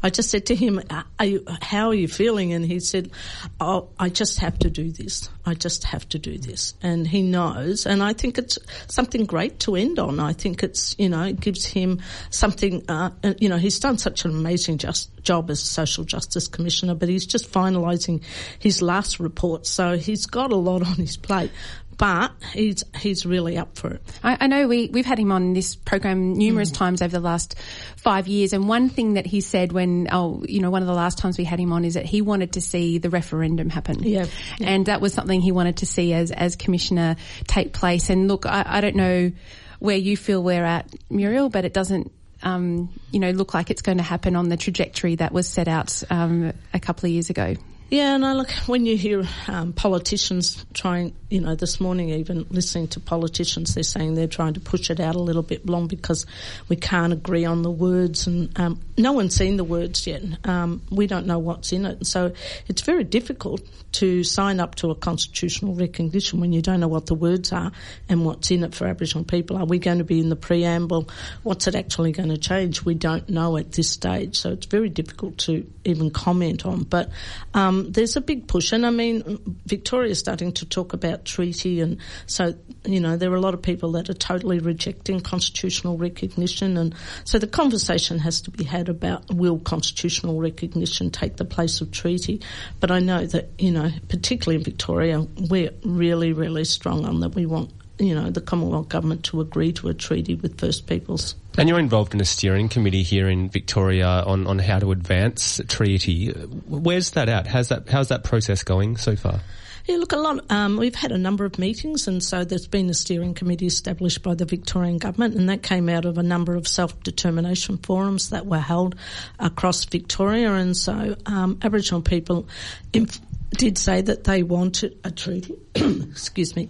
I 0.01 0.09
just 0.09 0.29
said 0.29 0.47
to 0.47 0.55
him, 0.55 0.81
"Are- 0.89 1.05
are 1.19 1.25
you, 1.25 1.45
"How 1.61 1.87
are 1.89 1.93
you 1.93 2.07
feeling?" 2.07 2.53
And 2.53 2.65
he 2.65 2.79
said, 2.79 3.11
"Oh, 3.59 3.89
I 3.99 4.09
just 4.13 4.39
have 4.39 4.57
to 4.59 4.69
do 4.69 4.91
this. 4.91 5.29
I 5.45 5.53
just 5.53 5.83
have 5.85 6.07
to 6.09 6.19
do 6.19 6.37
this." 6.37 6.73
And 6.81 7.07
he 7.07 7.21
knows, 7.21 7.85
and 7.85 8.01
I 8.01 8.13
think 8.13 8.37
it's 8.37 8.57
something 8.87 9.25
great 9.25 9.59
to 9.61 9.75
end 9.75 9.99
on. 9.99 10.19
I 10.19 10.33
think 10.33 10.63
it's 10.63 10.95
you 10.97 11.09
know 11.09 11.23
it 11.23 11.39
gives 11.39 11.65
him 11.65 12.01
something. 12.29 12.83
Uh, 12.87 13.11
uh, 13.23 13.33
you 13.39 13.49
know, 13.49 13.57
he's 13.57 13.79
done 13.79 13.97
such 13.97 14.25
an 14.25 14.31
amazing 14.31 14.77
just 14.77 15.09
job 15.23 15.49
as 15.49 15.61
social 15.61 16.03
justice 16.03 16.47
commissioner, 16.47 16.95
but 16.95 17.09
he's 17.09 17.25
just 17.25 17.51
finalising 17.51 18.23
his 18.59 18.81
last 18.81 19.19
report, 19.19 19.65
so 19.65 19.97
he's 19.97 20.25
got 20.25 20.51
a 20.51 20.55
lot 20.55 20.85
on 20.85 20.95
his 20.95 21.17
plate. 21.17 21.51
But 21.97 22.31
he's 22.53 22.83
he's 22.95 23.25
really 23.25 23.57
up 23.57 23.77
for 23.77 23.91
it. 23.91 24.01
I, 24.23 24.37
I 24.41 24.47
know 24.47 24.67
we, 24.67 24.87
we've 24.87 25.05
had 25.05 25.19
him 25.19 25.31
on 25.31 25.53
this 25.53 25.75
program 25.75 26.33
numerous 26.33 26.71
Mm. 26.71 26.75
times 26.75 27.01
over 27.01 27.11
the 27.11 27.19
last 27.19 27.55
five 27.97 28.27
years. 28.27 28.53
And 28.53 28.67
one 28.67 28.89
thing 28.89 29.13
that 29.13 29.25
he 29.25 29.41
said 29.41 29.71
when, 29.71 30.07
oh, 30.11 30.43
you 30.47 30.59
know, 30.59 30.71
one 30.71 30.81
of 30.81 30.87
the 30.87 30.93
last 30.93 31.17
times 31.17 31.37
we 31.37 31.43
had 31.43 31.59
him 31.59 31.71
on 31.71 31.85
is 31.85 31.93
that 31.93 32.05
he 32.05 32.21
wanted 32.21 32.53
to 32.53 32.61
see 32.61 32.97
the 32.97 33.09
referendum 33.09 33.69
happen. 33.69 34.01
Yeah. 34.03 34.25
And 34.59 34.85
that 34.87 35.01
was 35.01 35.13
something 35.13 35.41
he 35.41 35.51
wanted 35.51 35.77
to 35.77 35.85
see 35.85 36.13
as, 36.13 36.31
as 36.31 36.55
commissioner 36.55 37.15
take 37.47 37.73
place. 37.73 38.09
And 38.09 38.27
look, 38.27 38.45
I, 38.45 38.63
I 38.65 38.81
don't 38.81 38.95
know 38.95 39.31
where 39.79 39.97
you 39.97 40.17
feel 40.17 40.41
we're 40.41 40.63
at, 40.63 40.87
Muriel, 41.09 41.49
but 41.49 41.65
it 41.65 41.73
doesn't, 41.73 42.11
um, 42.41 42.89
you 43.11 43.19
know, 43.19 43.31
look 43.31 43.53
like 43.53 43.69
it's 43.69 43.81
going 43.81 43.97
to 43.97 44.03
happen 44.03 44.35
on 44.35 44.49
the 44.49 44.57
trajectory 44.57 45.15
that 45.15 45.31
was 45.31 45.47
set 45.47 45.67
out, 45.67 46.03
um, 46.09 46.53
a 46.73 46.79
couple 46.79 47.07
of 47.07 47.11
years 47.11 47.29
ago. 47.29 47.55
Yeah, 47.89 48.15
and 48.15 48.25
I 48.25 48.33
look 48.33 48.49
when 48.65 48.87
you 48.87 48.97
hear 48.97 49.23
um, 49.47 49.73
politicians 49.73 50.65
trying, 50.73 51.13
you 51.33 51.41
know, 51.41 51.55
this 51.55 51.81
morning 51.81 52.09
even 52.09 52.45
listening 52.51 52.87
to 52.89 52.99
politicians, 52.99 53.73
they're 53.73 53.83
saying 53.83 54.13
they're 54.13 54.27
trying 54.27 54.53
to 54.53 54.59
push 54.59 54.91
it 54.91 54.99
out 54.99 55.15
a 55.15 55.19
little 55.19 55.41
bit 55.41 55.65
long 55.65 55.87
because 55.87 56.27
we 56.69 56.75
can't 56.75 57.11
agree 57.11 57.43
on 57.43 57.63
the 57.63 57.71
words, 57.71 58.27
and 58.27 58.57
um, 58.59 58.79
no 58.99 59.13
one's 59.13 59.35
seen 59.35 59.57
the 59.57 59.63
words 59.63 60.05
yet. 60.05 60.21
Um, 60.47 60.83
we 60.91 61.07
don't 61.07 61.25
know 61.25 61.39
what's 61.39 61.71
in 61.71 61.87
it, 61.87 62.05
so 62.05 62.33
it's 62.67 62.83
very 62.83 63.03
difficult 63.03 63.61
to 63.93 64.23
sign 64.23 64.59
up 64.59 64.75
to 64.75 64.91
a 64.91 64.95
constitutional 64.95 65.73
recognition 65.73 66.39
when 66.39 66.53
you 66.53 66.61
don't 66.61 66.79
know 66.79 66.87
what 66.87 67.07
the 67.07 67.15
words 67.15 67.51
are 67.51 67.71
and 68.09 68.25
what's 68.25 68.51
in 68.51 68.63
it 68.63 68.75
for 68.75 68.85
Aboriginal 68.85 69.23
people. 69.23 69.57
Are 69.57 69.65
we 69.65 69.79
going 69.79 69.97
to 69.99 70.03
be 70.03 70.19
in 70.19 70.29
the 70.29 70.35
preamble? 70.35 71.09
What's 71.41 71.67
it 71.67 71.73
actually 71.73 72.11
going 72.11 72.29
to 72.29 72.37
change? 72.37 72.85
We 72.85 72.93
don't 72.93 73.27
know 73.27 73.57
at 73.57 73.71
this 73.71 73.89
stage, 73.89 74.37
so 74.37 74.51
it's 74.51 74.67
very 74.67 74.89
difficult 74.89 75.39
to 75.39 75.65
even 75.83 76.11
comment 76.11 76.63
on. 76.63 76.83
But 76.83 77.09
um, 77.55 77.91
there's 77.91 78.15
a 78.15 78.21
big 78.21 78.47
push, 78.47 78.71
and 78.71 78.85
I 78.85 78.91
mean, 78.91 79.39
Victoria's 79.65 80.19
starting 80.19 80.51
to 80.53 80.65
talk 80.67 80.93
about 80.93 81.22
treaty, 81.25 81.81
and 81.81 81.97
so 82.25 82.53
you 82.85 82.99
know 82.99 83.17
there 83.17 83.31
are 83.31 83.35
a 83.35 83.41
lot 83.41 83.53
of 83.53 83.61
people 83.61 83.91
that 83.93 84.09
are 84.09 84.13
totally 84.13 84.59
rejecting 84.59 85.19
constitutional 85.19 85.97
recognition, 85.97 86.77
and 86.77 86.95
so 87.23 87.39
the 87.39 87.47
conversation 87.47 88.19
has 88.19 88.41
to 88.41 88.51
be 88.51 88.63
had 88.63 88.89
about 88.89 89.33
will 89.33 89.59
constitutional 89.59 90.39
recognition 90.39 91.11
take 91.11 91.37
the 91.37 91.45
place 91.45 91.81
of 91.81 91.91
treaty. 91.91 92.41
But 92.79 92.91
I 92.91 92.99
know 92.99 93.25
that 93.25 93.49
you 93.57 93.71
know, 93.71 93.89
particularly 94.09 94.57
in 94.57 94.63
Victoria, 94.63 95.25
we're 95.49 95.71
really, 95.83 96.33
really 96.33 96.65
strong 96.65 97.05
on 97.05 97.19
that. 97.21 97.35
We 97.35 97.45
want 97.45 97.71
you 97.99 98.15
know 98.15 98.29
the 98.29 98.41
Commonwealth 98.41 98.89
government 98.89 99.23
to 99.25 99.41
agree 99.41 99.71
to 99.73 99.89
a 99.89 99.93
treaty 99.93 100.35
with 100.35 100.59
First 100.59 100.87
Peoples. 100.87 101.35
And 101.57 101.69
you're 101.69 101.79
involved 101.79 102.15
in 102.15 102.21
a 102.21 102.25
steering 102.25 102.67
committee 102.67 103.03
here 103.03 103.29
in 103.29 103.49
Victoria 103.49 104.07
on, 104.07 104.47
on 104.47 104.57
how 104.57 104.79
to 104.79 104.91
advance 104.91 105.61
treaty. 105.67 106.29
Where's 106.31 107.11
that 107.11 107.29
at? 107.29 107.45
How's 107.45 107.69
that, 107.69 107.87
how's 107.89 108.07
that 108.07 108.23
process 108.23 108.63
going 108.63 108.97
so 108.97 109.15
far? 109.15 109.39
Yeah, 109.85 109.97
look, 109.97 110.13
a 110.13 110.17
lot. 110.17 110.49
Um, 110.49 110.77
we've 110.77 110.95
had 110.95 111.11
a 111.11 111.17
number 111.17 111.43
of 111.43 111.59
meetings, 111.59 112.07
and 112.07 112.23
so 112.23 112.45
there's 112.45 112.67
been 112.67 112.89
a 112.89 112.93
steering 112.93 113.33
committee 113.33 113.65
established 113.65 114.23
by 114.23 114.33
the 114.33 114.45
Victorian 114.45 114.97
government, 114.97 115.35
and 115.35 115.49
that 115.49 115.61
came 115.61 115.89
out 115.89 116.05
of 116.05 116.17
a 116.17 116.23
number 116.23 116.55
of 116.55 116.67
self-determination 116.67 117.79
forums 117.79 118.29
that 118.29 118.45
were 118.45 118.59
held 118.59 118.95
across 119.39 119.83
Victoria. 119.83 120.53
And 120.53 120.77
so, 120.77 121.17
um, 121.25 121.59
Aboriginal 121.61 122.01
people 122.01 122.47
inf- 122.93 123.19
did 123.51 123.77
say 123.77 123.99
that 124.01 124.23
they 124.23 124.41
wanted 124.41 124.97
a 125.03 125.11
treaty. 125.11 125.55
Excuse 125.75 126.55
me. 126.55 126.69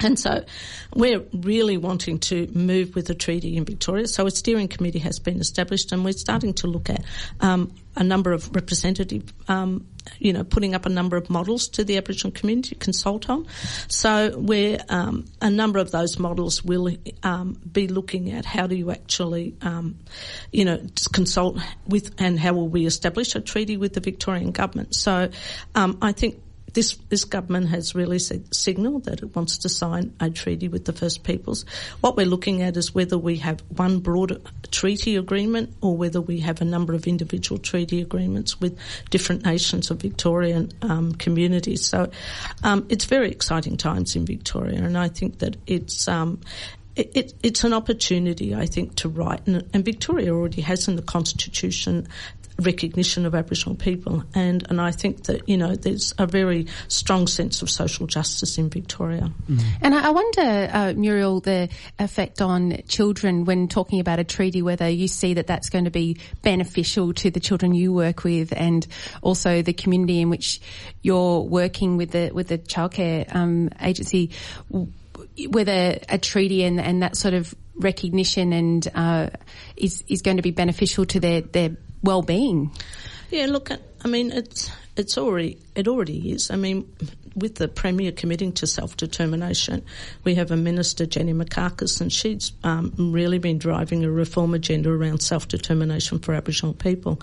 And 0.00 0.18
so 0.18 0.44
we're 0.94 1.22
really 1.32 1.76
wanting 1.76 2.18
to 2.20 2.48
move 2.54 2.94
with 2.94 3.10
a 3.10 3.14
treaty 3.14 3.56
in 3.56 3.64
Victoria. 3.64 4.06
So 4.06 4.26
a 4.26 4.30
steering 4.30 4.68
committee 4.68 5.00
has 5.00 5.18
been 5.18 5.40
established 5.40 5.92
and 5.92 6.04
we're 6.04 6.12
starting 6.12 6.54
to 6.54 6.66
look 6.66 6.88
at 6.88 7.04
um, 7.40 7.72
a 7.96 8.02
number 8.02 8.32
of 8.32 8.54
representative, 8.54 9.32
um, 9.48 9.86
you 10.18 10.32
know, 10.32 10.44
putting 10.44 10.74
up 10.74 10.86
a 10.86 10.88
number 10.88 11.16
of 11.16 11.28
models 11.28 11.68
to 11.68 11.84
the 11.84 11.96
Aboriginal 11.96 12.32
community 12.32 12.70
to 12.70 12.74
consult 12.74 13.28
on. 13.28 13.46
So 13.88 14.36
we're, 14.36 14.78
um, 14.88 15.26
a 15.40 15.50
number 15.50 15.78
of 15.78 15.90
those 15.90 16.18
models 16.18 16.64
will 16.64 16.90
um, 17.22 17.60
be 17.70 17.88
looking 17.88 18.32
at 18.32 18.44
how 18.44 18.66
do 18.66 18.74
you 18.74 18.90
actually, 18.90 19.54
um, 19.62 19.98
you 20.50 20.64
know, 20.64 20.80
consult 21.12 21.58
with 21.86 22.14
and 22.18 22.38
how 22.38 22.54
will 22.54 22.68
we 22.68 22.86
establish 22.86 23.34
a 23.34 23.40
treaty 23.40 23.76
with 23.76 23.92
the 23.92 24.00
Victorian 24.00 24.52
government. 24.52 24.94
So 24.94 25.30
um, 25.74 25.98
I 26.02 26.12
think 26.12 26.40
this 26.72 26.96
this 27.08 27.24
government 27.24 27.68
has 27.68 27.94
really 27.94 28.18
signalled 28.18 29.04
that 29.04 29.22
it 29.22 29.34
wants 29.36 29.58
to 29.58 29.68
sign 29.68 30.14
a 30.20 30.30
treaty 30.30 30.68
with 30.68 30.84
the 30.84 30.92
First 30.92 31.24
Peoples. 31.24 31.64
What 32.00 32.16
we're 32.16 32.26
looking 32.26 32.62
at 32.62 32.76
is 32.76 32.94
whether 32.94 33.18
we 33.18 33.36
have 33.38 33.60
one 33.76 34.00
broad 34.00 34.40
treaty 34.70 35.16
agreement 35.16 35.74
or 35.80 35.96
whether 35.96 36.20
we 36.20 36.40
have 36.40 36.60
a 36.60 36.64
number 36.64 36.94
of 36.94 37.06
individual 37.06 37.58
treaty 37.58 38.00
agreements 38.00 38.60
with 38.60 38.78
different 39.10 39.44
nations 39.44 39.90
of 39.90 40.00
Victorian 40.00 40.72
um, 40.82 41.12
communities. 41.12 41.84
So 41.84 42.10
um, 42.62 42.86
it's 42.88 43.04
very 43.04 43.30
exciting 43.30 43.76
times 43.76 44.16
in 44.16 44.24
Victoria, 44.24 44.82
and 44.82 44.96
I 44.96 45.08
think 45.08 45.38
that 45.38 45.56
it's 45.66 46.08
um, 46.08 46.40
it, 46.94 47.10
it, 47.14 47.34
it's 47.42 47.64
an 47.64 47.72
opportunity, 47.72 48.54
I 48.54 48.66
think, 48.66 48.96
to 48.96 49.08
write, 49.08 49.46
and, 49.46 49.68
and, 49.72 49.82
Victoria 49.82 50.34
already 50.34 50.60
has 50.60 50.88
in 50.88 50.96
the 50.96 51.02
Constitution 51.02 52.06
recognition 52.58 53.26
of 53.26 53.34
Aboriginal 53.34 53.74
people, 53.76 54.24
and 54.34 54.66
and 54.68 54.80
I 54.80 54.90
think 54.90 55.24
that 55.24 55.48
you 55.48 55.56
know 55.56 55.74
there's 55.74 56.14
a 56.18 56.26
very 56.26 56.66
strong 56.88 57.26
sense 57.26 57.62
of 57.62 57.70
social 57.70 58.06
justice 58.06 58.58
in 58.58 58.70
Victoria. 58.70 59.30
Mm. 59.50 59.62
And 59.80 59.94
I 59.94 60.10
wonder, 60.10 60.70
uh, 60.72 60.92
Muriel, 60.94 61.40
the 61.40 61.68
effect 61.98 62.40
on 62.40 62.82
children 62.88 63.44
when 63.44 63.68
talking 63.68 64.00
about 64.00 64.18
a 64.18 64.24
treaty, 64.24 64.62
whether 64.62 64.88
you 64.88 65.08
see 65.08 65.34
that 65.34 65.46
that's 65.46 65.70
going 65.70 65.84
to 65.84 65.90
be 65.90 66.18
beneficial 66.42 67.12
to 67.14 67.30
the 67.30 67.40
children 67.40 67.74
you 67.74 67.92
work 67.92 68.24
with, 68.24 68.52
and 68.54 68.86
also 69.22 69.62
the 69.62 69.72
community 69.72 70.20
in 70.20 70.30
which 70.30 70.60
you're 71.02 71.40
working 71.40 71.96
with 71.96 72.10
the 72.10 72.30
with 72.32 72.48
the 72.48 72.58
childcare 72.58 73.34
um, 73.34 73.70
agency 73.80 74.30
whether 75.48 75.98
a 76.08 76.18
treaty 76.18 76.64
and, 76.64 76.80
and 76.80 77.02
that 77.02 77.16
sort 77.16 77.34
of 77.34 77.54
recognition 77.76 78.52
and 78.52 78.88
uh, 78.94 79.30
is 79.76 80.04
is 80.08 80.22
going 80.22 80.36
to 80.36 80.42
be 80.42 80.50
beneficial 80.50 81.06
to 81.06 81.20
their 81.20 81.40
their 81.40 81.76
well 82.02 82.22
being. 82.22 82.70
Yeah, 83.30 83.46
look, 83.46 83.70
I 83.70 84.08
mean, 84.08 84.30
it's 84.30 84.70
it's 84.96 85.16
already 85.16 85.58
it 85.74 85.88
already 85.88 86.32
is. 86.32 86.50
I 86.50 86.56
mean, 86.56 86.86
with 87.34 87.54
the 87.56 87.68
Premier 87.68 88.12
committing 88.12 88.52
to 88.52 88.66
self 88.66 88.96
determination, 88.96 89.84
we 90.24 90.34
have 90.34 90.50
a 90.50 90.56
Minister, 90.56 91.06
Jenny 91.06 91.32
Mikakos, 91.32 92.00
and 92.00 92.12
she's 92.12 92.52
um, 92.64 92.92
really 93.12 93.38
been 93.38 93.58
driving 93.58 94.04
a 94.04 94.10
reform 94.10 94.54
agenda 94.54 94.90
around 94.90 95.22
self 95.22 95.48
determination 95.48 96.18
for 96.18 96.34
Aboriginal 96.34 96.74
people. 96.74 97.20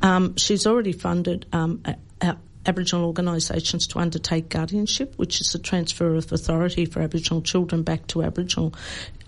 Um, 0.00 0.36
she's 0.36 0.66
already 0.66 0.92
funded 0.92 1.46
um, 1.52 1.82
a, 2.20 2.36
Aboriginal 2.66 3.06
organisations 3.06 3.86
to 3.88 3.98
undertake 3.98 4.48
guardianship, 4.48 5.14
which 5.16 5.40
is 5.40 5.54
a 5.54 5.58
transfer 5.58 6.14
of 6.14 6.32
authority 6.32 6.84
for 6.84 7.00
Aboriginal 7.00 7.42
children 7.42 7.82
back 7.82 8.06
to 8.08 8.22
Aboriginal 8.22 8.72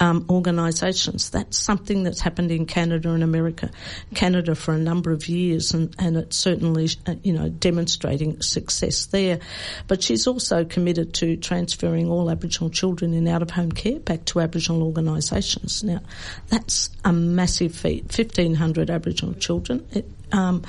um, 0.01 0.25
organisations. 0.29 1.31
That's 1.31 1.59
something 1.59 2.03
that's 2.05 2.21
happened 2.21 2.51
in 2.51 2.67
Canada 2.67 3.11
and 3.11 3.23
America, 3.23 3.71
Canada 4.15 4.55
for 4.55 4.75
a 4.75 4.79
number 4.79 5.13
of 5.13 5.29
years, 5.29 5.75
and, 5.75 5.95
and 5.99 6.17
it's 6.17 6.37
certainly 6.37 6.89
uh, 7.07 7.15
you 7.23 7.33
know 7.33 7.49
demonstrating 7.49 8.41
success 8.41 9.07
there. 9.07 9.41
But 9.89 10.03
she's 10.03 10.27
also 10.27 10.65
committed 10.65 11.15
to 11.15 11.37
transferring 11.37 12.11
all 12.11 12.31
Aboriginal 12.31 12.71
children 12.71 13.15
in 13.15 13.27
out 13.27 13.43
of 13.43 13.51
home 13.51 13.73
care 13.73 13.99
back 13.99 14.25
to 14.27 14.41
Aboriginal 14.41 14.83
organisations. 14.83 15.83
Now, 15.83 16.01
that's 16.49 16.91
a 17.05 17.13
massive 17.13 17.75
feat. 17.75 18.13
Fifteen 18.13 18.55
hundred 18.55 18.91
Aboriginal 18.91 19.35
children. 19.35 19.87
It, 19.93 20.09
um, 20.35 20.63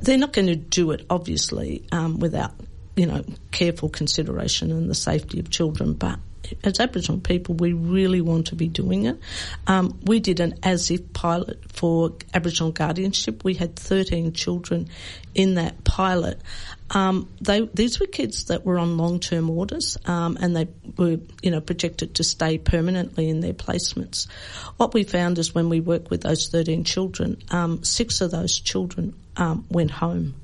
they're 0.00 0.18
not 0.18 0.32
going 0.32 0.48
to 0.48 0.56
do 0.56 0.90
it, 0.92 1.04
obviously, 1.10 1.84
um, 1.92 2.18
without 2.18 2.52
you 2.96 3.06
know 3.06 3.24
careful 3.50 3.88
consideration 3.88 4.70
and 4.70 4.90
the 4.90 4.94
safety 4.94 5.38
of 5.38 5.50
children, 5.50 5.94
but 5.94 6.18
as 6.64 6.80
Aboriginal 6.80 7.20
people, 7.20 7.54
we 7.54 7.72
really 7.72 8.20
want 8.20 8.48
to 8.48 8.56
be 8.56 8.68
doing 8.68 9.04
it. 9.06 9.18
Um, 9.66 9.98
we 10.04 10.20
did 10.20 10.40
an 10.40 10.58
as 10.62 10.90
if 10.90 11.12
pilot 11.12 11.60
for 11.70 12.12
Aboriginal 12.34 12.72
guardianship. 12.72 13.44
We 13.44 13.54
had 13.54 13.76
13 13.76 14.32
children 14.32 14.88
in 15.34 15.54
that 15.54 15.84
pilot. 15.84 16.40
Um, 16.92 17.28
they, 17.40 17.62
these 17.72 17.98
were 17.98 18.06
kids 18.06 18.44
that 18.44 18.66
were 18.66 18.78
on 18.78 18.98
long 18.98 19.18
term 19.18 19.48
orders 19.48 19.96
um, 20.04 20.36
and 20.40 20.54
they 20.54 20.68
were, 20.98 21.18
you 21.42 21.50
know, 21.50 21.60
projected 21.60 22.16
to 22.16 22.24
stay 22.24 22.58
permanently 22.58 23.28
in 23.28 23.40
their 23.40 23.54
placements. 23.54 24.28
What 24.76 24.92
we 24.92 25.04
found 25.04 25.38
is 25.38 25.54
when 25.54 25.68
we 25.68 25.80
worked 25.80 26.10
with 26.10 26.22
those 26.22 26.48
13 26.48 26.84
children, 26.84 27.42
um, 27.50 27.82
six 27.82 28.20
of 28.20 28.30
those 28.30 28.58
children 28.58 29.14
um, 29.36 29.64
went 29.70 29.90
home. 29.90 30.34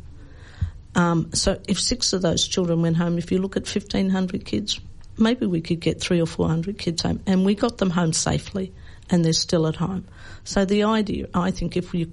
Um, 0.95 1.31
so 1.35 1.61
if 1.69 1.79
six 1.79 2.13
of 2.15 2.23
those 2.23 2.49
children 2.49 2.83
went 2.83 2.97
home, 2.97 3.19
if 3.19 3.31
you 3.31 3.39
look 3.39 3.57
at 3.57 3.63
1,500 3.63 4.45
kids, 4.45 4.81
maybe 5.19 5.47
we 5.47 5.61
could 5.61 5.81
get 5.81 6.01
three 6.01 6.21
or 6.21 6.27
four 6.27 6.49
hundred 6.49 6.79
kids 6.79 7.03
home, 7.03 7.21
and 7.27 7.45
we 7.45 7.55
got 7.55 7.79
them 7.79 7.91
home 7.91 8.13
safely, 8.13 8.73
and 9.11 9.25
they're 9.25 9.33
still 9.33 9.67
at 9.67 9.77
home. 9.77 10.07
So 10.45 10.65
the 10.65 10.85
idea, 10.85 11.29
I 11.35 11.51
think, 11.51 11.77
if 11.77 11.93
we 11.93 12.11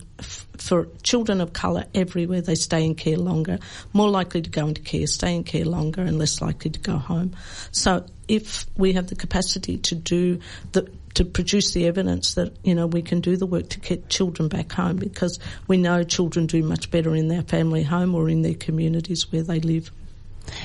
for 0.57 0.87
children 1.03 1.41
of 1.41 1.53
colour 1.53 1.85
everywhere, 1.93 2.41
they 2.41 2.55
stay 2.55 2.85
in 2.85 2.95
care 2.95 3.17
longer, 3.17 3.59
more 3.93 4.09
likely 4.09 4.41
to 4.41 4.49
go 4.49 4.67
into 4.67 4.81
care, 4.81 5.07
stay 5.07 5.35
in 5.35 5.43
care 5.43 5.65
longer, 5.65 6.01
and 6.01 6.17
less 6.17 6.41
likely 6.41 6.71
to 6.71 6.79
go 6.79 6.97
home. 6.97 7.35
So 7.71 8.05
if 8.27 8.65
we 8.77 8.93
have 8.93 9.07
the 9.07 9.15
capacity 9.15 9.77
to 9.77 9.95
do 9.95 10.39
the 10.71 10.89
to 11.15 11.23
produce 11.23 11.71
the 11.71 11.87
evidence 11.87 12.33
that 12.33 12.53
you 12.63 12.75
know 12.75 12.87
we 12.87 13.01
can 13.01 13.21
do 13.21 13.37
the 13.37 13.45
work 13.45 13.69
to 13.69 13.79
get 13.79 14.09
children 14.09 14.49
back 14.49 14.71
home 14.71 14.97
because 14.97 15.39
we 15.67 15.77
know 15.77 16.03
children 16.03 16.45
do 16.45 16.61
much 16.61 16.91
better 16.91 17.15
in 17.15 17.29
their 17.29 17.41
family 17.41 17.83
home 17.83 18.15
or 18.15 18.29
in 18.29 18.41
their 18.41 18.53
communities 18.53 19.31
where 19.31 19.43
they 19.43 19.59
live. 19.59 19.91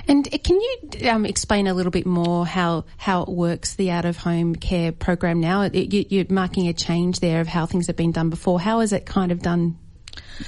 And 0.09 0.29
can 0.43 0.61
you 0.61 1.11
um, 1.11 1.27
explain 1.27 1.67
a 1.67 1.75
little 1.75 1.93
bit 1.93 2.07
more 2.07 2.47
how 2.47 2.85
how 2.97 3.23
it 3.23 3.29
works, 3.29 3.75
the 3.75 3.91
out 3.91 4.05
of 4.05 4.17
home 4.17 4.55
care 4.55 4.93
program 4.93 5.41
now? 5.41 5.63
It, 5.63 6.13
you're 6.13 6.27
marking 6.29 6.69
a 6.69 6.73
change 6.73 7.21
there 7.21 7.41
of 7.41 7.49
how 7.49 7.67
things 7.67 7.87
have 7.87 7.97
been 7.97 8.13
done 8.13 8.31
before. 8.31 8.61
How 8.61 8.81
is 8.81 8.93
it 8.93 9.07
kind 9.07 9.33
of 9.33 9.41
done 9.41 9.79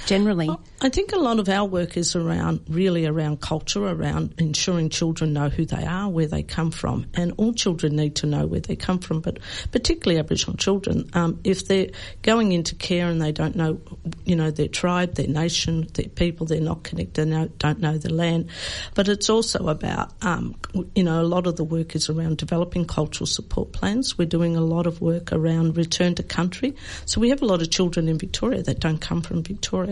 generally? 0.05 0.49
I 0.81 0.89
think 0.89 1.13
a 1.13 1.17
lot 1.17 1.39
of 1.39 1.49
our 1.49 1.65
work 1.65 1.97
is 1.97 2.15
around 2.15 2.61
really 2.67 3.05
around 3.05 3.41
culture, 3.41 3.85
around 3.87 4.35
ensuring 4.37 4.89
children 4.89 5.33
know 5.33 5.49
who 5.49 5.65
they 5.65 5.85
are, 5.85 6.09
where 6.09 6.27
they 6.27 6.43
come 6.43 6.71
from, 6.71 7.07
and 7.13 7.33
all 7.37 7.53
children 7.53 7.95
need 7.95 8.15
to 8.17 8.27
know 8.27 8.45
where 8.45 8.59
they 8.59 8.75
come 8.75 8.99
from. 8.99 9.21
But 9.21 9.39
particularly 9.71 10.19
Aboriginal 10.19 10.57
children, 10.57 11.09
um, 11.13 11.39
if 11.43 11.67
they're 11.67 11.89
going 12.21 12.51
into 12.51 12.75
care 12.75 13.07
and 13.07 13.21
they 13.21 13.31
don't 13.31 13.55
know, 13.55 13.79
you 14.25 14.35
know, 14.35 14.51
their 14.51 14.67
tribe, 14.67 15.15
their 15.15 15.27
nation, 15.27 15.87
their 15.93 16.09
people, 16.09 16.45
they're 16.45 16.61
not 16.61 16.83
connected, 16.83 17.29
they 17.29 17.49
don't 17.59 17.79
know 17.79 17.97
the 17.97 18.11
land. 18.11 18.49
But 18.95 19.07
it's 19.07 19.29
also 19.29 19.67
about, 19.67 20.11
um, 20.21 20.55
you 20.95 21.03
know, 21.03 21.21
a 21.21 21.23
lot 21.23 21.47
of 21.47 21.55
the 21.55 21.63
work 21.63 21.95
is 21.95 22.09
around 22.09 22.37
developing 22.37 22.85
cultural 22.85 23.27
support 23.27 23.71
plans. 23.71 24.17
We're 24.17 24.25
doing 24.25 24.55
a 24.55 24.61
lot 24.61 24.87
of 24.87 25.01
work 25.01 25.31
around 25.31 25.77
return 25.77 26.15
to 26.15 26.23
country. 26.23 26.75
So 27.05 27.21
we 27.21 27.29
have 27.29 27.41
a 27.41 27.45
lot 27.45 27.61
of 27.61 27.69
children 27.69 28.07
in 28.07 28.17
Victoria 28.17 28.63
that 28.63 28.79
don't 28.79 28.99
come 28.99 29.21
from 29.21 29.43
Victoria. 29.43 29.82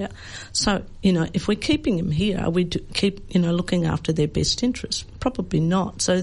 So 0.52 0.84
you 1.02 1.14
know, 1.14 1.28
if 1.34 1.48
we're 1.48 1.56
keeping 1.56 1.98
them 1.98 2.12
here, 2.12 2.40
are 2.40 2.50
we 2.50 2.66
keep, 2.66 3.34
you 3.34 3.42
know, 3.42 3.52
looking 3.52 3.86
after 3.86 4.14
their 4.14 4.28
best 4.28 4.62
interests? 4.62 5.04
Probably 5.20 5.60
not. 5.60 6.02
So 6.02 6.22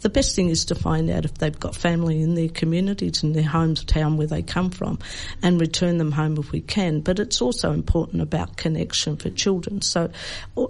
the 0.00 0.08
best 0.08 0.36
thing 0.36 0.48
is 0.50 0.64
to 0.66 0.74
find 0.74 1.10
out 1.10 1.24
if 1.24 1.34
they've 1.34 1.58
got 1.58 1.74
family 1.74 2.22
in 2.22 2.34
their 2.34 2.48
communities, 2.48 3.24
in 3.24 3.32
their 3.32 3.42
hometown 3.42 4.16
where 4.16 4.28
they 4.28 4.42
come 4.42 4.70
from, 4.70 5.00
and 5.42 5.60
return 5.60 5.98
them 5.98 6.12
home 6.12 6.38
if 6.38 6.52
we 6.52 6.60
can. 6.60 7.00
But 7.00 7.18
it's 7.18 7.42
also 7.42 7.72
important 7.72 8.22
about 8.22 8.56
connection 8.56 9.16
for 9.16 9.30
children. 9.30 9.82
So 9.82 10.10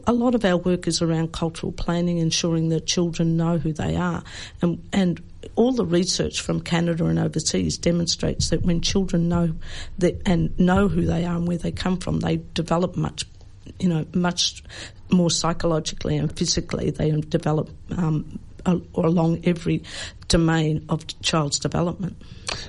a 0.07 0.13
lot 0.13 0.35
of 0.35 0.45
our 0.45 0.57
work 0.57 0.87
is 0.87 1.03
around 1.03 1.33
cultural 1.33 1.73
planning, 1.73 2.19
ensuring 2.19 2.71
that 2.71 2.87
children 2.87 3.37
know 3.37 3.59
who 3.59 3.73
they 3.75 3.97
are. 3.97 4.23
And, 4.63 4.83
and 4.93 5.21
all 5.55 5.73
the 5.73 5.87
research 5.87 6.41
from 6.41 6.61
Canada 6.61 7.07
and 7.07 7.19
overseas 7.19 7.79
demonstrates 7.79 8.51
that 8.51 8.63
when 8.63 8.81
children 8.81 9.29
know 9.29 9.55
that 9.99 10.21
and 10.27 10.59
know 10.59 10.89
who 10.89 11.03
they 11.03 11.25
are 11.25 11.37
and 11.37 11.49
where 11.49 11.59
they 11.59 11.73
come 11.73 11.97
from, 11.97 12.21
they 12.21 12.43
develop 12.55 12.97
much, 12.97 13.25
you 13.79 13.89
know, 13.89 14.05
much 14.15 14.63
more 15.11 15.31
psychologically 15.31 16.17
and 16.17 16.37
physically. 16.37 16.91
They 16.91 17.11
develop 17.13 17.71
um, 17.97 18.39
along 18.67 19.41
every 19.45 19.83
domain 20.29 20.87
of 20.89 21.07
child's 21.21 21.59
development. 21.59 22.17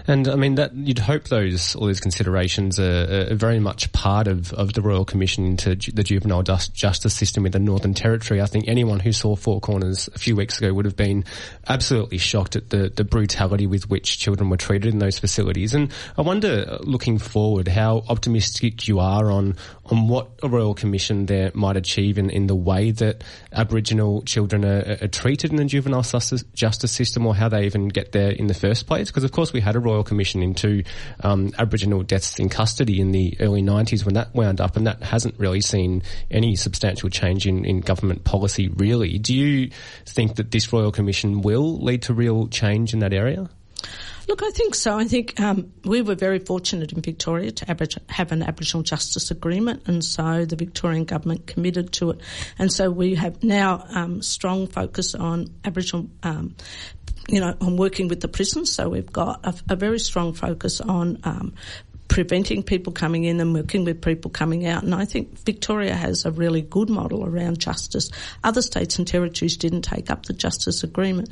And 0.08 0.28
I 0.28 0.36
mean 0.36 0.56
that 0.56 0.76
you'd 0.76 1.00
hope 1.00 1.28
those 1.30 1.76
all 1.76 1.88
these 1.88 2.00
considerations 2.00 2.80
are, 2.80 3.30
are 3.32 3.36
very 3.36 3.60
much 3.60 3.92
part 3.94 4.28
of, 4.28 4.54
of 4.54 4.74
the 4.74 4.82
Royal 4.82 5.06
Commission 5.06 5.46
into 5.46 5.76
the 5.92 6.04
juvenile 6.04 6.44
justice 6.44 7.14
system 7.14 7.46
in 7.46 7.52
the 7.52 7.60
Northern 7.60 7.94
Territory. 7.94 8.42
I 8.42 8.46
think 8.46 8.68
anyone 8.68 9.00
who 9.00 9.12
saw 9.12 9.36
Four 9.36 9.60
Corners 9.60 10.10
a 10.14 10.20
few 10.20 10.36
weeks 10.36 10.60
ago 10.60 10.74
would 10.74 10.86
have 10.86 10.96
been 10.96 11.26
absolutely 11.68 12.18
shocked 12.18 12.56
at 12.56 12.70
the, 12.70 12.89
the 12.89 13.04
brutality 13.04 13.68
with 13.68 13.89
which 13.89 14.20
children 14.20 14.50
were 14.50 14.58
treated 14.58 14.94
in 14.94 15.00
those 15.00 15.20
facilities. 15.20 15.74
And 15.74 15.92
I 16.18 16.22
wonder, 16.22 16.78
looking 16.82 17.18
forward, 17.18 17.68
how 17.68 18.04
optimistic 18.08 18.88
you 18.88 19.00
are 19.00 19.32
on 19.32 19.56
on 19.92 20.08
what 20.08 20.30
a 20.42 20.48
Royal 20.48 20.74
Commission 20.74 21.26
there 21.26 21.52
might 21.54 21.76
achieve 21.76 22.18
in, 22.18 22.30
in 22.30 22.48
the 22.48 22.56
way 22.56 22.92
that 22.92 23.24
Aboriginal 23.52 24.22
children 24.24 24.64
are, 24.64 24.98
are 25.02 25.08
treated 25.08 25.52
in 25.52 25.58
the 25.58 25.66
juvenile 25.66 26.02
justice, 26.02 26.92
system, 26.92 27.28
or 27.28 27.36
how 27.36 27.50
they 27.50 27.66
even 27.66 27.89
get 27.89 28.14
there 28.14 28.32
in 28.32 28.48
the 28.48 28.54
first 28.54 28.88
place. 28.88 29.10
Because 29.10 29.26
of 29.26 29.32
course 29.32 29.52
we 29.52 29.60
had 29.60 29.76
a 29.76 29.80
Royal 29.80 30.04
Commission 30.04 30.42
into 30.42 30.84
um, 31.20 31.52
Aboriginal 31.58 32.04
deaths 32.04 32.39
in 32.39 32.48
custody 32.48 33.02
in 33.02 33.12
the 33.12 33.36
early 33.42 33.62
90s 33.62 34.06
when 34.06 34.16
that 34.16 34.34
wound 34.34 34.62
up, 34.62 34.78
and 34.78 34.88
that 34.88 35.04
hasn't 35.04 35.38
really 35.38 35.62
seen 35.62 36.02
any 36.32 36.56
substantial 36.56 37.10
change 37.10 37.46
in, 37.46 37.66
in 37.66 37.82
government 37.82 38.24
policy, 38.24 38.70
really. 38.70 39.18
Do 39.18 39.36
you 39.36 39.72
think 40.06 40.38
that 40.38 40.52
this 40.52 40.72
Royal 40.72 40.92
Commission 40.92 41.42
will 41.42 41.78
lead 41.80 42.04
to 42.04 42.14
real 42.14 42.48
change 42.48 42.94
in 42.94 43.00
that 43.00 43.14
area? 43.14 43.50
Look, 44.32 44.43
I 44.43 44.51
think 44.51 44.75
so. 44.75 44.97
I 44.97 45.03
think 45.03 45.38
um, 45.41 45.73
we 45.84 46.01
were 46.01 46.15
very 46.15 46.39
fortunate 46.39 46.93
in 46.93 47.01
Victoria 47.01 47.51
to 47.51 47.65
have 48.07 48.32
an 48.32 48.43
Aboriginal 48.43 48.82
Justice 48.82 49.29
Agreement, 49.29 49.84
and 49.88 50.01
so 50.01 50.45
the 50.45 50.55
Victorian 50.55 51.03
government 51.03 51.47
committed 51.47 51.91
to 51.95 52.11
it. 52.11 52.21
And 52.57 52.71
so 52.71 52.89
we 52.89 53.15
have 53.15 53.43
now 53.43 53.84
um, 53.89 54.21
strong 54.21 54.67
focus 54.67 55.15
on 55.15 55.53
Aboriginal 55.65 56.09
um, 56.23 56.55
you 57.27 57.41
know, 57.41 57.57
on 57.59 57.75
working 57.75 58.07
with 58.07 58.21
the 58.21 58.29
prisons. 58.29 58.71
So 58.71 58.88
we've 58.88 59.11
got 59.11 59.45
a, 59.45 59.53
a 59.73 59.75
very 59.75 59.99
strong 59.99 60.32
focus 60.32 60.79
on 60.79 61.19
um, 61.25 61.53
preventing 62.12 62.62
people 62.62 62.91
coming 62.91 63.24
in 63.24 63.39
and 63.39 63.53
working 63.53 63.86
with 63.86 64.01
people 64.01 64.30
coming 64.30 64.66
out. 64.66 64.84
And 64.84 64.93
I 64.93 65.05
think 65.05 65.39
Victoria 65.45 65.95
has 65.95 66.26
a 66.26 66.32
really 66.32 66.62
good 66.62 66.89
model 66.89 67.26
around 67.26 67.57
justice. 67.57 68.12
Other 68.43 68.62
states 68.62 68.97
and 68.97 69.07
territories 69.07 69.55
didn't 69.55 69.84
take 69.84 70.12
up 70.12 70.26
the 70.26 70.34
justice 70.34 70.84
agreement. 70.84 71.30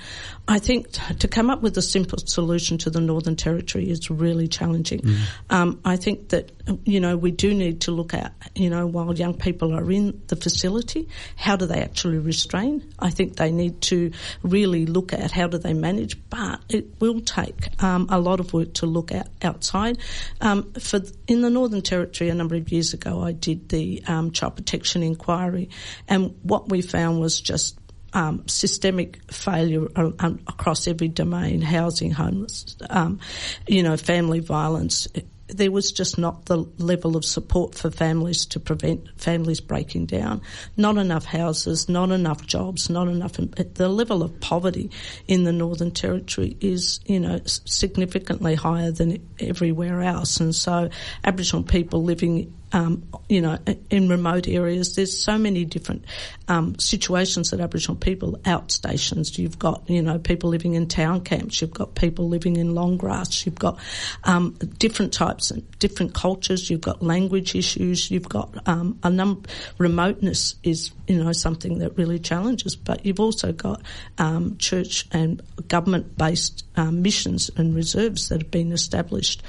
I 0.48 0.60
think 0.60 0.94
t- 0.94 1.16
to 1.16 1.28
come 1.28 1.50
up 1.50 1.62
with 1.62 1.78
a 1.78 1.82
simple 1.82 2.18
solution 2.20 2.78
to 2.78 2.90
the 2.90 3.02
Northern 3.02 3.36
Territory 3.36 3.90
is 3.90 4.10
really 4.10 4.48
challenging. 4.48 5.02
Mm. 5.02 5.20
Um, 5.50 5.82
I 5.84 5.98
think 5.98 6.30
that, 6.30 6.50
you 6.86 7.02
know, 7.02 7.18
we 7.18 7.32
do 7.32 7.54
need 7.54 7.82
to 7.82 7.92
look 7.92 8.14
at, 8.14 8.34
you 8.56 8.70
know, 8.70 8.88
while 8.88 9.14
young 9.14 9.34
people 9.34 9.76
are 9.76 9.92
in 9.92 10.22
the 10.28 10.38
facility, 10.38 11.10
how 11.36 11.58
do 11.58 11.66
they 11.66 11.82
actually 11.82 12.20
restrain? 12.20 12.90
I 13.00 13.10
think 13.10 13.36
they 13.36 13.52
need 13.52 13.82
to 13.82 14.14
really 14.44 14.86
look 14.86 15.12
at 15.12 15.32
how 15.32 15.48
do 15.48 15.58
they 15.58 15.74
manage, 15.74 16.18
but 16.30 16.62
it 16.70 17.02
will 17.02 17.20
take 17.20 17.68
um, 17.84 18.08
a 18.10 18.18
lot 18.18 18.40
of 18.40 18.54
work 18.54 18.76
to 18.76 18.86
look 18.86 19.12
at 19.12 19.28
outside. 19.42 19.98
Um, 20.40 20.69
for 20.80 21.02
in 21.28 21.42
the 21.42 21.50
Northern 21.50 21.82
Territory 21.82 22.30
a 22.30 22.36
number 22.36 22.56
of 22.56 22.72
years 22.72 22.94
ago, 22.94 23.22
I 23.22 23.32
did 23.32 23.70
the 23.70 24.04
um, 24.08 24.32
child 24.32 24.56
protection 24.56 25.04
inquiry, 25.04 25.70
and 26.08 26.36
what 26.44 26.70
we 26.70 26.82
found 26.82 27.20
was 27.20 27.40
just 27.40 27.78
um, 28.14 28.48
systemic 28.48 29.32
failure 29.32 29.88
across 29.96 30.88
every 30.88 31.08
domain: 31.08 31.62
housing, 31.62 32.12
homeless, 32.12 32.76
um, 32.90 33.20
you 33.68 33.84
know, 33.84 33.98
family 33.98 34.40
violence, 34.40 35.08
there 35.50 35.72
was 35.72 35.92
just 35.92 36.18
not 36.18 36.46
the 36.46 36.58
level 36.78 37.18
of 37.18 37.26
support 37.26 37.76
for 37.76 37.90
families 37.90 38.46
to 38.48 38.60
prevent 38.60 39.10
families 39.20 39.60
breaking 39.60 40.06
down. 40.06 40.42
Not 40.78 40.98
enough 40.98 41.26
houses, 41.26 41.90
not 41.90 42.12
enough 42.12 42.46
jobs, 42.46 42.90
not 42.90 43.08
enough. 43.08 43.34
The 43.34 43.90
level 43.90 44.22
of 44.24 44.40
poverty 44.40 44.92
in 45.28 45.44
the 45.44 45.52
Northern 45.52 45.92
Territory 45.92 46.56
is, 46.62 47.00
you 47.06 47.20
know, 47.20 47.40
significantly 47.46 48.56
higher 48.56 48.92
than 48.92 49.28
everywhere 49.40 50.02
else. 50.02 50.40
And 50.40 50.54
so 50.54 50.90
Aboriginal 51.24 51.64
people 51.64 52.04
living 52.04 52.54
um, 52.72 53.08
you 53.28 53.42
know, 53.42 53.58
in 53.90 54.10
remote 54.10 54.48
areas, 54.48 54.96
there's 54.96 55.18
so 55.18 55.38
many 55.38 55.66
different 55.66 56.06
um, 56.48 56.78
situations 56.78 57.52
that 57.52 57.60
Aboriginal 57.60 57.96
people 57.96 58.34
outstations. 58.44 59.38
You've 59.38 59.60
got, 59.60 59.90
you 59.90 60.02
know, 60.02 60.20
people 60.20 60.50
living 60.50 60.76
in 60.76 60.88
town 60.88 61.22
camps. 61.22 61.62
You've 61.62 61.74
got 61.74 61.96
people 61.96 62.28
living 62.28 62.58
in 62.58 62.76
long 62.76 62.98
grass. 62.98 63.46
You've 63.46 63.60
got 63.60 63.80
um, 64.24 64.52
different 64.78 65.14
types 65.14 65.52
and 65.52 65.70
different 65.80 66.14
cultures. 66.14 66.70
You've 66.70 66.82
got 66.82 67.02
language 67.02 67.56
issues. 67.56 68.12
You've 68.12 68.30
got 68.30 68.68
um, 68.68 69.00
a 69.04 69.10
number. 69.10 69.50
Remoteness 69.78 70.56
is, 70.64 70.92
you 71.08 71.24
know, 71.24 71.32
something 71.32 71.80
that 71.80 71.98
really 71.98 72.20
challenges. 72.20 72.76
But 72.76 73.06
you've 73.06 73.20
also 73.20 73.52
got 73.52 73.82
um, 74.18 74.58
church 74.58 75.08
and 75.12 75.42
government-based 75.68 76.66
um, 76.76 77.02
missions 77.02 77.50
and 77.58 77.76
reserves 77.76 78.30
that 78.30 78.42
have 78.42 78.52
been 78.52 78.72
established 78.72 79.44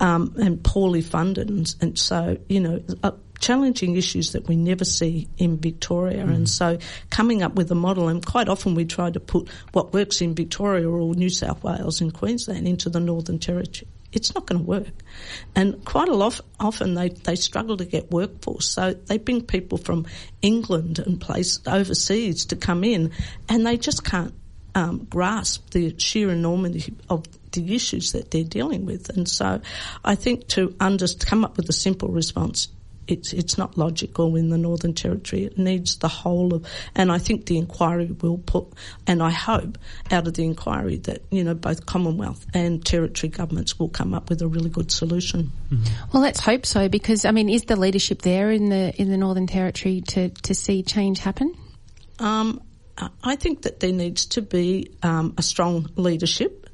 and 0.00 0.62
poorly 0.62 1.00
funded, 1.00 1.48
and, 1.48 1.74
and 1.80 1.98
so 1.98 2.36
you 2.48 2.60
know 2.60 2.65
know, 2.66 2.80
uh, 3.02 3.12
challenging 3.38 3.96
issues 3.96 4.32
that 4.32 4.48
we 4.48 4.56
never 4.56 4.84
see 4.84 5.28
in 5.38 5.58
Victoria. 5.58 6.24
Mm. 6.24 6.34
And 6.34 6.48
so 6.48 6.78
coming 7.10 7.42
up 7.42 7.54
with 7.54 7.70
a 7.70 7.74
model, 7.74 8.08
and 8.08 8.24
quite 8.24 8.48
often 8.48 8.74
we 8.74 8.84
try 8.84 9.10
to 9.10 9.20
put 9.20 9.48
what 9.72 9.92
works 9.92 10.20
in 10.20 10.34
Victoria 10.34 10.88
or 10.88 11.14
New 11.14 11.30
South 11.30 11.62
Wales 11.62 12.00
and 12.00 12.12
Queensland 12.12 12.66
into 12.66 12.88
the 12.88 13.00
Northern 13.00 13.38
Territory. 13.38 13.88
It's 14.12 14.34
not 14.34 14.46
going 14.46 14.60
to 14.60 14.66
work. 14.66 14.94
And 15.54 15.84
quite 15.84 16.08
a 16.08 16.14
lot, 16.14 16.40
often 16.58 16.94
they, 16.94 17.10
they 17.10 17.36
struggle 17.36 17.76
to 17.76 17.84
get 17.84 18.10
workforce. 18.10 18.66
So 18.68 18.94
they 18.94 19.18
bring 19.18 19.42
people 19.42 19.76
from 19.76 20.06
England 20.40 20.98
and 21.00 21.20
places 21.20 21.60
overseas 21.66 22.46
to 22.46 22.56
come 22.56 22.82
in 22.82 23.10
and 23.48 23.66
they 23.66 23.76
just 23.76 24.04
can't 24.04 24.32
um, 24.74 25.06
grasp 25.10 25.70
the 25.70 25.98
sheer 25.98 26.30
enormity 26.30 26.94
of 27.10 27.24
the 27.56 27.74
issues 27.74 28.12
that 28.12 28.30
they're 28.30 28.44
dealing 28.44 28.86
with. 28.86 29.08
And 29.10 29.28
so 29.28 29.60
I 30.04 30.14
think 30.14 30.46
to 30.48 30.74
under, 30.80 31.06
come 31.18 31.44
up 31.44 31.56
with 31.56 31.68
a 31.68 31.72
simple 31.72 32.08
response 32.08 32.68
it's 33.08 33.32
it's 33.32 33.56
not 33.56 33.76
logical 33.76 34.36
in 34.36 34.50
the 34.50 34.58
Northern 34.58 34.94
Territory. 34.94 35.44
It 35.44 35.58
needs 35.58 35.96
the 35.96 36.08
whole 36.08 36.54
of, 36.54 36.66
and 36.94 37.12
I 37.12 37.18
think 37.18 37.46
the 37.46 37.58
inquiry 37.58 38.10
will 38.20 38.38
put, 38.38 38.66
and 39.06 39.22
I 39.22 39.30
hope 39.30 39.78
out 40.10 40.26
of 40.26 40.34
the 40.34 40.44
inquiry 40.44 40.96
that 40.98 41.22
you 41.30 41.44
know 41.44 41.54
both 41.54 41.86
Commonwealth 41.86 42.46
and 42.54 42.84
territory 42.84 43.30
governments 43.30 43.78
will 43.78 43.88
come 43.88 44.14
up 44.14 44.28
with 44.28 44.42
a 44.42 44.48
really 44.48 44.70
good 44.70 44.90
solution. 44.90 45.52
Mm-hmm. 45.70 46.10
Well, 46.12 46.22
let's 46.22 46.40
hope 46.40 46.66
so, 46.66 46.88
because 46.88 47.24
I 47.24 47.30
mean, 47.30 47.48
is 47.48 47.64
the 47.64 47.76
leadership 47.76 48.22
there 48.22 48.50
in 48.50 48.68
the 48.68 48.94
in 49.00 49.10
the 49.10 49.16
Northern 49.16 49.46
Territory 49.46 50.02
to 50.08 50.30
to 50.30 50.54
see 50.54 50.82
change 50.82 51.20
happen? 51.20 51.54
Um, 52.18 52.62
I 53.22 53.36
think 53.36 53.62
that 53.62 53.80
there 53.80 53.92
needs 53.92 54.26
to 54.26 54.42
be 54.42 54.90
um, 55.02 55.34
a 55.36 55.42
strong 55.42 55.90
leadership 55.96 56.65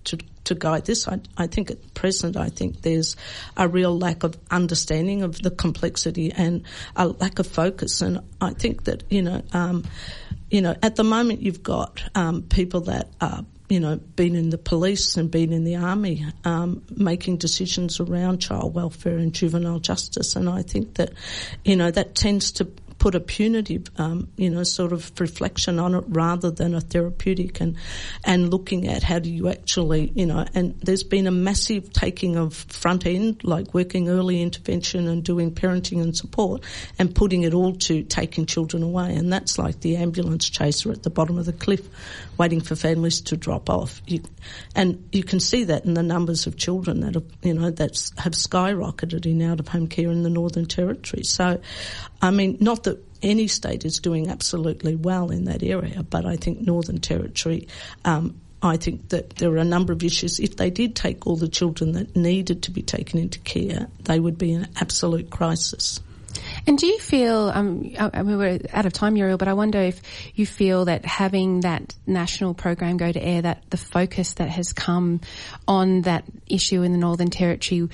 to 0.45 0.55
guide 0.55 0.85
this. 0.87 1.07
I, 1.09 1.21
I, 1.37 1.47
think 1.47 1.71
at 1.71 1.95
present, 1.95 2.37
I 2.37 2.49
think 2.49 2.83
there's 2.83 3.17
a 3.57 3.69
real 3.69 3.97
lack 3.97 4.23
of 4.25 4.37
understanding 4.51 5.23
of 5.23 5.41
the 5.41 5.51
complexity 5.51 6.33
and 6.33 6.65
a 6.97 7.09
lack 7.09 7.39
of 7.39 7.47
focus. 7.47 8.01
And 8.01 8.21
I 8.41 8.51
think 8.51 8.85
that 8.85 9.05
you 9.11 9.23
know, 9.23 9.43
um, 9.53 9.85
you 10.51 10.61
know, 10.61 10.75
at 10.83 10.97
the 10.97 11.05
moment 11.05 11.43
you've 11.43 11.63
got 11.63 12.03
um, 12.15 12.43
people 12.43 12.83
that 12.83 13.09
are 13.21 13.45
you 13.73 13.81
know, 13.81 13.97
been 13.97 14.35
in 14.35 14.51
the 14.51 14.59
police 14.59 15.17
and 15.17 15.31
been 15.31 15.51
in 15.51 15.65
the 15.65 15.77
army, 15.77 16.27
um, 16.45 16.83
making 16.95 17.39
decisions 17.39 18.01
around 18.01 18.39
child 18.39 18.75
welfare 18.75 19.17
and 19.17 19.33
juvenile 19.33 19.79
justice. 19.79 20.37
And 20.37 20.47
I 20.47 20.61
think 20.61 20.97
that, 20.97 21.13
you 21.65 21.75
know, 21.77 21.91
that 21.91 22.15
tends 22.15 22.53
to 22.53 22.71
put 23.03 23.17
a 23.17 23.21
punitive, 23.21 23.89
um, 23.99 24.29
you 24.37 24.49
know, 24.49 24.63
sort 24.63 24.93
of 24.93 25.11
reflection 25.19 25.81
on 25.81 25.93
it 25.93 26.05
rather 26.07 26.53
than 26.53 26.73
a 26.73 26.81
therapeutic 26.81 27.61
and, 27.61 27.77
and 28.23 28.49
looking 28.49 28.87
at 28.87 29.03
how 29.03 29.19
do 29.19 29.29
you 29.29 29.49
actually, 29.49 30.13
you 30.15 30.25
know, 30.25 30.47
and 30.55 30.79
there's 30.83 31.03
been 31.03 31.27
a 31.27 31.31
massive 31.33 31.93
taking 31.93 32.37
of 32.37 32.55
front 32.55 33.05
end, 33.05 33.43
like 33.43 33.75
working 33.75 34.09
early 34.09 34.41
intervention 34.41 35.09
and 35.09 35.25
doing 35.25 35.53
parenting 35.53 36.01
and 36.01 36.17
support 36.17 36.63
and 36.97 37.13
putting 37.13 37.43
it 37.43 37.55
all 37.55 37.75
to 37.75 38.05
taking 38.05 38.47
children 38.47 38.85
away. 38.85 39.17
And 39.17 39.33
that's 39.33 39.59
like 39.59 39.81
the 39.81 39.97
ambulance 39.97 40.49
chaser 40.49 40.93
at 40.93 41.03
the 41.03 41.11
bottom 41.11 41.39
of 41.39 41.47
the 41.47 41.53
cliff 41.53 41.85
waiting 42.39 42.61
for 42.61 42.77
families 42.77 43.21
to 43.23 43.37
drop 43.37 43.69
off. 43.69 44.01
You, 44.07 44.23
and 44.77 45.09
you 45.11 45.25
can 45.25 45.41
see 45.41 45.65
that 45.65 45.85
in 45.85 45.95
the 45.95 46.05
numbers 46.05 46.47
of 46.47 46.57
children 46.57 47.01
that 47.01 47.15
have, 47.15 47.27
you 47.43 47.55
know, 47.55 47.71
that 47.71 48.11
have 48.19 48.35
skyrocketed 48.35 49.27
in 49.27 49.43
out 49.43 49.59
of 49.59 49.67
home 49.67 49.89
care 49.89 50.09
in 50.09 50.23
the 50.23 50.31
Northern 50.31 50.67
Territory. 50.67 51.25
So, 51.25 51.61
I 52.23 52.31
mean, 52.31 52.57
not 52.61 52.85
that 52.85 53.05
any 53.21 53.49
state 53.49 53.85
is 53.85 53.99
doing 53.99 54.31
absolutely 54.31 54.97
well 54.97 55.31
in 55.31 55.45
that 55.45 55.63
area, 55.63 56.03
but 56.03 56.25
I 56.25 56.37
think 56.37 56.61
Northern 56.61 56.99
Territory 56.99 57.69
um, 58.05 58.41
I 58.63 58.77
think 58.77 59.09
that 59.09 59.31
there 59.37 59.51
are 59.51 59.57
a 59.57 59.65
number 59.65 59.93
of 59.93 60.05
issues. 60.05 60.39
If 60.39 60.57
they 60.57 60.71
did 60.71 60.95
take 60.95 61.27
all 61.27 61.37
the 61.37 61.49
children 61.49 61.93
that 61.93 62.15
needed 62.15 62.63
to 62.65 62.71
be 62.71 62.83
taken 62.83 63.19
into 63.19 63.41
care, 63.41 63.89
they 64.05 64.21
would 64.21 64.39
be 64.39 64.53
in 64.53 64.69
absolute 64.81 65.31
crisis. 65.31 66.01
And 66.67 66.79
do 66.79 66.87
you 66.87 66.99
feel, 66.99 67.51
um, 67.53 67.93
I 67.99 68.23
mean, 68.23 68.39
we're 68.39 68.61
out 68.73 68.87
of 68.87 68.93
time, 68.93 69.15
Muriel, 69.15 69.37
but 69.37 69.49
I 69.49 69.53
wonder 69.53 69.81
if 69.81 70.01
you 70.35 70.47
feel 70.47 70.87
that 70.87 71.05
having 71.05 71.61
that 71.61 71.95
national 72.07 72.55
program 72.55 72.97
go 72.97 73.11
to 73.11 73.23
air, 73.23 73.43
that 73.43 73.65
the 73.69 73.77
focus 73.77 74.35
that 74.35 74.49
has 74.49 74.73
come 74.73 75.21
on 75.67 76.03
that 76.03 76.25
issue 76.47 76.83
in 76.83 76.93
the 76.93 76.99
Northern 76.99 77.31
Territory 77.31 77.91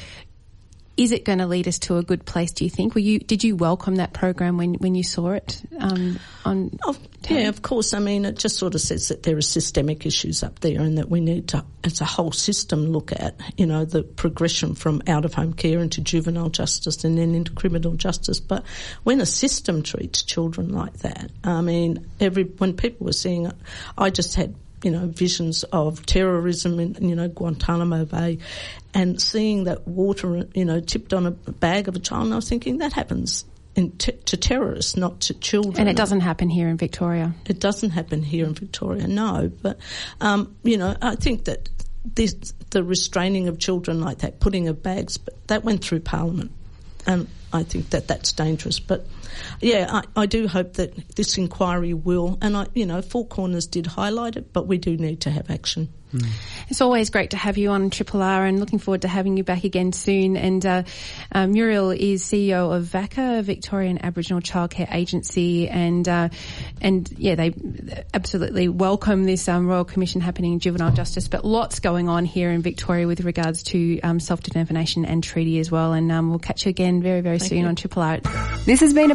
is 0.99 1.13
it 1.13 1.25
going 1.25 1.39
to 1.39 1.47
lead 1.47 1.69
us 1.69 1.79
to 1.79 1.97
a 1.97 2.03
good 2.03 2.27
place? 2.27 2.51
Do 2.51 2.65
you 2.65 2.71
think? 2.71 2.95
Were 2.95 3.01
you 3.01 3.21
did 3.21 3.45
you 3.45 3.55
welcome 3.55 3.97
that 3.97 4.13
program 4.13 4.59
when 4.59 4.75
when 4.75 4.97
you 4.97 5.05
saw 5.05 5.31
it 5.31 5.63
um, 5.79 6.19
on? 6.45 6.77
Oh, 6.85 6.97
yeah, 7.31 7.49
of 7.49 7.63
course. 7.63 7.95
I 7.95 8.01
mean, 8.01 8.25
it 8.25 8.37
just 8.37 8.57
sort 8.57 8.75
of 8.75 8.81
says 8.81 9.09
that 9.09 9.23
there 9.23 9.37
are 9.37 9.41
systemic 9.41 10.05
issues 10.05 10.43
up 10.43 10.59
there, 10.59 10.81
and 10.81 10.99
that 10.99 11.09
we 11.09 11.21
need 11.21 11.49
to, 11.49 11.65
as 11.85 12.01
a 12.01 12.05
whole 12.05 12.33
system, 12.33 12.87
look 12.87 13.13
at 13.13 13.41
you 13.57 13.65
know 13.65 13.85
the 13.85 14.03
progression 14.03 14.75
from 14.75 15.01
out 15.07 15.25
of 15.25 15.35
home 15.35 15.53
care 15.53 15.79
into 15.79 16.01
juvenile 16.01 16.51
justice 16.51 17.05
and 17.05 17.17
then 17.17 17.33
into 17.33 17.53
criminal 17.53 17.95
justice. 17.95 18.41
But 18.41 18.65
when 19.05 19.21
a 19.21 19.27
system 19.27 19.85
treats 19.85 20.25
children 20.25 20.71
like 20.71 20.99
that, 20.99 21.31
I 21.45 21.61
mean, 21.61 22.11
every 22.19 22.43
when 22.43 22.75
people 22.75 23.07
were 23.07 23.13
seeing 23.13 23.51
I 23.97 24.11
just 24.11 24.35
had 24.35 24.57
you 24.83 24.91
know, 24.91 25.07
visions 25.07 25.65
of 25.65 26.07
terrorism 26.07 26.79
in, 26.79 27.09
you 27.09 27.15
know, 27.15 27.29
Guantanamo 27.29 28.05
Bay 28.05 28.39
and 28.95 29.21
seeing 29.21 29.65
that 29.65 29.87
water, 29.87 30.47
you 30.55 30.65
know, 30.65 30.81
tipped 30.81 31.13
on 31.13 31.27
a 31.27 31.31
bag 31.31 31.89
of 31.89 31.97
a 31.97 31.99
child. 31.99 32.25
And 32.25 32.33
I 32.33 32.37
was 32.37 32.49
thinking 32.49 32.79
that 32.79 32.93
happens 32.93 33.45
T- 33.77 34.11
to 34.11 34.37
terrorists, 34.37 34.97
not 34.97 35.21
to 35.21 35.35
children. 35.35 35.79
And 35.79 35.89
it 35.89 35.97
doesn't 35.97 36.19
happen 36.19 36.51
here 36.51 36.69
in 36.69 36.77
Victoria. 36.77 37.33
It 37.47 37.61
doesn't 37.61 37.91
happen 37.91 38.25
here 38.25 38.45
in 38.45 38.55
Victoria, 38.55 39.07
no. 39.07 39.53
But 39.63 39.79
um, 40.21 40.57
you 40.65 40.77
know, 40.79 40.97
I 41.01 41.15
think 41.15 41.45
that 41.45 41.69
this, 42.05 42.35
the 42.71 42.83
restraining 42.83 43.47
of 43.47 43.61
children 43.61 44.01
like 44.01 44.19
that, 44.19 44.41
putting 44.41 44.67
of 44.67 44.83
bags, 44.83 45.17
but 45.17 45.47
that 45.47 45.63
went 45.63 45.85
through 45.85 46.01
Parliament, 46.01 46.51
and 47.07 47.29
I 47.53 47.63
think 47.63 47.91
that 47.91 48.09
that's 48.09 48.33
dangerous. 48.33 48.81
But 48.81 49.07
yeah, 49.61 50.03
I, 50.17 50.23
I 50.23 50.27
do 50.27 50.49
hope 50.49 50.75
that 50.75 51.17
this 51.17 51.37
inquiry 51.39 51.95
will, 51.95 52.39
and 52.41 52.57
I, 52.57 52.67
you 52.75 52.87
know, 52.87 53.03
Four 53.03 53.27
Corners 53.27 53.67
did 53.67 53.87
highlight 53.87 54.37
it, 54.37 54.53
but 54.53 54.67
we 54.67 54.79
do 54.79 54.97
need 54.97 55.23
to 55.23 55.31
have 55.31 55.51
action. 55.51 55.89
Mm. 56.13 56.27
It's 56.69 56.81
always 56.81 57.11
great 57.11 57.31
to 57.31 57.37
have 57.37 57.59
you 57.59 57.71
on 57.71 57.91
Triple 57.91 58.23
R 58.23 58.47
and 58.47 58.59
looking 58.61 58.79
forward 58.79 59.03
to 59.03 59.09
having 59.09 59.37
you 59.37 59.45
back 59.45 59.65
again 59.65 59.93
soon. 59.93 60.37
And 60.37 60.65
uh, 60.65 60.83
uh, 61.33 61.47
Muriel 61.47 61.91
is 61.91 62.23
CEO 62.23 62.75
of 62.75 62.85
VACCA, 62.85 63.43
Victorian 63.43 64.03
Aboriginal 64.03 64.41
Childcare 64.41 64.93
Agency, 64.93 65.69
and 65.69 66.09
uh, 66.09 66.29
and 66.81 67.11
yeah, 67.17 67.35
they 67.35 67.53
absolutely 68.15 68.69
welcome 68.69 69.25
this 69.25 69.49
um, 69.49 69.67
Royal 69.67 69.85
Commission 69.85 70.21
happening 70.21 70.55
in 70.55 70.61
juvenile 70.61 70.93
justice. 70.93 71.29
But 71.29 71.45
lots 71.45 71.81
going 71.81 72.09
on 72.09 72.25
here 72.25 72.51
in 72.51 72.63
Victoria 72.63 73.07
with 73.07 73.21
regards 73.21 73.63
to 73.65 74.01
um, 74.01 74.21
self 74.21 74.43
determination 74.43 75.05
and 75.05 75.23
treaty 75.23 75.59
as 75.59 75.71
well. 75.71 75.93
And 75.93 76.11
um, 76.11 76.31
we'll 76.31 76.39
catch 76.39 76.65
you 76.65 76.71
again 76.71 77.03
very 77.03 77.21
very 77.21 77.39
Thank 77.39 77.51
soon 77.51 77.59
you. 77.59 77.67
on 77.67 77.77
Triple 77.77 78.03
R. 78.03 78.21
This 78.65 78.81
has 78.81 78.95
been 78.95 79.11
a 79.11 79.15